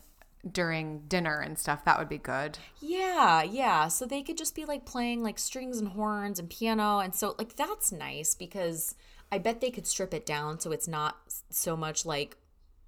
during 0.52 1.00
dinner 1.08 1.40
and 1.40 1.58
stuff, 1.58 1.84
that 1.84 1.98
would 1.98 2.08
be 2.08 2.18
good. 2.18 2.58
Yeah, 2.80 3.42
yeah. 3.42 3.88
So 3.88 4.06
they 4.06 4.22
could 4.22 4.38
just 4.38 4.54
be 4.54 4.64
like 4.64 4.84
playing 4.86 5.22
like 5.22 5.38
strings 5.38 5.78
and 5.78 5.88
horns 5.88 6.38
and 6.38 6.48
piano. 6.48 6.98
And 6.98 7.14
so, 7.14 7.34
like, 7.38 7.56
that's 7.56 7.92
nice 7.92 8.34
because 8.34 8.94
I 9.32 9.38
bet 9.38 9.60
they 9.60 9.70
could 9.70 9.86
strip 9.86 10.14
it 10.14 10.24
down 10.24 10.60
so 10.60 10.72
it's 10.72 10.88
not 10.88 11.16
so 11.50 11.76
much 11.76 12.06
like 12.06 12.36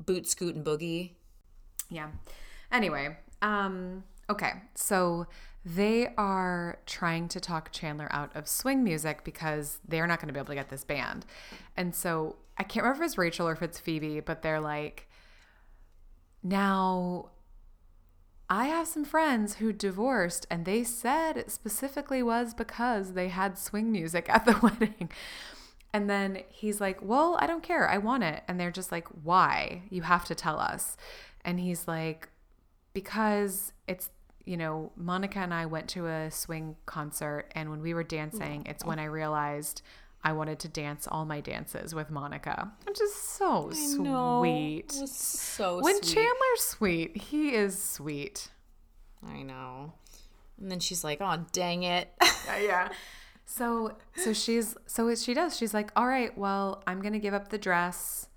boot, 0.05 0.29
scoot, 0.29 0.55
and 0.55 0.65
boogie. 0.65 1.13
Yeah. 1.91 2.09
Anyway, 2.71 3.17
um, 3.43 4.05
okay. 4.31 4.53
So 4.75 5.27
they 5.65 6.09
are 6.17 6.79
trying 6.87 7.29
to 7.29 7.41
talk 7.41 7.73
Chandler 7.73 8.09
out 8.11 8.35
of 8.35 8.49
swing 8.49 8.83
music 8.83 9.25
because 9.25 9.81
they're 9.87 10.07
not 10.07 10.21
going 10.21 10.29
to 10.29 10.33
be 10.33 10.39
able 10.39 10.49
to 10.49 10.55
get 10.55 10.69
this 10.69 10.85
band. 10.85 11.27
And 11.77 11.95
so 11.95 12.37
I 12.57 12.63
can't 12.63 12.85
remember 12.85 13.05
if 13.05 13.09
it's 13.09 13.19
Rachel 13.19 13.49
or 13.49 13.53
if 13.53 13.63
it's 13.63 13.79
Phoebe, 13.79 14.21
but 14.21 14.43
they're 14.43 14.61
like, 14.61 15.09
now 16.43 17.31
I 18.51 18.67
have 18.67 18.89
some 18.89 19.05
friends 19.05 19.57
who 19.57 19.73
divorced 19.73 20.47
and 20.51 20.65
they 20.65 20.83
said 20.85 21.37
it 21.37 21.51
specifically 21.51 22.23
was 22.23 22.55
because 22.55 23.13
they 23.13 23.29
had 23.29 23.59
swing 23.59 23.93
music 23.93 24.29
at 24.31 24.47
the 24.47 24.59
wedding. 24.63 25.11
And 25.93 26.09
then 26.09 26.43
he's 26.49 26.81
like, 26.81 27.01
Well, 27.03 27.37
I 27.41 27.47
don't 27.47 27.63
care. 27.63 27.89
I 27.89 27.99
want 27.99 28.25
it. 28.25 28.43
And 28.49 28.59
they're 28.59 28.71
just 28.71 28.93
like, 28.93 29.09
Why? 29.09 29.83
You 29.91 30.03
have 30.03 30.25
to 30.27 30.35
tell 30.35 30.59
us. 30.59 30.97
And 31.45 31.61
he's 31.61 31.87
like, 31.87 32.29
Because 32.93 33.73
it's, 33.87 34.11
you 34.49 34.57
know, 34.57 34.91
Monica 34.97 35.41
and 35.41 35.53
I 35.53 35.67
went 35.67 35.89
to 35.91 36.07
a 36.07 36.31
swing 36.31 36.77
concert. 36.87 37.53
And 37.55 37.71
when 37.71 37.83
we 37.83 37.93
were 37.93 38.03
dancing, 38.03 38.65
it's 38.67 38.85
when 38.85 38.99
I 38.99 39.05
realized 39.05 39.83
I 40.25 40.33
wanted 40.33 40.59
to 40.61 40.69
dance 40.69 41.07
all 41.11 41.25
my 41.25 41.41
dances 41.41 41.95
with 41.95 42.11
Monica, 42.11 42.73
which 42.87 43.01
is 43.01 43.15
so 43.15 43.71
sweet. 43.73 44.93
It 44.97 45.01
was 45.01 45.13
so 45.13 45.81
When 45.83 46.03
sweet. 46.03 46.15
Chandler's 46.15 46.61
sweet, 46.61 47.17
he 47.17 47.51
is 47.55 47.81
sweet. 47.81 48.49
I 49.27 49.43
know. 49.43 49.93
And 50.61 50.71
then 50.71 50.81
she's 50.81 51.05
like, 51.05 51.19
"Oh, 51.21 51.45
dang 51.53 51.83
it." 51.83 52.09
Uh, 52.49 52.57
yeah. 52.63 52.89
So 53.45 53.99
so 54.17 54.33
she's 54.33 54.75
so 54.87 55.15
she 55.15 55.35
does. 55.35 55.55
She's 55.55 55.75
like, 55.75 55.91
all 55.97 56.07
right, 56.07 56.37
well, 56.39 56.83
I'm 56.87 57.03
gonna 57.03 57.19
give 57.19 57.35
up 57.35 57.49
the 57.49 57.59
dress, 57.59 58.28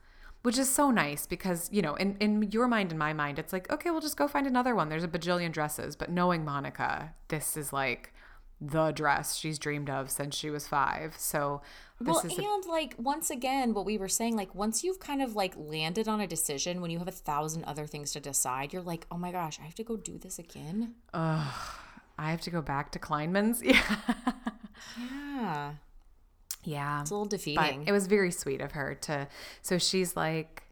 which 0.44 0.58
is 0.58 0.70
so 0.70 0.92
nice 0.92 1.26
because 1.26 1.70
you 1.72 1.82
know, 1.82 1.96
in 1.96 2.18
in 2.20 2.44
your 2.52 2.68
mind 2.68 2.92
and 2.92 3.00
my 3.00 3.14
mind, 3.14 3.40
it's 3.40 3.54
like, 3.54 3.72
okay, 3.72 3.92
we'll 3.92 4.02
just 4.02 4.18
go 4.18 4.28
find 4.28 4.48
another 4.48 4.76
one. 4.76 4.90
There's 4.90 5.04
a 5.04 5.08
bajillion 5.08 5.52
dresses, 5.52 5.96
but 5.96 6.10
knowing 6.10 6.44
Monica, 6.44 7.14
this 7.28 7.56
is 7.56 7.72
like 7.72 8.14
the 8.60 8.92
dress 8.92 9.36
she's 9.36 9.58
dreamed 9.58 9.90
of 9.90 10.12
since 10.12 10.36
she 10.36 10.52
was 10.52 10.68
five. 10.68 11.16
So 11.18 11.62
this 12.00 12.16
well, 12.16 12.26
is 12.26 12.38
a, 12.38 12.42
and 12.42 12.66
like 12.66 12.96
once 12.98 13.30
again, 13.30 13.74
what 13.74 13.86
we 13.86 13.98
were 13.98 14.08
saying, 14.08 14.36
like 14.36 14.54
once 14.54 14.84
you've 14.84 15.00
kind 15.00 15.22
of 15.22 15.36
like 15.36 15.54
landed 15.58 16.08
on 16.08 16.22
a 16.22 16.28
decision, 16.28 16.82
when 16.82 16.92
you 16.92 17.00
have 17.00 17.08
a 17.08 17.12
thousand 17.12 17.64
other 17.66 17.88
things 17.88 18.12
to 18.14 18.20
decide, 18.20 18.72
you're 18.74 18.82
like, 18.82 19.08
oh 19.12 19.18
my 19.18 19.32
gosh, 19.32 19.60
I 19.60 19.66
have 19.66 19.76
to 19.76 19.84
go 19.84 19.98
do 19.98 20.18
this 20.18 20.38
again. 20.38 20.96
Ugh, 21.14 21.54
I 22.18 22.32
have 22.32 22.42
to 22.42 22.52
go 22.52 22.62
back 22.62 22.92
to 22.92 23.00
Kleinman's. 23.00 23.62
Yeah. 23.72 23.84
Yeah, 24.98 25.72
Yeah. 26.64 27.02
it's 27.02 27.10
a 27.10 27.14
little 27.14 27.26
but 27.26 27.32
defeating. 27.32 27.84
it 27.88 27.92
was 27.92 28.08
very 28.08 28.32
sweet 28.32 28.62
of 28.62 28.74
her 28.74 28.96
to 29.02 29.28
so 29.62 29.78
she's 29.78 30.16
like 30.16 30.64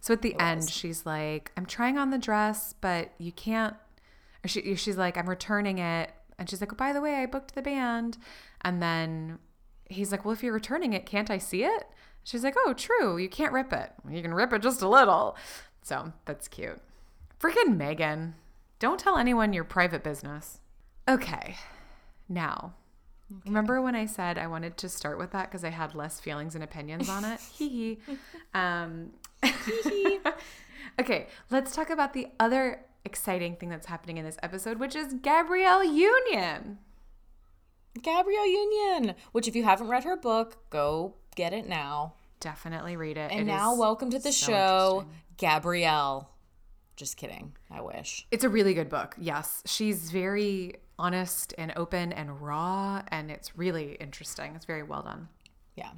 so 0.00 0.14
at 0.14 0.22
the 0.22 0.34
end 0.40 0.68
she's 0.70 1.04
like 1.04 1.52
i'm 1.56 1.66
trying 1.66 1.98
on 1.98 2.10
the 2.10 2.18
dress 2.18 2.74
but 2.80 3.12
you 3.18 3.32
can't 3.32 3.74
or 4.44 4.48
she, 4.48 4.74
she's 4.74 4.96
like 4.96 5.16
i'm 5.18 5.28
returning 5.28 5.78
it 5.78 6.10
And 6.38 6.50
she's 6.50 6.60
like, 6.60 6.72
oh, 6.72 6.76
by 6.76 6.92
the 6.92 7.00
way, 7.00 7.14
I 7.14 7.26
booked 7.26 7.54
the 7.54 7.62
band. 7.62 8.18
And 8.62 8.82
then 8.82 9.38
he's 9.88 10.10
like, 10.10 10.24
well, 10.24 10.32
if 10.34 10.42
you're 10.42 10.52
returning 10.52 10.92
it, 10.92 11.06
can't 11.06 11.30
I 11.30 11.38
see 11.38 11.62
it? 11.62 11.84
She's 12.24 12.42
like, 12.42 12.56
oh, 12.58 12.72
true. 12.74 13.18
You 13.18 13.28
can't 13.28 13.52
rip 13.52 13.72
it. 13.72 13.92
You 14.10 14.20
can 14.20 14.34
rip 14.34 14.52
it 14.52 14.60
just 14.60 14.82
a 14.82 14.88
little. 14.88 15.36
So 15.82 16.12
that's 16.24 16.48
cute. 16.48 16.80
Freaking 17.38 17.76
Megan. 17.76 18.34
Don't 18.80 18.98
tell 18.98 19.16
anyone 19.16 19.52
your 19.52 19.62
private 19.62 20.02
business. 20.02 20.58
Okay. 21.08 21.54
Now, 22.28 22.74
okay. 23.32 23.40
remember 23.46 23.80
when 23.80 23.94
I 23.94 24.06
said 24.06 24.38
I 24.38 24.46
wanted 24.46 24.76
to 24.78 24.88
start 24.88 25.18
with 25.18 25.32
that 25.32 25.50
because 25.50 25.64
I 25.64 25.70
had 25.70 25.94
less 25.94 26.20
feelings 26.20 26.54
and 26.54 26.64
opinions 26.64 27.08
on 27.08 27.24
it? 27.24 27.40
Hee 27.52 27.68
hee. 27.68 27.98
Um, 28.54 29.10
okay, 31.00 31.26
let's 31.50 31.74
talk 31.74 31.90
about 31.90 32.12
the 32.12 32.28
other 32.38 32.84
exciting 33.04 33.56
thing 33.56 33.68
that's 33.68 33.86
happening 33.86 34.16
in 34.16 34.24
this 34.24 34.38
episode, 34.44 34.78
which 34.78 34.94
is 34.94 35.14
Gabrielle 35.22 35.84
Union. 35.84 36.78
Gabrielle 38.00 38.46
Union, 38.46 39.14
which 39.32 39.48
if 39.48 39.56
you 39.56 39.64
haven't 39.64 39.88
read 39.88 40.04
her 40.04 40.16
book, 40.16 40.70
go 40.70 41.14
get 41.34 41.52
it 41.52 41.68
now. 41.68 42.14
Definitely 42.40 42.96
read 42.96 43.16
it. 43.16 43.30
And 43.30 43.40
it 43.40 43.44
now, 43.52 43.74
welcome 43.74 44.10
to 44.10 44.18
the 44.18 44.32
so 44.32 44.46
show, 44.46 45.06
Gabrielle. 45.36 46.30
Just 46.96 47.16
kidding. 47.16 47.56
I 47.70 47.80
wish. 47.80 48.26
It's 48.30 48.44
a 48.44 48.48
really 48.48 48.74
good 48.74 48.88
book. 48.88 49.16
Yes. 49.18 49.62
She's 49.66 50.10
very 50.10 50.76
honest 50.98 51.54
and 51.58 51.72
open 51.76 52.12
and 52.12 52.40
raw, 52.40 53.02
and 53.08 53.30
it's 53.30 53.56
really 53.56 53.96
interesting. 54.00 54.54
It's 54.54 54.64
very 54.64 54.82
well 54.82 55.02
done. 55.02 55.28
Yeah. 55.76 55.90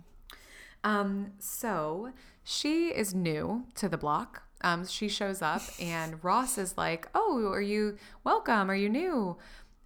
Um, 0.84 1.32
so 1.38 2.12
she 2.44 2.88
is 2.88 3.14
new 3.14 3.66
to 3.74 3.88
the 3.88 3.99
block. 3.99 4.42
Um, 4.62 4.86
she 4.86 5.09
shows 5.09 5.42
up, 5.42 5.62
and 5.80 6.22
Ross 6.24 6.59
is 6.59 6.76
like, 6.76 7.09
Oh, 7.14 7.51
are 7.53 7.61
you 7.61 7.97
welcome? 8.24 8.70
Are 8.70 8.76
you 8.76 8.88
new? 8.88 9.36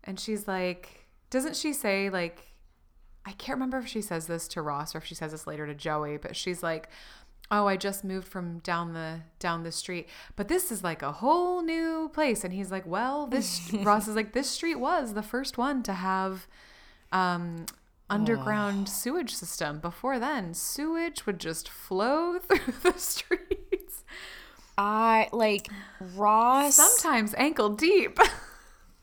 And 0.04 0.18
she's 0.18 0.46
like, 0.46 1.06
Doesn't 1.30 1.56
she 1.56 1.72
say, 1.72 2.11
like, 2.11 2.52
I 3.26 3.32
can't 3.32 3.56
remember 3.56 3.78
if 3.78 3.86
she 3.86 4.00
says 4.00 4.26
this 4.26 4.48
to 4.48 4.62
Ross 4.62 4.94
or 4.94 4.98
if 4.98 5.04
she 5.04 5.14
says 5.14 5.32
this 5.32 5.46
later 5.46 5.66
to 5.66 5.74
Joey, 5.74 6.16
but 6.16 6.34
she's 6.34 6.62
like, 6.62 6.88
"Oh, 7.51 7.66
I 7.66 7.76
just 7.76 8.05
moved 8.05 8.28
from 8.28 8.59
down 8.61 8.92
the 8.92 9.20
down 9.38 9.62
the 9.62 9.72
street, 9.72 10.09
but 10.36 10.48
this 10.48 10.70
is 10.70 10.84
like 10.84 11.03
a 11.03 11.12
whole 11.12 11.62
new 11.62 12.11
place." 12.12 12.44
And 12.44 12.53
he's 12.53 12.70
like, 12.70 12.86
"Well, 12.86 13.26
this 13.26 13.72
Ross 13.82 14.09
is 14.09 14.16
like 14.16 14.32
this 14.32 14.51
street 14.51 14.76
was 14.76 15.14
the 15.14 15.22
first 15.22 15.59
one 15.59 15.82
to 15.84 15.92
have 15.92 16.46
um 17.12 17.66
underground 18.11 18.86
oh. 18.88 18.90
sewage 18.90 19.34
system. 19.34 19.78
Before 19.78 20.18
then, 20.18 20.53
sewage 20.53 21.24
would 21.26 21.38
just 21.38 21.68
flow 21.68 22.38
through 22.40 22.74
the 22.82 22.98
streets. 22.98 24.05
I 24.76 25.28
like 25.32 25.68
Ross 26.16 26.74
sometimes 26.74 27.34
ankle 27.34 27.70
deep. 27.70 28.18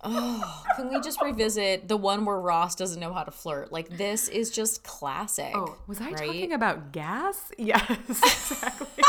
Oh, 0.09 0.63
can 0.75 0.89
we 0.89 0.99
just 1.01 1.21
revisit 1.21 1.87
the 1.87 1.97
one 1.97 2.25
where 2.25 2.39
Ross 2.39 2.75
doesn't 2.75 2.99
know 2.99 3.13
how 3.13 3.23
to 3.23 3.31
flirt? 3.31 3.71
Like 3.71 3.89
this 3.89 4.27
is 4.27 4.49
just 4.49 4.83
classic. 4.83 5.51
Oh, 5.53 5.77
was 5.87 5.99
I 6.01 6.11
right? 6.11 6.17
talking 6.17 6.53
about 6.53 6.91
gas? 6.91 7.51
Yes, 7.57 7.89
exactly. 8.09 8.87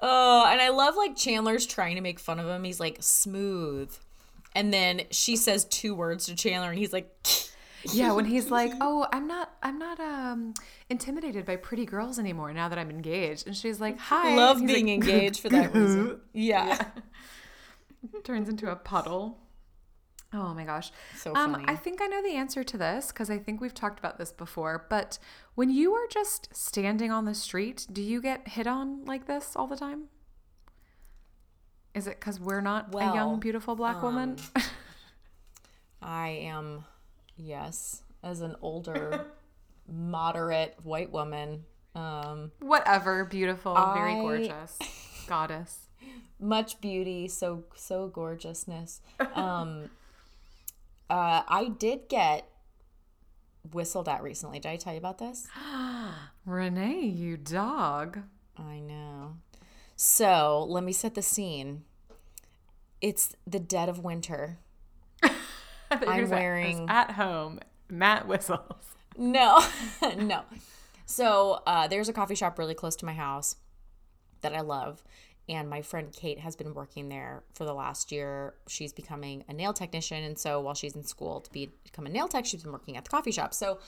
oh, 0.00 0.46
and 0.46 0.60
I 0.60 0.70
love 0.70 0.96
like 0.96 1.16
Chandler's 1.16 1.66
trying 1.66 1.96
to 1.96 2.00
make 2.02 2.18
fun 2.18 2.38
of 2.38 2.46
him. 2.46 2.64
He's 2.64 2.80
like 2.80 2.98
smooth. 3.00 3.94
And 4.54 4.72
then 4.72 5.02
she 5.10 5.36
says 5.36 5.64
two 5.66 5.94
words 5.94 6.26
to 6.26 6.34
Chandler 6.34 6.70
and 6.70 6.78
he's 6.78 6.92
like 6.92 7.14
Yeah, 7.92 8.12
when 8.12 8.26
he's 8.26 8.50
like, 8.50 8.72
"Oh, 8.80 9.06
I'm 9.12 9.26
not 9.26 9.52
I'm 9.62 9.78
not 9.78 9.98
um 10.00 10.54
intimidated 10.90 11.46
by 11.46 11.56
pretty 11.56 11.86
girls 11.86 12.18
anymore 12.18 12.52
now 12.52 12.68
that 12.68 12.78
I'm 12.78 12.90
engaged." 12.90 13.46
And 13.46 13.56
she's 13.56 13.80
like, 13.80 13.98
"Hi." 13.98 14.36
Love 14.36 14.58
being 14.58 14.86
like, 14.86 14.94
engaged 14.94 15.40
for 15.40 15.48
that 15.48 15.74
reason. 15.74 16.20
yeah. 16.32 16.66
yeah. 16.66 16.86
Turns 18.24 18.48
into 18.48 18.70
a 18.70 18.76
puddle. 18.76 19.38
Oh 20.32 20.54
my 20.54 20.64
gosh. 20.64 20.92
So 21.16 21.34
funny. 21.34 21.54
Um, 21.54 21.64
I 21.66 21.74
think 21.74 22.00
I 22.00 22.06
know 22.06 22.22
the 22.22 22.36
answer 22.36 22.62
to 22.62 22.78
this 22.78 23.08
because 23.08 23.30
I 23.30 23.38
think 23.38 23.60
we've 23.60 23.74
talked 23.74 23.98
about 23.98 24.18
this 24.18 24.30
before. 24.30 24.86
But 24.88 25.18
when 25.56 25.70
you 25.70 25.92
are 25.94 26.06
just 26.06 26.54
standing 26.54 27.10
on 27.10 27.24
the 27.24 27.34
street, 27.34 27.86
do 27.92 28.00
you 28.00 28.22
get 28.22 28.48
hit 28.48 28.66
on 28.66 29.04
like 29.04 29.26
this 29.26 29.56
all 29.56 29.66
the 29.66 29.76
time? 29.76 30.04
Is 31.94 32.06
it 32.06 32.20
because 32.20 32.38
we're 32.38 32.60
not 32.60 32.92
well, 32.92 33.12
a 33.12 33.14
young, 33.14 33.40
beautiful 33.40 33.74
black 33.74 33.96
um, 33.96 34.02
woman? 34.02 34.36
I 36.02 36.28
am, 36.28 36.84
yes, 37.36 38.02
as 38.22 38.40
an 38.40 38.54
older, 38.62 39.26
moderate 39.88 40.76
white 40.84 41.10
woman. 41.10 41.64
Um, 41.96 42.52
Whatever, 42.60 43.24
beautiful, 43.24 43.76
I, 43.76 43.94
very 43.94 44.14
gorgeous, 44.14 44.78
goddess 45.26 45.89
much 46.38 46.80
beauty, 46.80 47.28
so 47.28 47.64
so 47.74 48.08
gorgeousness. 48.08 49.00
Um, 49.34 49.90
uh, 51.08 51.42
I 51.48 51.68
did 51.76 52.08
get 52.08 52.48
whistled 53.72 54.08
at 54.08 54.22
recently. 54.22 54.60
Did 54.60 54.70
I 54.70 54.76
tell 54.76 54.92
you 54.92 54.98
about 54.98 55.18
this? 55.18 55.48
Renee, 56.46 57.00
you 57.06 57.36
dog. 57.36 58.20
I 58.56 58.78
know. 58.78 59.36
So 59.96 60.64
let 60.68 60.84
me 60.84 60.92
set 60.92 61.14
the 61.14 61.22
scene. 61.22 61.82
It's 63.00 63.34
the 63.46 63.58
dead 63.60 63.88
of 63.88 63.98
winter. 63.98 64.58
I'm 65.90 66.30
wearing 66.30 66.88
at 66.88 67.12
home. 67.12 67.60
Matt 67.88 68.26
whistles. 68.26 68.60
No, 69.18 69.62
no. 70.16 70.44
So 71.04 71.60
uh, 71.66 71.88
there's 71.88 72.08
a 72.08 72.12
coffee 72.12 72.36
shop 72.36 72.58
really 72.58 72.74
close 72.74 72.96
to 72.96 73.04
my 73.04 73.12
house 73.12 73.56
that 74.40 74.54
I 74.54 74.60
love, 74.60 75.02
and 75.48 75.68
my 75.68 75.82
friend 75.82 76.12
Kate 76.12 76.38
has 76.38 76.54
been 76.54 76.74
working 76.74 77.08
there 77.08 77.42
for 77.54 77.64
the 77.64 77.74
last 77.74 78.12
year. 78.12 78.54
She's 78.68 78.92
becoming 78.92 79.44
a 79.48 79.52
nail 79.52 79.72
technician, 79.72 80.22
and 80.22 80.38
so 80.38 80.60
while 80.60 80.74
she's 80.74 80.94
in 80.94 81.04
school 81.04 81.40
to 81.40 81.50
be, 81.50 81.70
become 81.84 82.06
a 82.06 82.10
nail 82.10 82.28
tech, 82.28 82.46
she's 82.46 82.62
been 82.62 82.72
working 82.72 82.96
at 82.96 83.04
the 83.04 83.10
coffee 83.10 83.32
shop. 83.32 83.54
So 83.54 83.78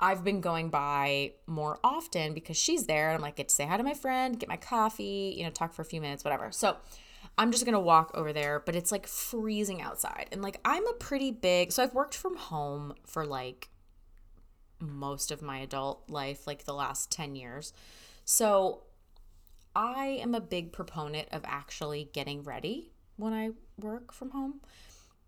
I've 0.00 0.24
been 0.24 0.40
going 0.40 0.70
by 0.70 1.32
more 1.46 1.78
often 1.82 2.32
because 2.32 2.56
she's 2.56 2.86
there. 2.86 3.08
And 3.08 3.16
I'm 3.16 3.22
like, 3.22 3.36
get 3.36 3.48
to 3.48 3.54
say 3.54 3.66
hi 3.66 3.76
to 3.76 3.82
my 3.82 3.94
friend, 3.94 4.38
get 4.38 4.48
my 4.48 4.56
coffee, 4.56 5.34
you 5.36 5.44
know, 5.44 5.50
talk 5.50 5.72
for 5.72 5.82
a 5.82 5.84
few 5.84 6.00
minutes, 6.00 6.24
whatever. 6.24 6.52
So 6.52 6.76
I'm 7.36 7.52
just 7.52 7.64
gonna 7.64 7.80
walk 7.80 8.12
over 8.14 8.32
there, 8.32 8.62
but 8.64 8.76
it's 8.76 8.92
like 8.92 9.06
freezing 9.06 9.82
outside. 9.82 10.28
And 10.32 10.42
like 10.42 10.60
I'm 10.64 10.86
a 10.86 10.92
pretty 10.94 11.30
big 11.30 11.72
so 11.72 11.82
I've 11.82 11.94
worked 11.94 12.16
from 12.16 12.36
home 12.36 12.94
for 13.06 13.26
like 13.26 13.68
most 14.80 15.32
of 15.32 15.42
my 15.42 15.58
adult 15.58 16.08
life, 16.08 16.46
like 16.46 16.64
the 16.64 16.74
last 16.74 17.10
10 17.10 17.34
years. 17.34 17.72
So 18.24 18.82
I 19.74 20.06
am 20.20 20.34
a 20.34 20.40
big 20.40 20.72
proponent 20.72 21.28
of 21.32 21.42
actually 21.44 22.10
getting 22.12 22.42
ready 22.42 22.92
when 23.16 23.32
I 23.32 23.50
work 23.78 24.12
from 24.12 24.30
home. 24.30 24.60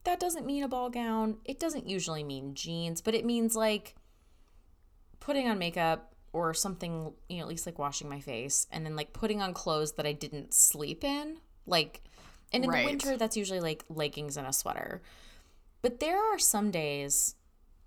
That 0.04 0.18
doesn't 0.18 0.46
mean 0.46 0.62
a 0.62 0.68
ball 0.68 0.90
gown. 0.90 1.38
It 1.44 1.60
doesn't 1.60 1.88
usually 1.88 2.24
mean 2.24 2.54
jeans, 2.54 3.00
but 3.00 3.14
it 3.14 3.24
means 3.24 3.54
like 3.54 3.94
putting 5.20 5.48
on 5.48 5.58
makeup 5.58 6.14
or 6.32 6.54
something, 6.54 7.12
you 7.28 7.36
know, 7.36 7.42
at 7.42 7.48
least 7.48 7.66
like 7.66 7.78
washing 7.78 8.08
my 8.08 8.20
face 8.20 8.66
and 8.70 8.84
then 8.84 8.96
like 8.96 9.12
putting 9.12 9.42
on 9.42 9.52
clothes 9.52 9.92
that 9.92 10.06
I 10.06 10.12
didn't 10.12 10.54
sleep 10.54 11.04
in. 11.04 11.38
Like, 11.66 12.02
and 12.52 12.64
in 12.64 12.70
right. 12.70 12.84
the 12.84 12.90
winter, 12.90 13.16
that's 13.16 13.36
usually 13.36 13.60
like 13.60 13.84
leggings 13.88 14.36
and 14.36 14.46
a 14.46 14.52
sweater. 14.52 15.02
But 15.82 16.00
there 16.00 16.18
are 16.18 16.38
some 16.38 16.70
days, 16.70 17.34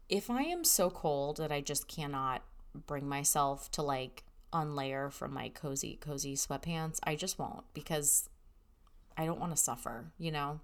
if 0.10 0.30
I 0.30 0.44
am 0.44 0.64
so 0.64 0.90
cold 0.90 1.38
that 1.38 1.52
I 1.52 1.62
just 1.62 1.88
cannot 1.88 2.44
bring 2.88 3.08
myself 3.08 3.72
to 3.72 3.82
like 3.82 4.24
unlayer 4.54 5.12
from 5.12 5.34
my 5.34 5.50
cozy, 5.50 5.98
cozy 6.00 6.36
sweatpants. 6.36 7.00
I 7.04 7.16
just 7.16 7.38
won't 7.38 7.64
because 7.74 8.30
I 9.18 9.26
don't 9.26 9.40
want 9.40 9.56
to 9.56 9.62
suffer, 9.62 10.12
you 10.18 10.32
know? 10.32 10.60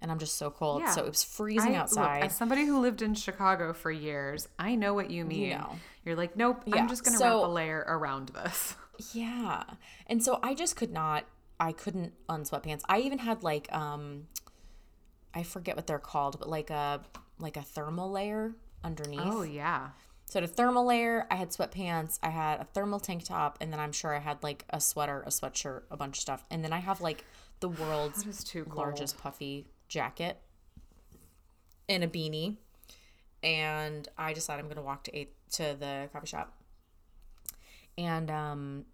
And 0.00 0.10
I'm 0.10 0.18
just 0.18 0.36
so 0.36 0.50
cold. 0.50 0.82
Yeah. 0.82 0.90
So 0.90 1.04
it 1.04 1.08
was 1.08 1.22
freezing 1.22 1.76
I, 1.76 1.78
outside. 1.78 2.22
Look, 2.22 2.30
as 2.30 2.36
somebody 2.36 2.64
who 2.64 2.80
lived 2.80 3.02
in 3.02 3.14
Chicago 3.14 3.72
for 3.72 3.90
years, 3.90 4.48
I 4.58 4.74
know 4.74 4.94
what 4.94 5.10
you 5.10 5.24
mean. 5.24 5.50
You 5.50 5.54
know. 5.58 5.78
You're 6.04 6.16
like, 6.16 6.36
nope, 6.36 6.62
yeah. 6.66 6.76
I'm 6.76 6.88
just 6.88 7.04
going 7.04 7.12
to 7.12 7.18
so, 7.18 7.40
wrap 7.40 7.48
a 7.48 7.52
layer 7.52 7.84
around 7.86 8.30
this. 8.30 8.76
Yeah. 9.14 9.64
And 10.06 10.22
so 10.22 10.38
I 10.44 10.54
just 10.54 10.76
could 10.76 10.92
not, 10.92 11.24
I 11.58 11.72
couldn't 11.72 12.12
unsweatpants. 12.28 12.82
I 12.88 13.00
even 13.00 13.18
had 13.18 13.42
like, 13.42 13.72
um, 13.72 14.28
I 15.34 15.42
forget 15.42 15.74
what 15.74 15.88
they're 15.88 15.98
called, 15.98 16.38
but 16.38 16.48
like 16.48 16.70
a, 16.70 17.00
like 17.38 17.56
a 17.56 17.62
thermal 17.62 18.12
layer 18.12 18.52
underneath. 18.84 19.20
Oh, 19.24 19.42
yeah. 19.42 19.88
So 20.32 20.40
a 20.40 20.46
thermal 20.46 20.86
layer, 20.86 21.26
I 21.30 21.34
had 21.34 21.50
sweatpants, 21.50 22.18
I 22.22 22.30
had 22.30 22.58
a 22.58 22.64
thermal 22.64 22.98
tank 22.98 23.22
top, 23.22 23.58
and 23.60 23.70
then 23.70 23.78
I'm 23.78 23.92
sure 23.92 24.16
I 24.16 24.18
had 24.18 24.42
like 24.42 24.64
a 24.70 24.80
sweater, 24.80 25.22
a 25.26 25.28
sweatshirt, 25.28 25.82
a 25.90 25.96
bunch 25.98 26.16
of 26.16 26.22
stuff. 26.22 26.42
And 26.50 26.64
then 26.64 26.72
I 26.72 26.78
have 26.78 27.02
like 27.02 27.26
the 27.60 27.68
world's 27.68 28.24
largest 28.74 29.18
puffy 29.18 29.66
jacket 29.88 30.40
and 31.86 32.02
a 32.02 32.08
beanie. 32.08 32.56
And 33.42 34.08
I 34.16 34.32
decided 34.32 34.62
I'm 34.62 34.70
gonna 34.70 34.80
walk 34.80 35.04
to 35.04 35.14
eight 35.14 35.34
to 35.50 35.76
the 35.78 36.08
coffee 36.14 36.28
shop. 36.28 36.56
And 37.98 38.30
um 38.30 38.86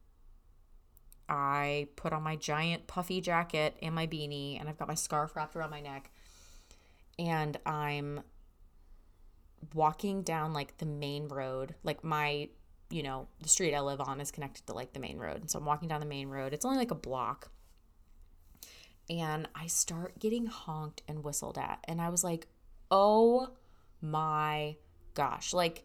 I 1.29 1.87
put 1.95 2.13
on 2.13 2.25
my 2.25 2.35
giant 2.35 2.89
puffy 2.89 3.21
jacket 3.21 3.77
and 3.81 3.95
my 3.95 4.09
beanie, 4.09 4.59
and 4.59 4.69
I've 4.69 4.77
got 4.77 4.89
my 4.89 4.95
scarf 4.95 5.37
wrapped 5.37 5.55
around 5.55 5.71
my 5.71 5.83
neck. 5.83 6.11
And 7.17 7.57
I'm 7.65 8.23
walking 9.75 10.23
down 10.23 10.53
like 10.53 10.79
the 10.79 10.87
main 10.87 11.29
road, 11.29 11.75
like 11.83 12.05
my, 12.05 12.49
you 12.91 13.03
know, 13.03 13.29
the 13.43 13.49
street 13.49 13.75
I 13.75 13.81
live 13.81 14.01
on 14.01 14.21
is 14.21 14.31
connected 14.31 14.67
to 14.67 14.73
like 14.73 14.93
the 14.93 15.01
main 15.01 15.19
road. 15.19 15.41
And 15.41 15.51
so 15.51 15.59
I'm 15.59 15.65
walking 15.65 15.89
down 15.89 16.01
the 16.01 16.07
main 16.07 16.29
road. 16.29 16.53
It's 16.55 16.65
only 16.65 16.79
like 16.79 16.91
a 16.91 16.95
block. 16.97 17.51
and 19.11 19.49
I 19.55 19.67
start 19.67 20.19
getting 20.19 20.47
honked 20.47 21.03
and 21.09 21.25
whistled 21.25 21.59
at. 21.59 21.83
And 21.85 22.01
I 22.01 22.09
was 22.11 22.23
like, 22.23 22.47
oh 22.91 23.51
my 24.01 24.77
gosh. 25.15 25.53
Like, 25.55 25.85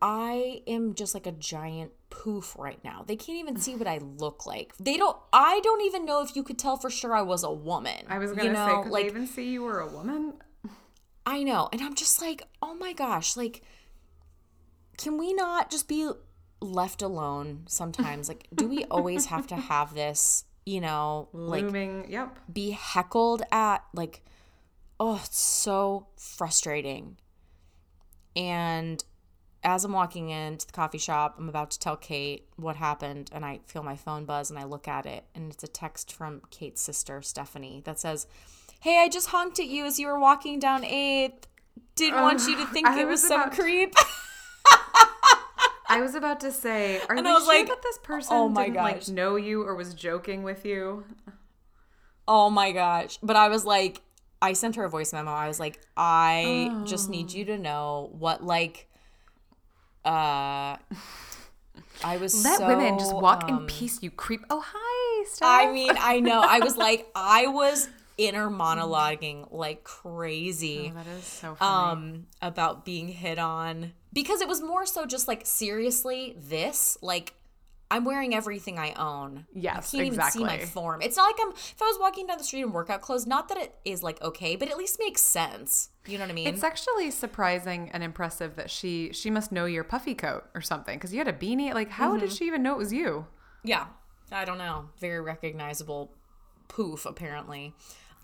I 0.00 0.62
am 0.66 0.94
just 0.94 1.12
like 1.14 1.26
a 1.26 1.32
giant 1.32 1.90
poof 2.08 2.54
right 2.56 2.78
now. 2.84 3.04
They 3.06 3.16
can't 3.16 3.38
even 3.38 3.56
see 3.56 3.74
what 3.74 3.88
I 3.88 3.98
look 3.98 4.46
like. 4.46 4.76
They 4.78 4.96
don't. 4.96 5.16
I 5.32 5.60
don't 5.64 5.82
even 5.82 6.04
know 6.04 6.22
if 6.22 6.36
you 6.36 6.44
could 6.44 6.58
tell 6.58 6.76
for 6.76 6.88
sure 6.88 7.14
I 7.14 7.22
was 7.22 7.42
a 7.42 7.50
woman. 7.50 8.04
I 8.08 8.18
was 8.18 8.30
gonna 8.30 8.48
you 8.48 8.54
say, 8.54 8.82
could 8.82 8.92
like 8.92 9.04
they 9.04 9.10
even 9.10 9.26
see 9.26 9.50
you 9.50 9.64
were 9.64 9.80
a 9.80 9.88
woman? 9.88 10.34
I 11.28 11.42
know, 11.42 11.68
and 11.72 11.82
I'm 11.82 11.94
just 11.94 12.22
like, 12.22 12.42
oh 12.62 12.74
my 12.74 12.94
gosh, 12.94 13.36
like, 13.36 13.60
can 14.96 15.18
we 15.18 15.34
not 15.34 15.70
just 15.70 15.86
be 15.86 16.10
left 16.62 17.02
alone 17.02 17.64
sometimes? 17.68 18.28
Like, 18.28 18.46
do 18.54 18.66
we 18.66 18.84
always 18.84 19.26
have 19.26 19.46
to 19.48 19.56
have 19.56 19.92
this? 19.92 20.44
You 20.64 20.80
know, 20.80 21.28
like 21.34 21.64
Looming. 21.64 22.06
Yep. 22.10 22.38
be 22.50 22.70
heckled 22.70 23.42
at 23.52 23.84
like 23.94 24.22
oh 25.00 25.20
it's 25.24 25.38
so 25.38 26.08
frustrating 26.16 27.16
and 28.36 29.04
as 29.62 29.84
i'm 29.84 29.92
walking 29.92 30.30
into 30.30 30.66
the 30.66 30.72
coffee 30.72 30.98
shop 30.98 31.36
i'm 31.38 31.48
about 31.48 31.70
to 31.70 31.78
tell 31.78 31.96
kate 31.96 32.48
what 32.56 32.76
happened 32.76 33.30
and 33.32 33.44
i 33.44 33.60
feel 33.64 33.82
my 33.82 33.96
phone 33.96 34.24
buzz 34.24 34.50
and 34.50 34.58
i 34.58 34.64
look 34.64 34.88
at 34.88 35.06
it 35.06 35.24
and 35.34 35.52
it's 35.52 35.62
a 35.62 35.68
text 35.68 36.12
from 36.12 36.42
kate's 36.50 36.80
sister 36.80 37.22
stephanie 37.22 37.80
that 37.84 37.98
says 37.98 38.26
hey 38.80 38.98
i 39.02 39.08
just 39.08 39.28
honked 39.28 39.58
at 39.58 39.66
you 39.66 39.84
as 39.84 39.98
you 39.98 40.06
were 40.06 40.18
walking 40.18 40.58
down 40.58 40.82
8th 40.82 41.44
didn't 41.94 42.20
want 42.22 42.46
you 42.46 42.56
to 42.56 42.66
think 42.66 42.86
I 42.86 43.00
it 43.00 43.06
was, 43.06 43.22
was 43.22 43.28
some 43.28 43.50
creep 43.50 43.94
I 45.90 46.00
was 46.00 46.14
about 46.14 46.40
to 46.40 46.52
say, 46.52 47.00
are 47.08 47.16
And 47.16 47.24
was 47.24 47.44
sure 47.44 47.58
like, 47.58 47.66
that 47.66 47.82
this 47.82 47.98
person 48.02 48.36
oh 48.36 48.48
my 48.48 48.64
didn't 48.64 48.74
gosh. 48.74 48.92
like 48.92 49.08
know 49.08 49.36
you 49.36 49.62
or 49.62 49.74
was 49.74 49.94
joking 49.94 50.42
with 50.42 50.66
you? 50.66 51.04
Oh 52.26 52.50
my 52.50 52.72
gosh. 52.72 53.18
But 53.22 53.36
I 53.36 53.48
was 53.48 53.64
like, 53.64 54.02
I 54.40 54.52
sent 54.52 54.76
her 54.76 54.84
a 54.84 54.90
voice 54.90 55.12
memo. 55.14 55.30
I 55.30 55.48
was 55.48 55.58
like, 55.58 55.80
I 55.96 56.82
just 56.84 57.08
need 57.08 57.32
you 57.32 57.46
to 57.46 57.58
know 57.58 58.10
what, 58.18 58.44
like, 58.44 58.86
uh, 60.04 60.76
I 62.04 62.16
was 62.20 62.44
Let 62.44 62.58
so, 62.58 62.68
women 62.68 62.98
just 62.98 63.14
walk 63.14 63.48
in 63.48 63.54
um, 63.56 63.66
peace, 63.66 64.02
you 64.02 64.10
creep. 64.10 64.42
Oh, 64.50 64.62
hi, 64.64 65.24
Steph. 65.26 65.48
I 65.48 65.72
mean, 65.72 65.90
I 65.98 66.20
know. 66.20 66.42
I 66.42 66.60
was 66.60 66.76
like, 66.76 67.08
I 67.14 67.46
was 67.46 67.88
inner 68.18 68.50
monologuing 68.50 69.46
like 69.52 69.84
crazy 69.84 70.90
Oh, 70.92 70.94
that 70.98 71.06
is 71.06 71.24
so 71.24 71.54
funny. 71.54 71.70
um 71.92 72.26
about 72.42 72.84
being 72.84 73.08
hit 73.08 73.38
on 73.38 73.92
because 74.12 74.40
it 74.40 74.48
was 74.48 74.60
more 74.60 74.84
so 74.86 75.06
just 75.06 75.28
like 75.28 75.46
seriously 75.46 76.36
this 76.38 76.98
like 77.00 77.34
I'm 77.90 78.04
wearing 78.04 78.34
everything 78.34 78.78
I 78.78 78.92
own. 78.92 79.46
Yes, 79.54 79.94
you 79.94 80.00
can't 80.04 80.12
even 80.14 80.30
see 80.30 80.44
my 80.44 80.58
form. 80.58 81.00
It's 81.00 81.16
not 81.16 81.22
like 81.24 81.36
I'm 81.40 81.52
if 81.52 81.80
I 81.80 81.86
was 81.86 81.96
walking 81.98 82.26
down 82.26 82.36
the 82.36 82.44
street 82.44 82.60
in 82.60 82.70
workout 82.70 83.00
clothes. 83.00 83.26
Not 83.26 83.48
that 83.48 83.56
it 83.56 83.74
is 83.86 84.02
like 84.02 84.20
okay, 84.20 84.56
but 84.56 84.68
at 84.68 84.76
least 84.76 84.98
makes 84.98 85.22
sense. 85.22 85.88
You 86.06 86.18
know 86.18 86.24
what 86.24 86.30
I 86.30 86.34
mean? 86.34 86.48
It's 86.48 86.62
actually 86.62 87.10
surprising 87.10 87.88
and 87.94 88.02
impressive 88.04 88.56
that 88.56 88.70
she 88.70 89.10
she 89.14 89.30
must 89.30 89.52
know 89.52 89.64
your 89.64 89.84
puffy 89.84 90.14
coat 90.14 90.44
or 90.54 90.60
something 90.60 90.98
because 90.98 91.12
you 91.14 91.18
had 91.18 91.28
a 91.28 91.32
beanie. 91.32 91.72
Like, 91.72 91.88
how 91.88 92.10
Mm-hmm. 92.10 92.20
did 92.20 92.32
she 92.32 92.44
even 92.44 92.62
know 92.62 92.74
it 92.74 92.78
was 92.78 92.92
you? 92.92 93.24
yeah, 93.64 93.86
I 94.30 94.44
don't 94.44 94.58
know. 94.58 94.90
Very 95.00 95.22
recognizable 95.22 96.12
poof 96.68 97.06
apparently. 97.06 97.72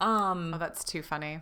Um, 0.01 0.53
Oh, 0.55 0.59
that's 0.59 0.85
too 0.85 1.03
funny. 1.03 1.41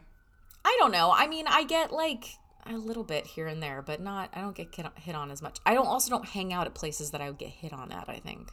I 0.65 0.77
don't 0.79 0.93
know. 0.93 1.13
I 1.15 1.27
mean, 1.27 1.47
I 1.49 1.65
get 1.65 1.93
like 1.93 2.25
a 2.67 2.75
little 2.75 3.03
bit 3.05 3.27
here 3.27 3.47
and 3.49 3.63
there, 3.63 3.83
but 3.83 4.01
not. 4.01 4.31
I 4.33 4.41
don't 4.41 4.55
get 4.55 4.75
hit- 4.97 5.15
on 5.15 5.31
as 5.31 5.43
much. 5.43 5.59
I 5.67 5.75
don't 5.75 5.87
also 5.87 6.11
don't 6.11 6.27
hang 6.27 6.53
out 6.53 6.67
at 6.67 6.75
places 6.75 7.11
that 7.11 7.21
I 7.21 7.29
would 7.29 7.39
get 7.39 7.49
hit 7.51 7.73
on 7.73 7.91
at. 7.91 8.09
I 8.09 8.19
think 8.19 8.51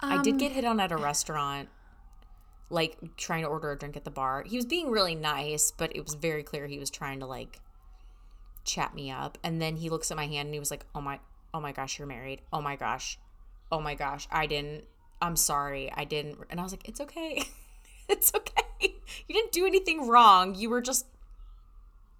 I 0.00 0.16
Um, 0.16 0.22
did 0.22 0.38
get 0.38 0.52
hit 0.52 0.64
on 0.64 0.80
at 0.80 0.92
a 0.92 0.96
restaurant, 0.96 1.68
like 2.68 2.98
trying 3.16 3.42
to 3.42 3.48
order 3.48 3.70
a 3.72 3.78
drink 3.78 3.96
at 3.96 4.04
the 4.04 4.10
bar. 4.10 4.42
He 4.46 4.56
was 4.56 4.66
being 4.66 4.90
really 4.90 5.14
nice, 5.14 5.70
but 5.70 5.94
it 5.96 6.04
was 6.04 6.14
very 6.14 6.42
clear 6.42 6.66
he 6.66 6.78
was 6.78 6.90
trying 6.90 7.20
to 7.20 7.26
like 7.26 7.60
chat 8.64 8.94
me 8.94 9.10
up. 9.10 9.38
And 9.42 9.62
then 9.62 9.76
he 9.76 9.88
looks 9.88 10.10
at 10.10 10.16
my 10.16 10.26
hand 10.26 10.46
and 10.48 10.54
he 10.54 10.60
was 10.60 10.70
like, 10.70 10.84
"Oh 10.94 11.00
my, 11.00 11.20
oh 11.54 11.60
my 11.60 11.72
gosh, 11.72 11.98
you're 11.98 12.08
married. 12.08 12.42
Oh 12.52 12.60
my 12.60 12.76
gosh, 12.76 13.18
oh 13.70 13.80
my 13.80 13.94
gosh, 13.94 14.26
I 14.30 14.46
didn't. 14.46 14.84
I'm 15.22 15.36
sorry, 15.36 15.90
I 15.92 16.04
didn't." 16.04 16.38
And 16.50 16.60
I 16.60 16.62
was 16.62 16.72
like, 16.72 16.86
"It's 16.88 17.00
okay." 17.00 17.44
it's 18.08 18.32
okay. 18.34 18.94
You 19.28 19.34
didn't 19.34 19.52
do 19.52 19.66
anything 19.66 20.08
wrong. 20.08 20.54
You 20.54 20.70
were 20.70 20.80
just 20.80 21.06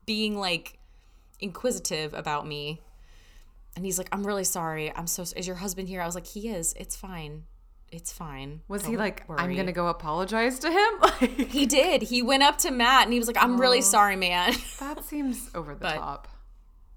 being 0.06 0.38
like 0.38 0.78
inquisitive 1.40 2.14
about 2.14 2.46
me. 2.46 2.80
And 3.74 3.84
he's 3.84 3.98
like, 3.98 4.08
I'm 4.12 4.26
really 4.26 4.44
sorry. 4.44 4.94
I'm 4.94 5.06
so. 5.06 5.22
Is 5.36 5.46
your 5.46 5.56
husband 5.56 5.88
here? 5.88 6.00
I 6.02 6.06
was 6.06 6.14
like, 6.14 6.26
he 6.26 6.48
is. 6.48 6.74
It's 6.76 6.94
fine. 6.96 7.44
It's 7.90 8.10
fine. 8.12 8.62
Was 8.68 8.86
he 8.86 8.92
Don't 8.92 9.00
like, 9.00 9.22
I'm 9.28 9.54
gonna 9.54 9.72
go 9.72 9.88
apologize 9.88 10.58
to 10.60 10.70
him? 10.70 10.92
Like, 11.02 11.50
He 11.50 11.66
did. 11.66 12.00
He 12.02 12.22
went 12.22 12.42
up 12.42 12.56
to 12.58 12.70
Matt 12.70 13.04
and 13.04 13.12
he 13.12 13.18
was 13.18 13.28
like, 13.28 13.36
I'm 13.42 13.60
really 13.60 13.82
sorry, 13.82 14.16
man. 14.16 14.54
that 14.80 15.04
seems 15.04 15.50
over 15.54 15.74
the 15.74 15.80
But- 15.80 15.94
top. 15.96 16.28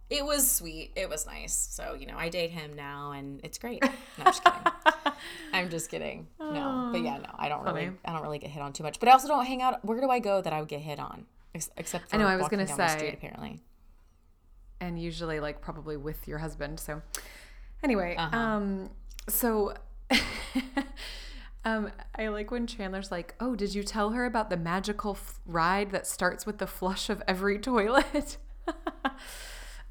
It 0.10 0.24
was 0.24 0.50
sweet. 0.52 0.92
It 0.96 1.10
was 1.10 1.26
nice. 1.26 1.54
So, 1.72 1.96
you 2.00 2.06
know, 2.06 2.16
I 2.18 2.30
date 2.30 2.52
him 2.52 2.76
now 2.76 3.12
and 3.12 3.40
it's 3.44 3.58
great. 3.58 3.82
No, 3.84 3.90
I'm 4.20 4.26
just 4.26 4.44
kidding. 4.44 4.72
I'm 5.54 5.70
just 5.70 5.90
kidding. 5.90 6.28
No. 6.40 6.90
But 6.92 7.02
yeah, 7.02 7.18
no, 7.18 7.30
I 7.38 7.50
don't 7.50 7.64
really 7.64 7.86
Funny. 7.86 7.98
I 8.06 8.12
don't 8.14 8.22
really 8.22 8.38
get 8.40 8.52
hit 8.52 8.62
on 8.62 8.72
too 8.72 8.84
much. 8.84 9.00
But 9.00 9.10
I 9.10 9.14
also 9.14 9.28
don't 9.28 9.46
hang 9.46 9.62
out 9.64 9.84
where 9.84 10.00
do 10.00 10.10
I 10.10 10.20
go 10.20 10.42
that 10.42 10.54
I 10.54 10.60
would 10.60 10.70
get 10.70 10.82
hit 10.82 11.00
on? 11.00 11.26
Ex- 11.56 11.72
Except 11.78 12.10
for 12.10 12.16
I 12.16 12.20
know, 12.20 12.28
I 12.28 12.36
was 12.36 12.48
gonna 12.50 12.68
say- 12.68 12.88
street, 12.90 13.14
apparently. 13.16 13.62
and 14.80 15.00
usually 15.02 15.40
like 15.40 15.60
probably 15.62 15.98
with 15.98 16.28
your 16.28 16.38
husband. 16.38 16.80
So 16.80 17.02
anyway, 17.84 18.16
Uh-huh. 18.16 18.38
um 18.38 18.90
so 19.28 19.74
um 21.66 21.92
I 22.16 22.28
like 22.28 22.52
when 22.52 22.68
Chandler's 22.68 23.10
like, 23.12 23.34
"Oh, 23.40 23.56
did 23.56 23.74
you 23.74 23.82
tell 23.84 24.12
her 24.12 24.26
about 24.26 24.52
the 24.52 24.58
magical 24.58 25.14
f- 25.14 25.40
ride 25.48 25.90
that 25.92 26.06
starts 26.06 26.46
with 26.46 26.60
the 26.60 26.68
flush 26.68 27.10
of 27.10 27.24
every 27.28 27.58
toilet?" 27.58 28.38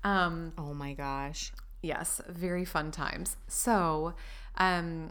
um 0.04 0.52
Oh 0.58 0.74
my 0.74 0.92
gosh. 0.94 1.52
Yes, 1.82 2.20
very 2.28 2.64
fun 2.64 2.90
times. 2.90 3.36
So, 3.46 4.14
um, 4.56 5.10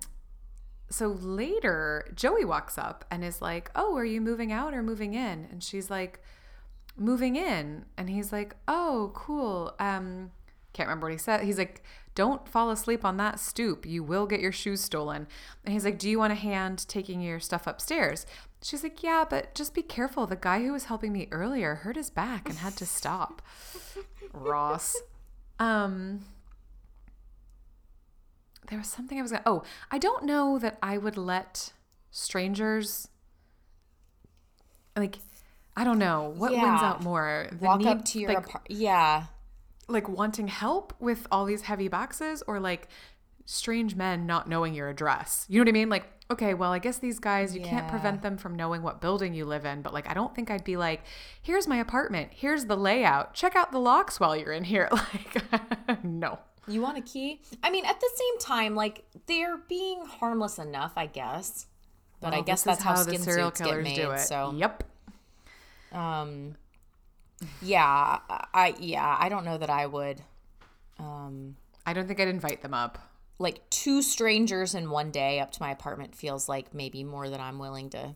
so 0.90 1.08
later, 1.08 2.12
Joey 2.16 2.46
walks 2.46 2.78
up 2.78 3.06
and 3.12 3.24
is 3.24 3.42
like, 3.42 3.70
"Oh, 3.76 3.96
are 3.96 4.06
you 4.06 4.22
moving 4.22 4.52
out 4.52 4.74
or 4.74 4.82
moving 4.84 5.14
in?" 5.14 5.48
And 5.52 5.64
she's 5.64 5.90
like, 5.92 6.22
"Moving 6.98 7.36
in." 7.36 7.86
And 7.98 8.10
he's 8.10 8.32
like, 8.32 8.56
"Oh, 8.68 9.12
cool." 9.16 9.76
Um, 9.80 10.32
can't 10.74 10.88
remember 10.88 11.06
what 11.06 11.12
he 11.12 11.18
said. 11.20 11.42
He's 11.44 11.58
like, 11.60 11.84
"Don't 12.16 12.48
fall 12.48 12.72
asleep 12.72 13.06
on 13.06 13.18
that 13.18 13.40
stoop. 13.40 13.86
You 13.86 14.04
will 14.04 14.26
get 14.28 14.40
your 14.40 14.52
shoes 14.52 14.82
stolen." 14.82 15.28
And 15.64 15.74
he's 15.74 15.86
like, 15.86 16.00
"Do 16.00 16.10
you 16.10 16.18
want 16.20 16.34
a 16.34 16.36
hand 16.36 16.86
taking 16.88 17.22
your 17.22 17.40
stuff 17.40 17.68
upstairs?" 17.68 18.26
She's 18.64 18.84
like, 18.84 19.04
"Yeah, 19.04 19.26
but 19.30 19.54
just 19.56 19.74
be 19.76 19.82
careful. 19.84 20.26
The 20.26 20.36
guy 20.36 20.64
who 20.64 20.72
was 20.74 20.86
helping 20.86 21.14
me 21.14 21.28
earlier 21.32 21.76
hurt 21.76 21.96
his 21.98 22.10
back 22.10 22.50
and 22.50 22.60
had 22.60 22.76
to 22.78 22.86
stop." 22.86 23.42
Ross. 24.34 24.96
Um 25.60 26.26
there 28.70 28.78
was 28.78 28.88
something 28.88 29.20
I 29.20 29.22
was 29.22 29.32
gonna. 29.32 29.44
Oh, 29.46 29.64
I 29.92 29.98
don't 29.98 30.24
know 30.24 30.58
that 30.58 30.78
I 30.82 30.98
would 30.98 31.18
let 31.18 31.74
strangers. 32.12 33.10
Like, 34.96 35.20
I 35.76 35.84
don't 35.84 36.00
know 36.00 36.34
what 36.38 36.52
wins 36.52 36.64
out 36.82 37.04
more. 37.04 37.48
The 37.52 37.58
Walk 37.66 37.80
need- 37.80 37.88
up 37.88 38.06
to 38.06 38.20
your 38.20 38.30
like, 38.34 38.48
apart- 38.48 38.68
Yeah. 38.70 39.26
like 39.88 40.08
wanting 40.08 40.48
help 40.48 40.94
with 41.00 41.28
all 41.32 41.46
these 41.46 41.64
heavy 41.64 41.88
boxes, 41.90 42.42
or 42.48 42.60
like 42.60 42.88
strange 43.46 43.96
men 43.96 44.26
not 44.26 44.48
knowing 44.48 44.74
your 44.74 44.88
address. 44.90 45.46
You 45.50 45.60
know 45.60 45.64
what 45.64 45.70
I 45.70 45.74
mean? 45.74 45.90
Like, 45.90 46.13
okay, 46.32 46.54
well, 46.54 46.72
I 46.72 46.80
guess 46.80 46.98
these 46.98 47.20
guys 47.20 47.56
you 47.56 47.62
can't 47.62 47.88
prevent 47.88 48.22
them 48.22 48.38
from 48.38 48.56
knowing 48.56 48.82
what 48.82 49.02
building 49.02 49.34
you 49.34 49.46
live 49.46 49.66
in, 49.66 49.82
but 49.82 49.94
like, 49.94 50.10
I 50.10 50.14
don't 50.14 50.34
think 50.34 50.50
I'd 50.50 50.64
be 50.64 50.78
like, 50.78 51.02
here's 51.42 51.68
my 51.68 51.78
apartment, 51.78 52.30
here's 52.32 52.66
the 52.66 52.78
layout, 52.78 53.34
check 53.34 53.56
out 53.56 53.72
the 53.72 53.80
locks 53.80 54.20
while 54.20 54.36
you're 54.36 54.54
in 54.54 54.64
here. 54.64 54.90
Like, 55.14 56.04
no. 56.04 56.40
You 56.68 56.82
want 56.82 56.98
a 56.98 57.02
key? 57.02 57.42
I 57.62 57.70
mean, 57.70 57.86
at 57.86 58.00
the 58.00 58.10
same 58.16 58.40
time, 58.40 58.74
like 58.74 59.04
they're 59.28 59.58
being 59.58 60.06
harmless 60.06 60.60
enough, 60.60 60.94
I 60.96 61.08
guess. 61.08 61.68
But 62.22 62.34
I 62.34 62.42
guess 62.42 62.64
that's 62.64 62.82
how, 62.82 62.96
the 62.96 63.04
skin 63.04 63.22
serial 63.22 63.50
suits 63.50 63.60
get 63.60 63.68
killers 63.68 63.84
made. 63.84 63.96
do 63.98 64.12
it. 64.12 64.20
So, 64.20 64.54
yep. 64.56 64.84
um, 65.92 66.56
yeah, 67.62 68.20
I 68.54 68.76
yeah, 68.80 69.18
I 69.20 69.28
don't 69.28 69.44
know 69.44 69.58
that 69.58 69.70
I 69.70 69.86
would. 69.88 70.22
Um, 71.00 71.58
I 71.86 71.92
don't 71.92 72.08
think 72.08 72.22
I'd 72.22 72.30
invite 72.30 72.62
them 72.62 72.74
up. 72.74 72.98
Like 73.40 73.70
two 73.70 74.02
strangers 74.02 74.76
in 74.76 74.90
one 74.90 75.12
day 75.12 75.40
up 75.40 75.52
to 75.52 75.62
my 75.62 75.72
apartment 75.72 76.16
feels 76.16 76.48
like 76.48 76.74
maybe 76.74 77.04
more 77.04 77.30
than 77.30 77.42
I'm 77.42 77.60
willing 77.60 77.90
to. 77.92 78.16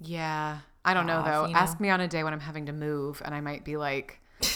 Yeah. 0.00 0.58
I 0.84 0.92
don't 0.92 1.06
know 1.06 1.18
Off, 1.18 1.24
though. 1.26 1.46
you 1.46 1.52
know? 1.54 1.58
Ask 1.58 1.80
me 1.80 1.88
on 1.90 2.00
a 2.00 2.08
day 2.08 2.24
when 2.24 2.32
I'm 2.32 2.40
having 2.40 2.66
to 2.66 2.72
move 2.72 3.22
and 3.24 3.34
I 3.34 3.40
might 3.40 3.64
be 3.64 3.76
like 3.76 4.20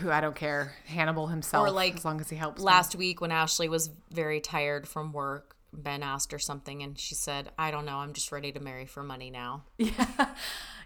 who 0.00 0.10
I 0.10 0.20
don't 0.20 0.34
care. 0.34 0.74
Hannibal 0.86 1.28
himself. 1.28 1.66
Or, 1.66 1.70
like, 1.70 1.94
as 1.96 2.04
long 2.04 2.20
as 2.20 2.28
he 2.28 2.36
helps. 2.36 2.58
me. 2.58 2.64
Last 2.64 2.96
week 2.96 3.20
when 3.20 3.30
Ashley 3.30 3.68
was 3.68 3.90
very 4.10 4.40
tired 4.40 4.88
from 4.88 5.12
work, 5.12 5.54
Ben 5.72 6.02
asked 6.02 6.32
her 6.32 6.38
something, 6.38 6.82
and 6.82 6.98
she 6.98 7.14
said, 7.16 7.50
"I 7.58 7.70
don't 7.72 7.84
know. 7.84 7.96
I'm 7.98 8.12
just 8.12 8.30
ready 8.30 8.52
to 8.52 8.60
marry 8.60 8.86
for 8.86 9.02
money 9.02 9.30
now." 9.30 9.64
Yeah. 9.78 10.34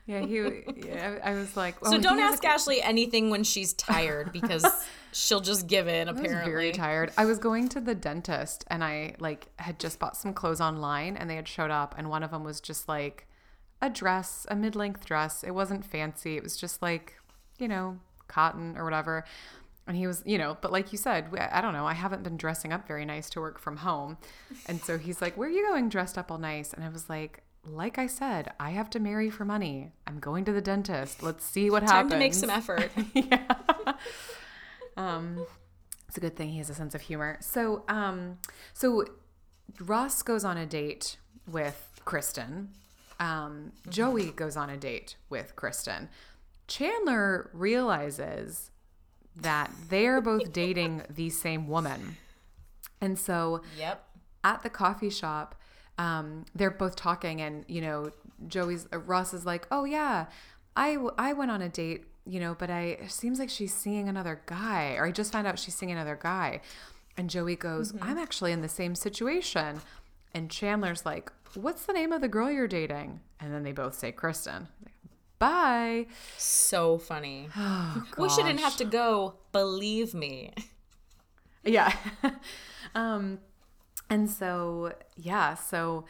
Yeah, 0.09 0.20
he 0.20 0.62
yeah, 0.86 1.18
I 1.22 1.34
was 1.34 1.54
like, 1.54 1.74
So 1.84 1.96
oh, 1.96 1.98
don't 1.98 2.16
he 2.16 2.22
has 2.22 2.36
ask 2.36 2.44
Ashley 2.46 2.80
anything 2.80 3.28
when 3.28 3.44
she's 3.44 3.74
tired 3.74 4.32
because 4.32 4.64
she'll 5.12 5.40
just 5.40 5.66
give 5.66 5.86
in. 5.86 6.09
Apparently, 6.09 6.50
very 6.50 6.72
tired. 6.72 7.12
I 7.18 7.26
was 7.26 7.38
going 7.38 7.68
to 7.68 7.80
the 7.80 7.94
dentist 7.94 8.64
and 8.68 8.82
I 8.82 9.16
like 9.18 9.48
had 9.59 9.78
just 9.78 9.98
bought 9.98 10.16
some 10.16 10.32
clothes 10.32 10.62
online 10.62 11.18
and 11.18 11.28
they 11.28 11.36
had 11.36 11.46
showed 11.46 11.70
up 11.70 11.94
and 11.98 12.09
one 12.09 12.22
of 12.22 12.30
them 12.30 12.42
was 12.42 12.59
just 12.62 12.88
like 12.88 13.26
a 13.82 13.90
dress, 13.90 14.46
a 14.48 14.56
mid-length 14.56 15.04
dress. 15.04 15.44
It 15.44 15.50
wasn't 15.50 15.84
fancy. 15.84 16.38
It 16.38 16.42
was 16.42 16.56
just 16.56 16.80
like, 16.80 17.20
you 17.59 17.68
know, 17.68 17.98
cotton 18.28 18.78
or 18.78 18.84
whatever. 18.84 19.26
And 19.86 19.94
he 19.94 20.06
was, 20.06 20.22
you 20.24 20.38
know, 20.38 20.56
but 20.62 20.72
like 20.72 20.90
you 20.90 20.96
said, 20.96 21.26
I 21.38 21.61
don't 21.61 21.74
know. 21.74 21.86
I 21.86 21.92
haven't 21.92 22.22
been 22.22 22.38
dressing 22.38 22.72
up 22.72 22.88
very 22.88 23.04
nice 23.04 23.28
to 23.30 23.40
work 23.40 23.59
from 23.59 23.76
home. 23.76 24.16
And 24.64 24.80
so 24.80 24.96
he's 24.96 25.20
like, 25.20 25.36
Where 25.36 25.48
are 25.48 25.52
you 25.52 25.66
going 25.66 25.90
dressed 25.90 26.16
up 26.16 26.30
all 26.30 26.38
nice? 26.38 26.72
And 26.72 26.82
I 26.82 26.88
was 26.88 27.11
like, 27.11 27.42
Like 27.66 27.98
I 27.98 28.06
said, 28.06 28.52
I 28.59 28.70
have 28.70 28.88
to 28.90 29.00
marry 29.00 29.30
for 29.30 29.44
money. 29.44 29.92
I'm 30.06 30.18
going 30.20 30.44
to 30.46 30.52
the 30.52 30.61
dentist. 30.61 31.22
Let's 31.22 31.44
see 31.44 31.70
what 31.70 31.80
time 31.80 32.09
happens. 32.09 32.12
to 32.12 32.18
make 32.18 32.34
some 32.34 32.50
effort. 32.50 32.90
yeah. 33.14 33.96
Um, 34.96 35.46
it's 36.09 36.16
a 36.16 36.20
good 36.20 36.36
thing 36.36 36.48
he 36.48 36.59
has 36.59 36.70
a 36.70 36.74
sense 36.74 36.94
of 36.94 37.02
humor. 37.02 37.38
So, 37.40 37.84
um, 37.88 38.38
so 38.72 39.04
Ross 39.80 40.22
goes 40.22 40.44
on 40.44 40.56
a 40.56 40.66
date 40.66 41.18
with 41.46 42.00
Kristen. 42.04 42.70
Um, 43.20 43.72
Joey 43.88 44.30
goes 44.30 44.56
on 44.56 44.70
a 44.70 44.76
date 44.76 45.16
with 45.28 45.54
Kristen. 45.56 46.09
Chandler 46.66 47.50
realizes 47.52 48.70
that 49.36 49.70
they 49.88 50.06
are 50.06 50.20
both 50.20 50.52
dating 50.52 51.02
the 51.09 51.30
same 51.30 51.68
woman. 51.68 52.16
And 53.00 53.18
so 53.18 53.62
yep. 53.78 54.04
at 54.42 54.62
the 54.62 54.70
coffee 54.70 55.11
shop, 55.11 55.54
um, 55.99 56.44
they're 56.55 56.70
both 56.70 56.96
talking, 56.96 57.40
and 57.40 57.64
you 57.68 57.80
know, 57.80 58.11
Joey's 58.46 58.86
uh, 58.92 58.99
Ross 58.99 59.34
is 59.34 59.44
like, 59.44 59.66
"Oh 59.70 59.84
yeah, 59.84 60.26
I 60.76 60.96
I 61.18 61.32
went 61.32 61.51
on 61.51 61.61
a 61.61 61.68
date, 61.68 62.05
you 62.24 62.40
know, 62.40 62.55
but 62.59 62.70
I 62.70 62.99
it 63.03 63.11
seems 63.11 63.38
like 63.38 63.51
she's 63.51 63.74
seeing 63.74 64.09
another 64.09 64.40
guy, 64.46 64.94
or 64.94 65.07
I 65.07 65.12
just 65.12 65.32
found 65.32 65.46
out 65.46 65.59
she's 65.59 65.74
seeing 65.74 65.92
another 65.92 66.18
guy." 66.20 66.61
And 67.16 67.28
Joey 67.28 67.57
goes, 67.57 67.92
"I'm 68.01 68.16
actually 68.16 68.53
in 68.53 68.62
the 68.62 68.68
same 68.68 68.94
situation," 68.94 69.80
and 70.32 70.51
Chandler's 70.51 71.05
like, 71.05 71.32
"What's 71.55 71.84
the 71.84 71.92
name 71.92 72.12
of 72.12 72.20
the 72.20 72.28
girl 72.28 72.51
you're 72.51 72.68
dating?" 72.68 73.20
And 73.40 73.53
then 73.53 73.64
they 73.64 73.72
both 73.72 73.94
say 73.94 74.12
Kristen. 74.12 74.68
Bye. 75.38 76.07
So 76.36 76.99
funny. 76.99 77.49
Oh, 77.57 78.05
Wish 78.18 78.38
I 78.38 78.42
didn't 78.42 78.61
have 78.61 78.76
to 78.78 78.84
go. 78.84 79.34
Believe 79.53 80.14
me. 80.14 80.53
Yeah. 81.64 81.94
um, 82.94 83.38
and 84.11 84.30
so, 84.30 84.92
yeah, 85.16 85.54
so 85.54 86.04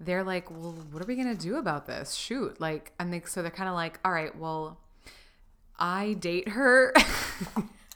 they're 0.00 0.24
like, 0.24 0.50
well, 0.50 0.76
what 0.90 1.02
are 1.02 1.06
we 1.06 1.14
going 1.14 1.34
to 1.34 1.40
do 1.40 1.56
about 1.56 1.86
this? 1.86 2.14
Shoot. 2.14 2.60
Like, 2.60 2.92
and 2.98 3.12
they, 3.12 3.22
so 3.24 3.42
they're 3.42 3.50
kind 3.50 3.68
of 3.68 3.74
like, 3.74 4.00
all 4.04 4.12
right, 4.12 4.36
well, 4.36 4.78
I 5.78 6.14
date 6.14 6.48
her. 6.48 6.94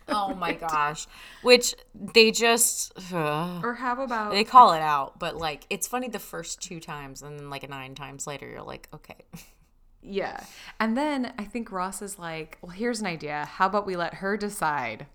Oh 0.08 0.34
my 0.34 0.54
gosh. 0.54 1.06
Which 1.42 1.74
they 1.94 2.30
just 2.30 2.92
ugh. 3.12 3.64
or 3.64 3.74
how 3.74 4.02
about, 4.02 4.32
they 4.32 4.44
call 4.44 4.72
it 4.72 4.80
out, 4.80 5.18
but 5.18 5.36
like 5.36 5.66
it's 5.70 5.86
funny 5.86 6.08
the 6.08 6.18
first 6.18 6.62
two 6.62 6.80
times 6.80 7.22
and 7.22 7.38
then 7.38 7.50
like 7.50 7.68
nine 7.68 7.94
times 7.94 8.26
later 8.26 8.48
you're 8.48 8.62
like, 8.62 8.88
okay. 8.94 9.16
yeah. 10.02 10.44
And 10.80 10.96
then 10.96 11.34
I 11.38 11.44
think 11.44 11.70
Ross 11.70 12.00
is 12.02 12.18
like, 12.18 12.58
well, 12.62 12.72
here's 12.72 13.00
an 13.00 13.06
idea. 13.06 13.44
How 13.44 13.66
about 13.66 13.86
we 13.86 13.96
let 13.96 14.14
her 14.14 14.36
decide? 14.36 15.06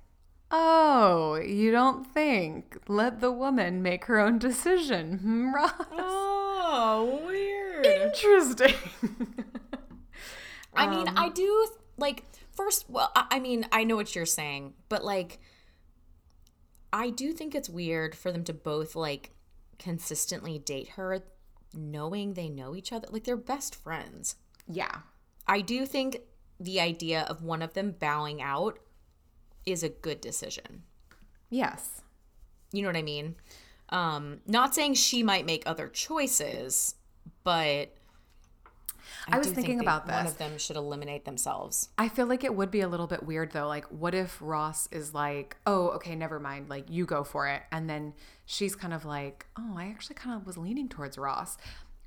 Oh, 0.55 1.35
you 1.35 1.71
don't 1.71 2.05
think? 2.05 2.77
Let 2.87 3.21
the 3.21 3.31
woman 3.31 3.81
make 3.81 4.05
her 4.05 4.19
own 4.19 4.37
decision. 4.37 5.17
Hmm, 5.17 5.51
Ross? 5.55 5.71
Oh, 5.91 7.21
weird. 7.25 7.85
Interesting. 7.85 8.75
I 10.75 10.87
mean, 10.87 11.07
I 11.07 11.29
do 11.29 11.67
like 11.97 12.23
first. 12.51 12.87
Well, 12.89 13.11
I, 13.15 13.25
I 13.31 13.39
mean, 13.39 13.65
I 13.71 13.83
know 13.83 13.95
what 13.95 14.15
you're 14.15 14.25
saying, 14.27 14.73
but 14.89 15.03
like, 15.03 15.39
I 16.91 17.09
do 17.09 17.31
think 17.33 17.55
it's 17.55 17.69
weird 17.69 18.13
for 18.15 18.31
them 18.31 18.43
to 18.45 18.53
both 18.53 18.95
like 18.95 19.31
consistently 19.79 20.59
date 20.59 20.89
her, 20.89 21.23
knowing 21.73 22.33
they 22.33 22.49
know 22.49 22.75
each 22.75 22.91
other. 22.93 23.07
Like 23.09 23.23
they're 23.23 23.37
best 23.37 23.75
friends. 23.75 24.35
yeah. 24.67 24.97
I 25.45 25.59
do 25.59 25.85
think 25.85 26.19
the 26.57 26.79
idea 26.79 27.23
of 27.23 27.43
one 27.43 27.61
of 27.61 27.73
them 27.73 27.91
bowing 27.99 28.41
out 28.41 28.79
is 29.65 29.83
a 29.83 29.89
good 29.89 30.21
decision. 30.21 30.83
Yes. 31.49 32.01
You 32.71 32.81
know 32.81 32.89
what 32.89 32.97
I 32.97 33.03
mean? 33.03 33.35
Um, 33.89 34.39
not 34.47 34.73
saying 34.73 34.95
she 34.95 35.21
might 35.23 35.45
make 35.45 35.63
other 35.65 35.87
choices, 35.87 36.95
but 37.43 37.95
I 39.27 39.37
was 39.37 39.47
do 39.47 39.53
thinking 39.53 39.77
think 39.77 39.81
about 39.81 40.07
One 40.07 40.25
of 40.25 40.37
them 40.37 40.57
should 40.57 40.75
eliminate 40.75 41.25
themselves. 41.25 41.89
I 41.97 42.09
feel 42.09 42.25
like 42.25 42.43
it 42.43 42.55
would 42.55 42.71
be 42.71 42.81
a 42.81 42.87
little 42.87 43.07
bit 43.07 43.23
weird 43.23 43.51
though. 43.51 43.67
Like, 43.67 43.85
what 43.85 44.15
if 44.15 44.37
Ross 44.41 44.87
is 44.91 45.13
like, 45.13 45.57
oh, 45.65 45.89
okay, 45.89 46.15
never 46.15 46.39
mind. 46.39 46.69
Like, 46.69 46.89
you 46.89 47.05
go 47.05 47.23
for 47.23 47.47
it. 47.47 47.61
And 47.71 47.89
then 47.89 48.13
she's 48.45 48.75
kind 48.75 48.93
of 48.93 49.05
like, 49.05 49.45
oh, 49.57 49.75
I 49.77 49.85
actually 49.85 50.15
kind 50.15 50.35
of 50.35 50.45
was 50.45 50.57
leaning 50.57 50.89
towards 50.89 51.17
Ross. 51.17 51.57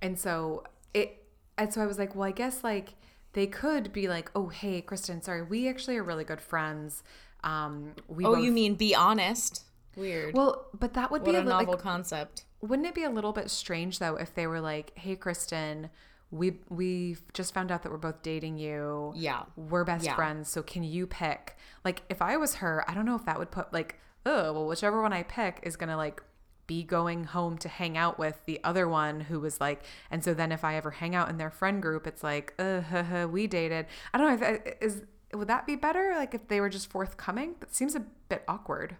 And 0.02 0.18
so 0.18 0.64
it, 0.92 1.24
and 1.56 1.72
so 1.72 1.80
I 1.80 1.86
was 1.86 1.98
like, 1.98 2.14
well, 2.14 2.28
I 2.28 2.32
guess 2.32 2.62
like 2.64 2.94
they 3.32 3.46
could 3.46 3.92
be 3.92 4.08
like, 4.08 4.30
oh, 4.34 4.48
hey, 4.48 4.80
Kristen, 4.80 5.22
sorry, 5.22 5.42
we 5.42 5.68
actually 5.68 5.96
are 5.96 6.02
really 6.02 6.24
good 6.24 6.40
friends. 6.40 7.02
Um, 7.44 7.94
we 8.08 8.24
Oh, 8.24 8.34
both- 8.34 8.44
you 8.44 8.52
mean 8.52 8.74
be 8.74 8.94
honest? 8.94 9.64
Weird. 9.96 10.34
well, 10.34 10.66
but 10.78 10.92
that 10.94 11.10
would 11.10 11.22
what 11.22 11.30
be 11.30 11.36
a 11.36 11.40
a 11.40 11.44
novel 11.44 11.74
like, 11.74 11.82
concept. 11.82 12.44
wouldn't 12.60 12.86
it 12.86 12.94
be 12.94 13.04
a 13.04 13.10
little 13.10 13.32
bit 13.32 13.50
strange 13.50 13.98
though 13.98 14.16
if 14.16 14.34
they 14.34 14.46
were 14.46 14.60
like, 14.60 14.92
"Hey, 14.98 15.16
Kristen, 15.16 15.88
we 16.30 16.58
we 16.68 17.16
just 17.32 17.54
found 17.54 17.70
out 17.72 17.82
that 17.82 17.90
we're 17.92 17.96
both 17.98 18.20
dating 18.22 18.58
you. 18.58 19.12
Yeah. 19.16 19.44
we're 19.56 19.84
best 19.84 20.04
Yeah. 20.04 20.14
friends. 20.14 20.50
So 20.50 20.62
can 20.62 20.82
you 20.82 21.06
pick? 21.06 21.56
Like, 21.84 22.02
if 22.10 22.20
I 22.20 22.36
was 22.36 22.56
her, 22.56 22.84
I 22.90 22.94
don't 22.94 23.06
know 23.06 23.14
if 23.14 23.24
that 23.24 23.38
would 23.38 23.50
put 23.50 23.72
like, 23.72 23.98
oh, 24.26 24.52
well, 24.52 24.66
whichever 24.66 25.00
one 25.00 25.12
I 25.14 25.22
pick 25.22 25.60
is 25.62 25.76
gonna 25.76 25.96
like 25.96 26.22
be 26.66 26.82
going 26.82 27.22
home 27.24 27.56
to 27.58 27.68
hang 27.68 27.96
out 27.96 28.18
with 28.18 28.44
the 28.44 28.60
other 28.64 28.88
one 28.88 29.20
who 29.20 29.38
was 29.38 29.60
like, 29.60 29.82
and 30.10 30.22
so 30.24 30.34
then 30.34 30.50
if 30.50 30.64
I 30.64 30.74
ever 30.74 30.90
hang 30.90 31.14
out 31.14 31.28
in 31.30 31.38
their 31.38 31.48
friend 31.50 31.80
group, 31.80 32.06
it's 32.08 32.24
like, 32.24 32.52
uh, 32.58 32.80
huh, 32.80 33.04
huh, 33.04 33.28
we 33.30 33.46
dated. 33.46 33.86
I 34.12 34.18
don't 34.18 34.26
know 34.40 34.46
if 34.48 34.60
uh, 34.66 34.70
is 34.80 35.02
would 35.36 35.48
that 35.48 35.66
be 35.66 35.76
better? 35.76 36.14
Like 36.16 36.34
if 36.34 36.48
they 36.48 36.60
were 36.60 36.68
just 36.68 36.90
forthcoming? 36.90 37.54
That 37.60 37.74
seems 37.74 37.94
a 37.94 38.00
bit 38.00 38.42
awkward. 38.48 38.96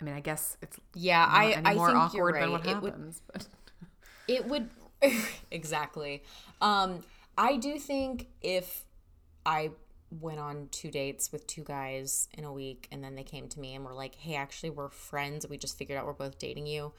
I 0.00 0.04
mean, 0.04 0.14
I 0.14 0.20
guess 0.20 0.56
it's 0.60 0.78
Yeah, 0.94 1.24
I 1.28 1.60
I 1.64 1.74
more 1.74 1.88
think 1.88 1.98
awkward 1.98 2.16
you're 2.16 2.26
right. 2.32 2.40
than 2.42 2.52
what 2.52 2.66
it 2.66 2.80
would 2.82 2.92
happens. 2.92 3.22
but 3.32 3.46
it 4.28 4.46
would 4.46 4.70
exactly. 5.50 6.22
Um, 6.60 7.00
I 7.36 7.56
do 7.56 7.78
think 7.78 8.28
if 8.40 8.84
I 9.46 9.70
went 10.20 10.38
on 10.38 10.68
two 10.70 10.90
dates 10.90 11.32
with 11.32 11.46
two 11.46 11.64
guys 11.64 12.28
in 12.34 12.44
a 12.44 12.52
week 12.52 12.86
and 12.92 13.02
then 13.02 13.14
they 13.16 13.24
came 13.24 13.48
to 13.48 13.60
me 13.60 13.74
and 13.74 13.84
were 13.84 13.92
like, 13.94 14.14
"Hey, 14.14 14.36
actually, 14.36 14.70
we're 14.70 14.88
friends. 14.88 15.46
We 15.48 15.58
just 15.58 15.76
figured 15.76 15.98
out 15.98 16.06
we're 16.06 16.12
both 16.12 16.38
dating 16.38 16.66
you." 16.66 16.92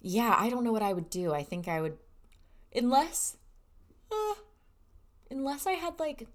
Yeah, 0.00 0.34
I 0.38 0.50
don't 0.50 0.64
know 0.64 0.72
what 0.72 0.82
I 0.82 0.92
would 0.92 1.08
do. 1.08 1.32
I 1.32 1.42
think 1.42 1.66
I 1.66 1.80
would, 1.80 1.96
unless, 2.74 3.38
uh, 4.12 4.34
unless 5.30 5.66
I 5.66 5.72
had 5.72 5.98
like 5.98 6.26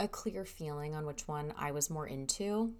a 0.00 0.08
clear 0.08 0.44
feeling 0.44 0.94
on 0.94 1.06
which 1.06 1.26
one 1.26 1.52
I 1.56 1.72
was 1.72 1.90
more 1.90 2.06
into. 2.06 2.72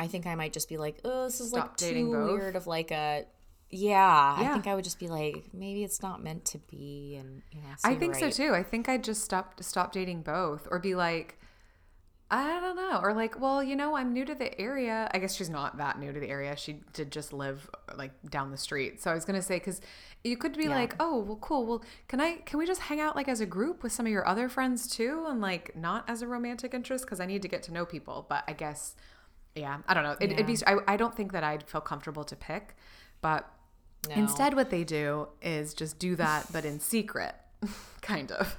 I 0.00 0.06
think 0.06 0.26
I 0.26 0.34
might 0.34 0.52
just 0.52 0.68
be 0.68 0.78
like, 0.78 1.00
oh, 1.04 1.24
this 1.24 1.40
is 1.40 1.50
Stop 1.50 1.68
like 1.68 1.76
too 1.76 2.10
both? 2.10 2.32
weird 2.32 2.56
of 2.56 2.66
like 2.66 2.90
a 2.90 3.26
yeah, 3.74 4.36
I 4.38 4.48
think 4.52 4.66
I 4.66 4.74
would 4.74 4.84
just 4.84 4.98
be 4.98 5.08
like, 5.08 5.44
maybe 5.54 5.82
it's 5.82 6.02
not 6.02 6.22
meant 6.22 6.44
to 6.46 6.58
be, 6.58 7.16
and 7.18 7.40
you 7.50 7.62
know. 7.62 7.68
I 7.82 7.94
think 7.94 8.12
right. 8.12 8.34
so 8.34 8.44
too. 8.44 8.54
I 8.54 8.62
think 8.62 8.86
I'd 8.86 9.02
just 9.02 9.22
stop 9.22 9.62
stop 9.62 9.92
dating 9.92 10.22
both, 10.22 10.68
or 10.70 10.78
be 10.78 10.94
like, 10.94 11.38
I 12.32 12.60
don't 12.60 12.76
know, 12.76 12.98
or 13.02 13.12
like, 13.12 13.38
well, 13.38 13.62
you 13.62 13.76
know, 13.76 13.94
I'm 13.94 14.14
new 14.14 14.24
to 14.24 14.34
the 14.34 14.58
area. 14.58 15.06
I 15.12 15.18
guess 15.18 15.34
she's 15.34 15.50
not 15.50 15.76
that 15.76 15.98
new 15.98 16.14
to 16.14 16.18
the 16.18 16.30
area. 16.30 16.56
She 16.56 16.80
did 16.94 17.12
just 17.12 17.30
live 17.34 17.68
uh, 17.74 17.92
like 17.98 18.12
down 18.30 18.50
the 18.50 18.56
street. 18.56 19.02
So 19.02 19.10
I 19.10 19.14
was 19.14 19.26
gonna 19.26 19.42
say 19.42 19.56
because 19.56 19.82
you 20.24 20.38
could 20.38 20.56
be 20.56 20.68
like, 20.70 20.94
oh, 20.98 21.18
well, 21.18 21.36
cool. 21.36 21.66
Well, 21.66 21.84
can 22.08 22.22
I 22.22 22.36
can 22.36 22.58
we 22.58 22.66
just 22.66 22.80
hang 22.80 23.00
out 23.00 23.16
like 23.16 23.28
as 23.28 23.42
a 23.42 23.46
group 23.46 23.82
with 23.82 23.92
some 23.92 24.06
of 24.06 24.12
your 24.12 24.26
other 24.26 24.48
friends 24.48 24.88
too, 24.88 25.26
and 25.28 25.42
like 25.42 25.76
not 25.76 26.08
as 26.08 26.22
a 26.22 26.26
romantic 26.26 26.72
interest 26.72 27.04
because 27.04 27.20
I 27.20 27.26
need 27.26 27.42
to 27.42 27.48
get 27.48 27.62
to 27.64 27.72
know 27.72 27.84
people. 27.84 28.24
But 28.26 28.44
I 28.48 28.54
guess, 28.54 28.96
yeah, 29.54 29.78
I 29.86 29.92
don't 29.92 30.02
know. 30.02 30.16
It, 30.18 30.32
It'd 30.32 30.46
be. 30.46 30.56
I, 30.66 30.78
I 30.88 30.96
don't 30.96 31.14
think 31.14 31.32
that 31.32 31.44
I'd 31.44 31.64
feel 31.64 31.82
comfortable 31.82 32.24
to 32.24 32.34
pick, 32.36 32.76
but. 33.20 33.46
No. 34.08 34.16
Instead, 34.16 34.54
what 34.54 34.70
they 34.70 34.82
do 34.82 35.28
is 35.40 35.74
just 35.74 35.96
do 36.00 36.16
that, 36.16 36.48
but 36.52 36.64
in 36.64 36.80
secret, 36.80 37.36
kind 38.00 38.32
of. 38.32 38.56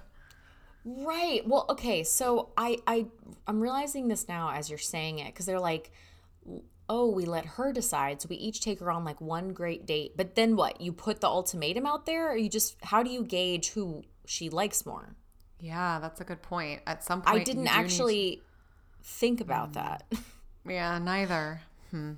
Right. 0.86 1.48
Well, 1.48 1.66
okay. 1.70 2.04
So 2.04 2.50
I 2.58 2.78
I 2.86 3.08
I'm 3.48 3.62
realizing 3.62 4.08
this 4.08 4.28
now 4.28 4.52
as 4.52 4.70
you're 4.70 4.78
saying 4.78 5.20
it 5.20 5.28
because 5.28 5.46
they're 5.46 5.60
like, 5.60 5.92
oh, 6.90 7.10
we 7.10 7.26
let 7.26 7.46
her 7.46 7.72
decide, 7.72 8.22
so 8.22 8.28
we 8.30 8.36
each 8.36 8.62
take 8.62 8.80
her 8.80 8.92
on 8.92 9.06
like 9.06 9.22
one 9.22 9.54
great 9.54 9.86
date. 9.86 10.18
But 10.18 10.36
then 10.36 10.56
what? 10.56 10.82
You 10.82 10.92
put 10.92 11.22
the 11.22 11.28
ultimatum 11.28 11.86
out 11.86 12.06
there, 12.06 12.32
or 12.32 12.36
you 12.36 12.50
just 12.50 12.76
how 12.84 13.04
do 13.04 13.10
you 13.10 13.24
gauge 13.24 13.70
who 13.70 14.04
she 14.26 14.50
likes 14.50 14.86
more? 14.86 15.16
Yeah, 15.60 16.00
that's 16.00 16.20
a 16.20 16.26
good 16.26 16.42
point. 16.42 16.82
At 16.86 17.04
some 17.04 17.22
point, 17.22 17.42
I 17.42 17.44
didn't 17.44 17.64
you 17.64 17.70
do 17.70 17.76
need 17.76 17.80
actually 17.80 18.42
think 19.02 19.40
hmm. 19.40 19.44
about 19.44 19.74
that. 19.74 20.04
yeah, 20.68 21.00
neither. 21.00 21.62
Hmm. 21.92 22.14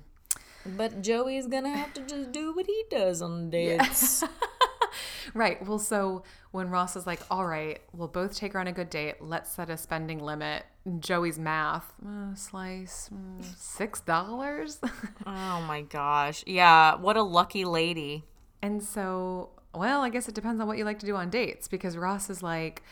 But 0.64 1.00
Joey's 1.02 1.46
gonna 1.46 1.76
have 1.76 1.94
to 1.94 2.00
just 2.00 2.32
do 2.32 2.52
what 2.52 2.66
he 2.66 2.84
does 2.90 3.22
on 3.22 3.50
dates. 3.50 4.24
Right. 5.34 5.64
Well, 5.66 5.78
so 5.78 6.22
when 6.52 6.70
Ross 6.70 6.96
is 6.96 7.06
like, 7.06 7.20
all 7.30 7.46
right, 7.46 7.80
we'll 7.92 8.08
both 8.08 8.34
take 8.36 8.52
her 8.54 8.60
on 8.60 8.66
a 8.66 8.72
good 8.72 8.88
date. 8.90 9.16
Let's 9.20 9.50
set 9.50 9.68
a 9.70 9.76
spending 9.76 10.20
limit. 10.22 10.64
Joey's 11.00 11.38
math, 11.38 11.92
uh, 12.06 12.34
slice, 12.34 13.10
mm, 13.12 13.42
$6. 13.44 14.78
Oh 15.26 15.60
my 15.62 15.82
gosh. 15.82 16.44
Yeah, 16.46 16.94
what 16.96 17.16
a 17.16 17.22
lucky 17.22 17.64
lady. 17.64 18.24
and 18.62 18.82
so, 18.82 19.50
well, 19.74 20.02
I 20.02 20.08
guess 20.10 20.28
it 20.28 20.34
depends 20.34 20.60
on 20.60 20.66
what 20.68 20.78
you 20.78 20.84
like 20.84 20.98
to 21.00 21.06
do 21.06 21.16
on 21.16 21.28
dates 21.28 21.66
because 21.68 21.96
Ross 21.96 22.30
is 22.30 22.42
like, 22.42 22.82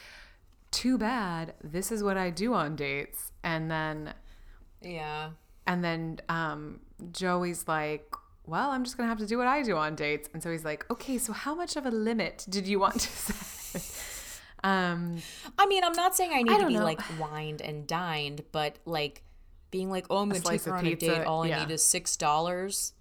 too 0.70 0.98
bad. 0.98 1.55
This 1.62 1.92
is 1.92 2.02
what 2.02 2.16
I 2.16 2.30
do 2.30 2.52
on 2.52 2.74
dates. 2.76 3.30
And 3.44 3.70
then 3.70 4.14
Yeah. 4.82 5.30
And 5.66 5.82
then 5.84 6.20
um, 6.28 6.80
Joey's 7.12 7.66
like, 7.68 8.12
well, 8.47 8.70
I'm 8.70 8.84
just 8.84 8.97
going 8.97 9.07
to 9.07 9.09
have 9.09 9.18
to 9.18 9.26
do 9.26 9.38
what 9.38 9.47
I 9.47 9.62
do 9.62 9.76
on 9.76 9.95
dates. 9.95 10.28
And 10.32 10.42
so 10.42 10.51
he's 10.51 10.64
like, 10.64 10.84
okay, 10.90 11.18
so 11.18 11.32
how 11.32 11.55
much 11.55 11.76
of 11.76 11.86
a 11.86 11.90
limit 11.90 12.45
did 12.49 12.66
you 12.66 12.78
want 12.78 13.01
to 13.01 13.09
set? 13.09 14.40
um, 14.62 15.18
I 15.59 15.66
mean, 15.66 15.82
I'm 15.84 15.92
not 15.95 16.14
saying 16.14 16.32
I 16.32 16.42
need 16.42 16.59
to 16.61 16.66
be 16.66 16.74
know. 16.74 16.84
like 16.84 17.01
wined 17.18 17.61
and 17.62 17.86
dined, 17.86 18.42
but 18.53 18.78
like 18.84 19.22
being 19.70 19.90
like, 19.90 20.07
oh, 20.11 20.18
I'm 20.18 20.28
gonna 20.28 20.40
take 20.40 20.47
slice 20.47 20.64
her 20.66 20.76
on 20.76 20.86
a 20.86 20.95
date. 20.95 21.24
All 21.24 21.47
yeah. 21.47 21.59
I 21.59 21.64
need 21.66 21.72
is 21.72 21.82
six 21.82 22.16
dollars. 22.16 22.92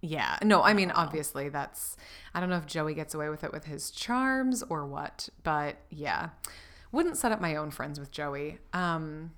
yeah. 0.00 0.38
No, 0.42 0.62
I 0.62 0.74
mean, 0.74 0.90
obviously, 0.90 1.48
that's, 1.48 1.96
I 2.34 2.40
don't 2.40 2.50
know 2.50 2.56
if 2.56 2.66
Joey 2.66 2.94
gets 2.94 3.14
away 3.14 3.28
with 3.28 3.44
it 3.44 3.52
with 3.52 3.64
his 3.64 3.90
charms 3.90 4.62
or 4.68 4.84
what, 4.86 5.28
but 5.42 5.76
yeah. 5.90 6.30
Wouldn't 6.90 7.16
set 7.16 7.32
up 7.32 7.40
my 7.40 7.56
own 7.56 7.70
friends 7.70 7.98
with 7.98 8.10
Joey. 8.10 8.58
Um, 8.74 9.30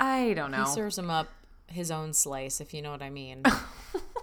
I 0.00 0.32
don't 0.34 0.50
know. 0.50 0.64
He 0.64 0.70
serves 0.70 0.96
him 0.96 1.10
up 1.10 1.28
his 1.66 1.90
own 1.90 2.12
slice, 2.14 2.60
if 2.60 2.72
you 2.72 2.80
know 2.80 2.90
what 2.90 3.02
I 3.02 3.10
mean. 3.10 3.42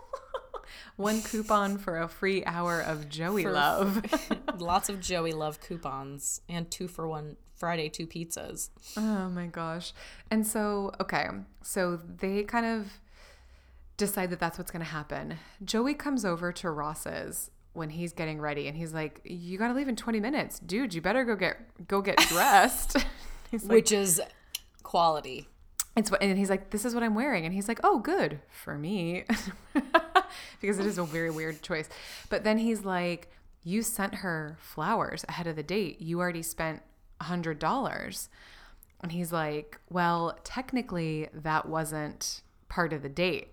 One 0.95 1.21
coupon 1.21 1.77
for 1.77 1.99
a 1.99 2.07
free 2.07 2.43
hour 2.45 2.79
of 2.79 3.09
Joey 3.09 3.43
For- 3.43 3.51
love. 3.51 4.03
Lots 4.57 4.89
of 4.89 4.99
Joey 4.99 5.31
love 5.31 5.59
coupons 5.59 6.41
and 6.47 6.69
two 6.69 6.87
for 6.87 7.07
one 7.07 7.37
Friday 7.55 7.89
two 7.89 8.05
pizzas. 8.07 8.69
Oh 8.97 9.29
my 9.29 9.47
gosh. 9.47 9.93
And 10.29 10.45
so, 10.45 10.91
okay, 11.01 11.27
so 11.61 11.99
they 12.19 12.43
kind 12.43 12.65
of 12.65 12.99
decide 13.97 14.29
that 14.31 14.39
that's 14.39 14.57
what's 14.57 14.71
going 14.71 14.83
to 14.83 14.91
happen. 14.91 15.37
Joey 15.63 15.93
comes 15.93 16.25
over 16.25 16.51
to 16.51 16.69
Ross's 16.69 17.49
when 17.73 17.89
he's 17.89 18.13
getting 18.13 18.39
ready 18.39 18.67
and 18.67 18.77
he's 18.77 18.93
like, 18.93 19.21
"You 19.23 19.57
got 19.57 19.69
to 19.69 19.73
leave 19.73 19.87
in 19.87 19.95
20 19.95 20.19
minutes. 20.19 20.59
Dude, 20.59 20.93
you 20.93 21.01
better 21.01 21.23
go 21.23 21.35
get 21.35 21.87
go 21.87 22.01
get 22.01 22.17
dressed." 22.27 22.95
like, 23.51 23.63
Which 23.63 23.91
is 23.91 24.21
quality. 24.83 25.47
It's 25.95 26.09
what 26.09 26.21
and 26.21 26.37
he's 26.37 26.49
like, 26.49 26.71
"This 26.71 26.85
is 26.85 26.93
what 26.93 27.03
I'm 27.03 27.15
wearing." 27.15 27.45
And 27.45 27.53
he's 27.53 27.67
like, 27.67 27.79
"Oh, 27.83 27.99
good 27.99 28.39
for 28.49 28.77
me." 28.77 29.25
because 30.61 30.79
it 30.79 30.85
is 30.85 30.97
a 30.97 31.03
very 31.03 31.29
weird 31.29 31.61
choice. 31.61 31.89
But 32.29 32.43
then 32.43 32.57
he's 32.57 32.83
like, 32.83 33.29
"You 33.63 33.81
sent 33.81 34.15
her 34.15 34.57
flowers 34.59 35.23
ahead 35.29 35.47
of 35.47 35.55
the 35.55 35.63
date. 35.63 36.01
You 36.01 36.19
already 36.19 36.43
spent 36.43 36.81
a 37.21 37.25
$100." 37.25 38.29
And 39.01 39.11
he's 39.11 39.31
like, 39.31 39.79
"Well, 39.89 40.37
technically 40.43 41.27
that 41.33 41.67
wasn't 41.67 42.41
part 42.69 42.93
of 42.93 43.01
the 43.03 43.09
date." 43.09 43.49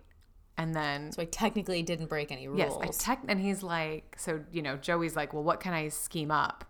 And 0.56 0.74
then 0.74 1.12
So 1.12 1.22
I 1.22 1.24
technically 1.24 1.82
didn't 1.82 2.06
break 2.06 2.30
any 2.30 2.46
rules. 2.46 2.58
yes, 2.58 2.76
I 2.80 2.86
tech 3.14 3.20
and 3.28 3.40
he's 3.40 3.62
like, 3.62 4.14
so 4.18 4.44
you 4.52 4.62
know, 4.62 4.76
Joey's 4.76 5.16
like, 5.16 5.32
"Well, 5.34 5.42
what 5.42 5.60
can 5.60 5.72
I 5.72 5.88
scheme 5.88 6.30
up 6.30 6.64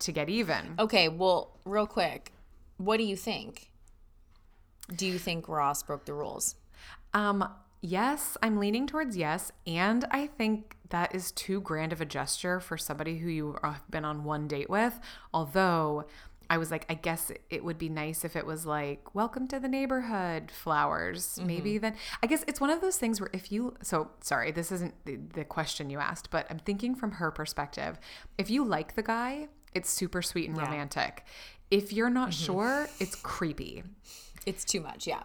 to 0.00 0.12
get 0.12 0.28
even?" 0.28 0.74
okay, 0.78 1.08
well, 1.08 1.56
real 1.64 1.86
quick, 1.86 2.32
what 2.78 2.96
do 2.98 3.04
you 3.04 3.16
think? 3.16 3.70
Do 4.94 5.06
you 5.06 5.18
think 5.18 5.48
Ross 5.48 5.82
broke 5.82 6.04
the 6.04 6.14
rules? 6.14 6.54
Um, 7.14 7.48
yes, 7.80 8.36
I'm 8.42 8.58
leaning 8.58 8.86
towards 8.86 9.16
yes, 9.16 9.52
and 9.66 10.04
I 10.10 10.26
think 10.26 10.76
that 10.90 11.14
is 11.14 11.32
too 11.32 11.60
grand 11.60 11.92
of 11.92 12.00
a 12.00 12.04
gesture 12.04 12.60
for 12.60 12.76
somebody 12.76 13.18
who 13.18 13.28
you 13.28 13.56
have 13.62 13.82
been 13.90 14.04
on 14.04 14.24
one 14.24 14.46
date 14.46 14.70
with. 14.70 14.98
Although 15.34 16.04
I 16.48 16.58
was 16.58 16.70
like, 16.70 16.86
I 16.88 16.94
guess 16.94 17.32
it 17.50 17.64
would 17.64 17.78
be 17.78 17.88
nice 17.88 18.24
if 18.24 18.36
it 18.36 18.46
was 18.46 18.66
like, 18.66 19.14
"Welcome 19.14 19.48
to 19.48 19.58
the 19.58 19.68
neighborhood," 19.68 20.50
flowers. 20.50 21.36
Mm-hmm. 21.36 21.46
Maybe 21.46 21.78
then 21.78 21.96
I 22.22 22.26
guess 22.26 22.44
it's 22.46 22.60
one 22.60 22.70
of 22.70 22.80
those 22.80 22.96
things 22.98 23.20
where 23.20 23.30
if 23.32 23.50
you 23.50 23.74
so 23.82 24.10
sorry, 24.20 24.52
this 24.52 24.70
isn't 24.70 24.94
the, 25.04 25.16
the 25.16 25.44
question 25.44 25.90
you 25.90 25.98
asked, 25.98 26.30
but 26.30 26.46
I'm 26.50 26.60
thinking 26.60 26.94
from 26.94 27.12
her 27.12 27.30
perspective. 27.30 27.98
If 28.38 28.50
you 28.50 28.64
like 28.64 28.94
the 28.94 29.02
guy, 29.02 29.48
it's 29.74 29.90
super 29.90 30.22
sweet 30.22 30.48
and 30.48 30.56
romantic. 30.56 31.24
If 31.70 31.92
you're 31.92 32.10
not 32.10 32.30
mm-hmm. 32.30 32.44
sure, 32.44 32.88
it's 33.00 33.16
creepy. 33.16 33.82
It's 34.46 34.64
too 34.64 34.80
much, 34.80 35.06
yeah. 35.06 35.24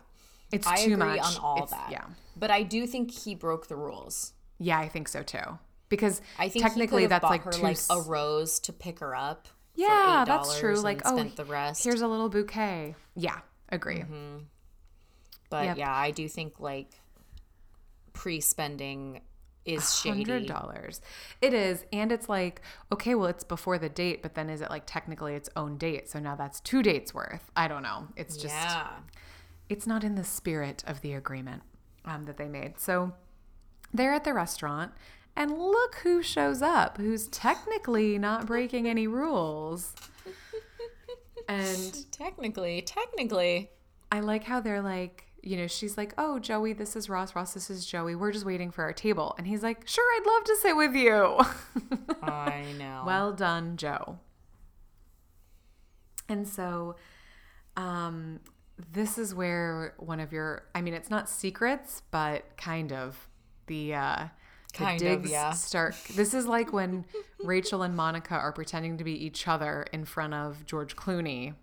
It's 0.52 0.68
I 0.68 0.78
too 0.84 0.94
agree 0.96 1.06
much 1.06 1.22
on 1.22 1.38
all 1.38 1.58
It's- 1.64 1.72
that. 1.72 1.92
Yeah. 1.92 2.06
But 2.36 2.52
I 2.52 2.64
do 2.64 2.86
think 2.88 3.12
he 3.12 3.36
broke 3.36 3.68
the 3.68 3.76
rules. 3.76 4.34
Yeah, 4.58 4.80
I 4.80 4.88
think 4.90 5.08
so 5.08 5.24
too. 5.24 5.60
Because 5.90 6.22
I 6.40 6.50
think 6.50 6.64
technically 6.64 7.04
he 7.04 7.06
could 7.08 7.12
have 7.14 7.22
that's 7.22 7.30
like 7.32 7.44
her 7.44 7.52
two. 7.52 7.62
like 7.62 7.78
a 7.90 8.02
rose 8.02 8.60
to 8.62 8.74
pick 8.74 9.00
her 9.00 9.16
up. 9.16 9.48
for 9.48 9.82
yeah, 9.82 10.24
$8 10.24 10.26
that's 10.26 10.60
true. 10.60 10.76
Like 10.76 11.02
oh, 11.06 11.24
the 11.24 11.46
rest. 11.46 11.84
here's 11.84 12.02
a 12.02 12.08
little 12.08 12.30
bouquet. 12.30 12.96
Yeah, 13.16 13.40
agree. 13.70 14.00
Mm-hmm. 14.00 14.38
but 15.50 15.66
yep. 15.66 15.78
yeah, 15.78 15.94
I 15.94 16.12
do 16.12 16.28
think 16.28 16.60
like 16.60 16.90
pre-spending 18.14 19.22
is 19.66 20.00
shady. 20.00 20.24
Hundred 20.24 20.48
dollars. 20.48 21.02
It 21.42 21.54
is, 21.54 21.86
and 21.92 22.12
it's 22.12 22.28
like 22.30 22.62
okay, 22.92 23.16
well, 23.16 23.28
it's 23.28 23.44
before 23.44 23.78
the 23.78 23.90
date, 23.90 24.22
but 24.22 24.36
then 24.36 24.50
is 24.50 24.62
it 24.62 24.70
like 24.70 24.84
technically 24.86 25.36
its 25.36 25.50
own 25.56 25.78
date? 25.78 26.10
So 26.10 26.20
now 26.20 26.36
that's 26.36 26.60
two 26.60 26.82
dates 26.82 27.14
worth. 27.14 27.52
I 27.56 27.68
don't 27.68 27.84
know. 27.84 28.08
It's 28.16 28.38
just 28.38 28.56
yeah. 28.56 28.88
it's 29.70 29.88
not 29.88 30.04
in 30.04 30.16
the 30.16 30.24
spirit 30.24 30.84
of 30.88 31.02
the 31.02 31.14
agreement 31.14 31.64
um, 32.06 32.24
that 32.24 32.38
they 32.38 32.48
made. 32.48 32.80
So 32.80 33.14
they're 33.94 34.14
at 34.14 34.24
the 34.24 34.34
restaurant, 34.34 34.92
and 35.36 35.58
look 35.58 35.96
who 36.04 36.22
shows 36.22 36.62
up, 36.62 36.98
who's 36.98 37.28
technically 37.28 38.18
not 38.18 38.46
breaking 38.46 38.88
any 38.88 39.08
rules. 39.08 39.94
And 41.48 42.12
Technically, 42.12 42.82
technically. 42.82 43.72
I 44.12 44.20
like 44.20 44.44
how 44.44 44.60
they're 44.62 44.82
like, 44.82 45.26
you 45.44 45.58
know, 45.58 45.68
she's 45.68 45.98
like, 45.98 46.14
"Oh, 46.18 46.40
Joey, 46.40 46.74
this 46.74 46.96
is 46.96 47.10
Ross. 47.10 47.36
Ross, 47.36 47.54
this 47.54 47.70
is 47.70 47.86
Joey. 47.86 48.16
We're 48.16 48.32
just 48.32 48.46
waiting 48.46 48.72
for 48.72 48.84
our 48.84 48.94
table." 48.94 49.34
And 49.38 49.48
he's 49.48 49.64
like, 49.64 49.88
"Sure, 49.88 50.04
I'd 50.18 50.26
love 50.28 50.44
to 50.46 50.56
sit 50.58 50.76
with 50.76 50.94
you." 50.96 51.40
I 52.22 52.66
know. 52.78 53.04
well 53.06 53.34
done, 53.34 53.78
Joe. 53.78 54.20
And 56.30 56.48
so, 56.48 56.96
um, 57.76 58.40
this 58.94 59.18
is 59.18 59.36
where 59.36 59.94
one 59.98 60.20
of 60.20 60.32
your, 60.32 60.64
I 60.74 60.82
mean, 60.82 60.94
it's 60.94 61.10
not 61.10 61.30
secrets, 61.30 62.02
but 62.12 62.58
kind 62.58 62.94
of 62.94 63.28
the, 63.68 63.94
uh, 63.96 64.28
the 64.72 64.78
Kind 64.78 65.02
of, 65.02 65.22
digs 65.22 65.32
yeah. 65.32 65.52
start. 65.52 65.96
This 66.16 66.34
is 66.34 66.46
like 66.46 66.72
when 66.72 67.04
Rachel 67.44 67.82
and 67.84 67.96
Monica 67.96 68.36
are 68.36 68.54
pretending 68.54 68.98
to 68.98 69.04
be 69.04 69.12
each 69.14 69.48
other 69.48 69.86
in 69.92 70.06
front 70.06 70.34
of 70.34 70.66
George 70.66 70.96
Clooney. 70.96 71.56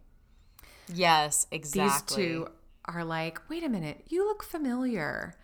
yes, 0.92 1.46
exactly. 1.50 2.16
These 2.16 2.26
two 2.26 2.48
are 2.88 3.04
like, 3.04 3.40
wait 3.48 3.62
a 3.62 3.68
minute, 3.68 4.04
you 4.08 4.26
look 4.26 4.42
familiar. 4.42 5.34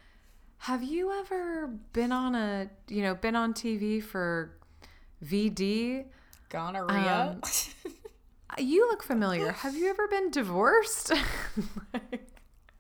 Have 0.59 0.83
you 0.83 1.13
ever 1.13 1.69
been 1.93 2.11
on 2.11 2.35
a, 2.35 2.71
you 2.89 3.03
know, 3.03 3.15
been 3.15 3.37
on 3.37 3.53
TV 3.55 4.03
for 4.03 4.57
VD? 5.25 6.07
gonorrhea. 6.49 7.37
Um, 7.37 7.43
You 8.59 8.89
look 8.89 9.03
familiar. 9.03 9.51
Have 9.51 9.75
you 9.75 9.89
ever 9.91 10.07
been 10.07 10.31
divorced? 10.31 11.13
like, 11.93 12.29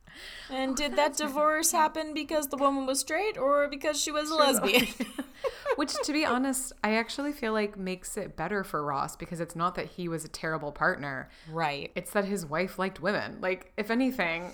and 0.50 0.76
did 0.76 0.94
that 0.96 1.16
divorce 1.16 1.72
happen 1.72 2.14
because 2.14 2.48
the 2.48 2.56
woman 2.56 2.86
was 2.86 3.00
straight 3.00 3.36
or 3.36 3.66
because 3.68 4.00
she 4.00 4.12
was 4.12 4.30
a 4.30 4.34
lesbian? 4.34 4.86
Which, 5.76 5.92
to 6.04 6.12
be 6.12 6.24
honest, 6.24 6.72
I 6.82 6.94
actually 6.94 7.32
feel 7.32 7.52
like 7.52 7.76
makes 7.76 8.16
it 8.16 8.36
better 8.36 8.62
for 8.64 8.84
Ross 8.84 9.16
because 9.16 9.40
it's 9.40 9.56
not 9.56 9.74
that 9.74 9.86
he 9.86 10.08
was 10.08 10.24
a 10.24 10.28
terrible 10.28 10.72
partner. 10.72 11.28
right. 11.50 11.90
It's 11.94 12.10
that 12.12 12.24
his 12.24 12.46
wife 12.46 12.78
liked 12.78 13.00
women. 13.00 13.38
Like, 13.40 13.72
if 13.76 13.90
anything, 13.90 14.52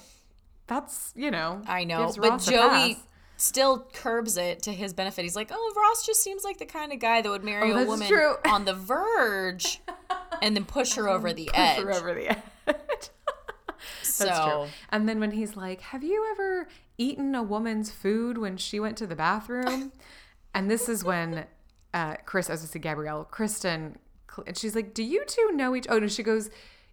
that's, 0.67 1.13
you 1.17 1.31
know, 1.31 1.63
I 1.67 1.85
know, 1.85 2.13
but 2.17 2.29
Ross 2.31 2.47
Joey 2.47 2.99
still 3.37 3.87
curbs 3.95 4.37
it 4.37 4.63
to 4.65 4.73
his 4.73 4.93
benefit. 4.93 5.23
He's 5.23 5.35
like, 5.37 5.51
"Oh, 5.53 5.73
Ross 5.77 6.05
just 6.05 6.23
seems 6.23 6.45
like 6.45 6.59
the 6.59 6.67
kind 6.67 6.93
of 6.93 6.99
guy 6.99 7.23
that 7.23 7.29
would 7.31 7.43
marry 7.45 7.73
Oh, 7.73 7.79
a 7.83 7.87
woman 7.87 8.07
true. 8.07 8.35
on 8.47 8.67
the 8.67 8.75
verge 8.75 9.81
and 10.43 10.55
then 10.55 10.65
push 10.67 10.95
her 10.95 11.09
over 11.09 11.33
the 11.33 11.47
Push 11.47 11.59
edge." 11.59 11.83
her 11.83 11.93
over 11.93 12.15
the 12.15 12.29
edge. 12.31 13.11
so 14.03 14.25
That's 14.27 14.45
true. 14.45 14.67
And 14.91 15.09
then 15.09 15.21
when 15.21 15.31
he's 15.31 15.57
like, 15.57 15.81
Have 15.81 16.03
you 16.05 16.27
ever 16.33 16.69
eaten 16.99 17.35
a 17.35 17.43
woman's 17.43 17.91
food 17.91 18.37
when 18.39 18.57
she 18.59 18.79
went 18.79 18.97
to 18.99 19.07
the 19.07 19.17
bathroom? 19.17 19.93
And 20.55 20.71
this 20.71 20.89
is 20.89 21.05
when 21.05 21.47
uh, 21.95 22.17
Chris, 22.25 22.51
as 22.51 22.63
I 22.63 22.67
said, 22.67 22.83
Gabrielle, 22.83 23.25
Kristen, 23.25 23.99
and 24.47 24.57
she's 24.57 24.75
like, 24.75 24.95
Do 24.95 25.03
you 25.03 25.25
two 25.27 25.51
know 25.53 25.75
each 25.75 25.87
Oh, 25.89 25.99
no, 25.99 26.07
she 26.07 26.23
goes, 26.23 26.51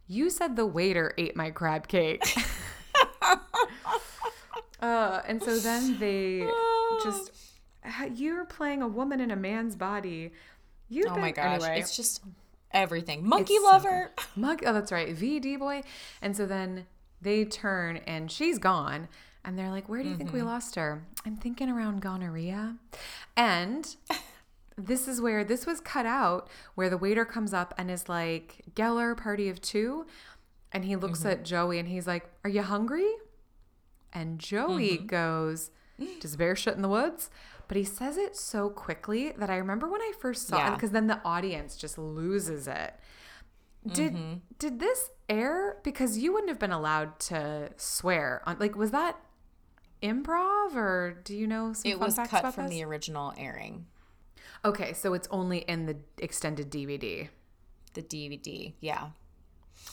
You 0.08 0.30
said 0.30 0.55
the 0.55 0.66
waiter 0.66 1.14
ate 1.18 1.36
my 1.36 1.51
crab 1.51 1.88
cake. 1.88 2.24
uh, 4.82 5.22
and 5.28 5.41
so 5.41 5.58
then 5.60 5.99
they 5.99 6.47
just, 7.03 7.32
you're 8.16 8.45
playing 8.45 8.82
a 8.82 8.88
woman 8.88 9.20
in 9.20 9.32
a 9.32 9.36
man's 9.36 9.76
body. 9.76 10.32
You've 10.89 11.08
oh 11.12 11.14
been, 11.14 11.22
my 11.22 11.32
gosh, 11.32 11.64
anyway. 11.64 11.80
it's 11.80 11.95
just 11.95 12.24
everything. 12.72 13.28
Monkey 13.28 13.58
so 13.58 13.64
lover. 13.64 14.12
Mug. 14.36 14.64
Oh, 14.66 14.74
that's 14.74 14.91
right. 14.91 15.16
VD 15.16 15.60
boy. 15.60 15.84
And 16.22 16.36
so 16.36 16.45
then 16.45 16.86
they 17.22 17.45
turn 17.45 17.97
and 18.08 18.32
she's 18.32 18.58
gone. 18.58 19.08
And 19.48 19.58
they're 19.58 19.72
like, 19.72 19.88
Where 19.89 20.04
do 20.04 20.10
you 20.10 20.16
think 20.18 20.32
we 20.34 20.41
lost 20.43 20.76
her? 20.76 21.04
I'm 21.26 21.38
thinking 21.38 21.70
around 21.70 22.02
gonorrhea. 22.02 22.76
And 23.36 23.95
this 24.78 25.08
is 25.08 25.22
where 25.22 25.43
this 25.43 25.66
was 25.66 25.80
cut 25.80 26.06
out, 26.06 26.50
where 26.76 26.89
the 26.89 26.98
waiter 26.98 27.26
comes 27.26 27.54
up 27.54 27.74
and 27.78 27.89
is 27.89 28.08
like, 28.10 28.62
Geller, 28.76 29.16
party 29.18 29.48
of 29.50 29.62
two. 29.62 30.06
And 30.74 30.84
he 30.86 30.95
looks 30.98 31.20
Mm-hmm. 31.20 31.30
at 31.30 31.45
Joey 31.45 31.80
and 31.80 31.88
he's 31.88 32.06
like, 32.06 32.30
Are 32.43 32.50
you 32.50 32.62
hungry? 32.62 33.10
And 34.14 34.38
Joey 34.38 34.98
Mm-hmm. 34.98 35.06
goes, 35.08 35.72
Does 36.20 36.36
bear 36.36 36.56
shit 36.56 36.76
in 36.76 36.82
the 36.82 36.89
woods? 36.89 37.30
But 37.70 37.78
he 37.78 37.84
says 37.84 38.18
it 38.18 38.36
so 38.36 38.70
quickly 38.70 39.32
that 39.38 39.50
I 39.50 39.58
remember 39.58 39.88
when 39.89 40.02
I 40.02 40.12
first 40.20 40.48
saw 40.48 40.58
it, 40.68 40.76
because 40.76 40.91
then 40.91 41.08
the 41.08 41.22
audience 41.26 41.76
just 41.76 41.98
loses 41.98 42.68
it. 42.68 42.93
Did 43.86 44.14
Mm-hmm. 44.14 44.34
did 44.60 44.80
this 44.80 45.10
air? 45.30 45.78
Because 45.84 46.18
you 46.18 46.34
wouldn't 46.34 46.50
have 46.50 46.60
been 46.60 46.72
allowed 46.74 47.18
to 47.22 47.70
swear 47.78 48.41
on 48.45 48.58
like 48.60 48.76
was 48.76 48.91
that 48.91 49.18
improv 50.04 50.76
or 50.76 51.20
do 51.24 51.36
you 51.36 51.48
know 51.48 51.74
some 51.74 51.91
It 51.91 52.00
was 52.00 52.16
cut 52.16 52.54
from 52.54 52.66
this? 52.66 52.76
the 52.76 52.84
original 52.84 53.34
airing, 53.38 53.86
Okay, 54.66 54.93
so 54.93 55.14
it's 55.14 55.28
only 55.32 55.60
in 55.60 55.86
the 55.86 55.98
extended 56.20 56.72
DVD. 56.72 57.30
the 57.93 58.02
DVD. 58.02 58.74
Yeah. 58.82 59.10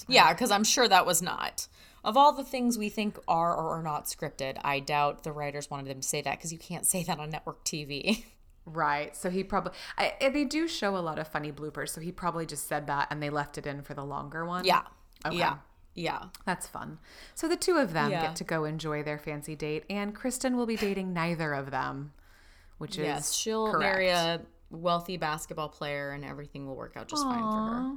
Yeah, 0.09 0.33
because 0.33 0.51
I'm 0.51 0.65
sure 0.65 0.89
that 0.89 1.07
was 1.07 1.23
not. 1.23 1.69
Of 2.03 2.17
all 2.17 2.33
the 2.33 2.45
things 2.45 2.77
we 2.77 2.89
think 2.89 3.19
are 3.29 3.55
or 3.55 3.79
are 3.79 3.83
not 3.83 4.07
scripted, 4.07 4.59
I 4.65 4.81
doubt 4.81 5.23
the 5.23 5.33
writers 5.33 5.71
wanted 5.71 5.89
them 5.89 6.01
to 6.01 6.07
say 6.09 6.21
that 6.23 6.39
because 6.39 6.53
you 6.53 6.59
can't 6.59 6.85
say 6.87 7.03
that 7.05 7.19
on 7.19 7.31
network 7.31 7.65
TV. 7.65 8.25
Right. 8.67 9.15
So 9.15 9.29
he 9.29 9.45
probably 9.45 9.73
I, 9.99 10.15
they 10.33 10.47
do 10.47 10.67
show 10.69 10.97
a 10.97 11.05
lot 11.05 11.19
of 11.19 11.29
funny 11.29 11.53
bloopers. 11.53 11.91
So 11.91 12.01
he 12.01 12.11
probably 12.11 12.47
just 12.47 12.67
said 12.67 12.87
that 12.87 13.09
and 13.11 13.23
they 13.23 13.29
left 13.29 13.59
it 13.59 13.67
in 13.67 13.83
for 13.83 13.93
the 13.93 14.03
longer 14.03 14.47
one. 14.47 14.65
yeah. 14.65 14.85
Okay. 15.27 15.37
Yeah. 15.37 15.57
Yeah. 15.95 16.25
That's 16.45 16.67
fun. 16.67 16.99
So 17.35 17.49
the 17.49 17.57
two 17.57 17.77
of 17.77 17.93
them 17.93 18.11
Yeah. 18.11 18.23
get 18.23 18.37
to 18.37 18.45
go 18.45 18.65
enjoy 18.65 19.03
their 19.03 19.19
fancy 19.19 19.55
date, 19.57 19.85
and 19.89 20.15
Kristen 20.15 20.57
will 20.57 20.67
be 20.67 20.77
dating 20.77 21.13
neither 21.13 21.53
of 21.55 21.71
them, 21.71 22.13
which 22.79 22.97
Yes, 22.99 23.31
is 23.31 23.37
she'll 23.37 23.71
correct. 23.71 23.81
marry 23.81 24.09
a 24.09 24.41
wealthy 24.71 25.17
basketball 25.17 25.69
player 25.69 26.11
and 26.11 26.25
everything 26.25 26.67
will 26.67 26.75
work 26.75 26.97
out 26.97 27.07
just 27.07 27.23
fine 27.23 27.39
for 27.43 27.75
her. 27.75 27.97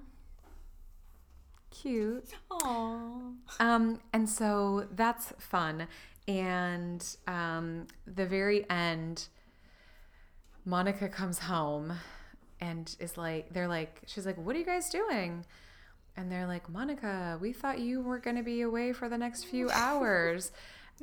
Cute. 1.71 2.33
Aww. 2.51 3.33
Um, 3.59 3.99
and 4.13 4.29
so 4.29 4.87
that's 4.91 5.33
fun. 5.39 5.87
And 6.27 7.05
um, 7.27 7.87
the 8.05 8.25
very 8.25 8.69
end, 8.69 9.27
Monica 10.65 11.07
comes 11.09 11.39
home 11.39 11.93
and 12.59 12.95
is 12.99 13.17
like, 13.17 13.53
they're 13.53 13.67
like, 13.67 14.01
she's 14.05 14.25
like, 14.25 14.37
what 14.37 14.55
are 14.55 14.59
you 14.59 14.65
guys 14.65 14.89
doing? 14.89 15.45
And 16.17 16.31
they're 16.31 16.47
like, 16.47 16.67
Monica, 16.69 17.37
we 17.39 17.53
thought 17.53 17.79
you 17.79 18.01
were 18.01 18.17
going 18.17 18.35
to 18.37 18.43
be 18.43 18.61
away 18.61 18.91
for 18.91 19.07
the 19.07 19.17
next 19.17 19.43
few 19.45 19.69
hours. 19.69 20.51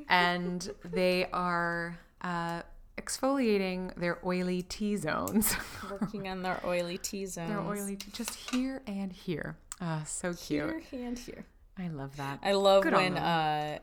and 0.09 0.69
they 0.85 1.27
are 1.33 1.97
uh, 2.21 2.63
exfoliating 2.99 3.95
their 3.95 4.19
oily 4.27 4.63
T 4.63 4.97
zones. 4.97 5.55
Working 5.91 6.27
on 6.29 6.43
their 6.43 6.61
oily 6.67 6.99
T 6.99 7.27
zones. 7.27 7.49
their 7.49 7.61
oily, 7.61 7.95
T- 7.97 8.11
just 8.13 8.35
here 8.35 8.83
and 8.89 9.13
here. 9.13 9.57
Ah, 9.81 10.03
so 10.05 10.35
cute. 10.35 10.83
Here 10.91 11.07
and 11.07 11.19
here. 11.19 11.45
I 11.79 11.89
love 11.89 12.17
that. 12.17 12.41
I 12.43 12.53
love 12.53 12.83
Good 12.83 12.95
when 12.95 13.17
uh, 13.17 13.79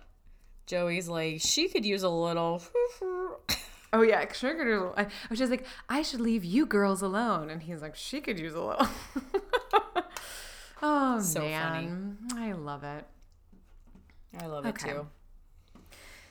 Joey's 0.66 1.08
like, 1.08 1.40
she 1.42 1.70
could 1.70 1.86
use 1.86 2.04
a 2.04 2.10
little. 2.10 2.62
Oh 3.94 4.04
yeah, 4.04 4.32
sugar. 4.32 4.94
I 4.98 5.08
was 5.30 5.38
just 5.38 5.52
like, 5.52 5.66
I 5.90 6.02
should 6.02 6.22
leave 6.22 6.46
you 6.46 6.66
girls 6.66 7.02
alone, 7.02 7.50
and 7.50 7.62
he's 7.62 7.82
like, 7.82 7.94
she 7.94 8.22
could 8.22 8.40
use 8.40 8.54
a 8.54 8.62
little. 8.62 8.88
oh 10.82 11.20
So 11.22 11.42
man, 11.42 12.18
I 12.36 12.52
love 12.54 12.84
it. 12.84 13.06
I 14.40 14.46
love 14.48 14.66
it 14.66 14.70
Okay. 14.70 14.92
too. 14.94 15.08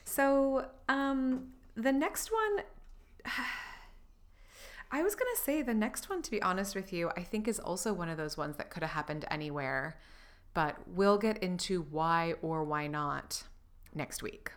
So, 0.04 0.66
um, 0.88 1.52
the 1.74 1.92
next 1.92 2.30
one, 2.32 2.64
I 4.92 5.02
was 5.02 5.14
gonna 5.14 5.36
say 5.36 5.62
the 5.62 5.74
next 5.74 6.08
one. 6.10 6.20
To 6.22 6.30
be 6.30 6.42
honest 6.42 6.74
with 6.74 6.92
you, 6.92 7.10
I 7.16 7.22
think 7.22 7.46
is 7.46 7.60
also 7.60 7.92
one 7.92 8.08
of 8.08 8.16
those 8.16 8.36
ones 8.36 8.56
that 8.56 8.70
could 8.70 8.82
have 8.82 8.92
happened 8.92 9.24
anywhere, 9.30 9.98
but 10.52 10.76
we'll 10.88 11.18
get 11.18 11.38
into 11.42 11.82
why 11.82 12.34
or 12.42 12.64
why 12.64 12.88
not 12.88 13.44
next 13.94 14.22
week. 14.22 14.50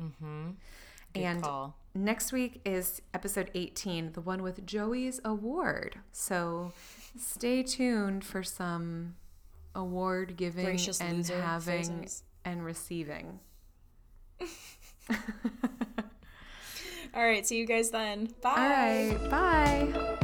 Mm-hmm. 0.00 0.50
Good 1.14 1.20
And 1.22 1.42
call. 1.42 1.76
Next 1.94 2.30
week 2.32 2.60
is 2.64 3.00
episode 3.14 3.50
18, 3.54 4.12
the 4.12 4.20
one 4.20 4.42
with 4.42 4.66
Joey's 4.66 5.18
award. 5.24 5.98
So 6.12 6.72
stay 7.20 7.62
tuned 7.62 8.24
for 8.24 8.42
some 8.42 9.14
award 9.74 10.36
giving 10.36 10.64
Gracious 10.64 11.00
and 11.00 11.26
having 11.26 11.98
phrases. 12.00 12.22
and 12.44 12.64
receiving. 12.64 13.40
All 17.14 17.24
right. 17.24 17.46
See 17.46 17.58
you 17.58 17.66
guys 17.66 17.90
then. 17.90 18.28
Bye. 18.42 18.50
All 18.50 19.18
right, 19.18 19.30
bye. 19.30 20.18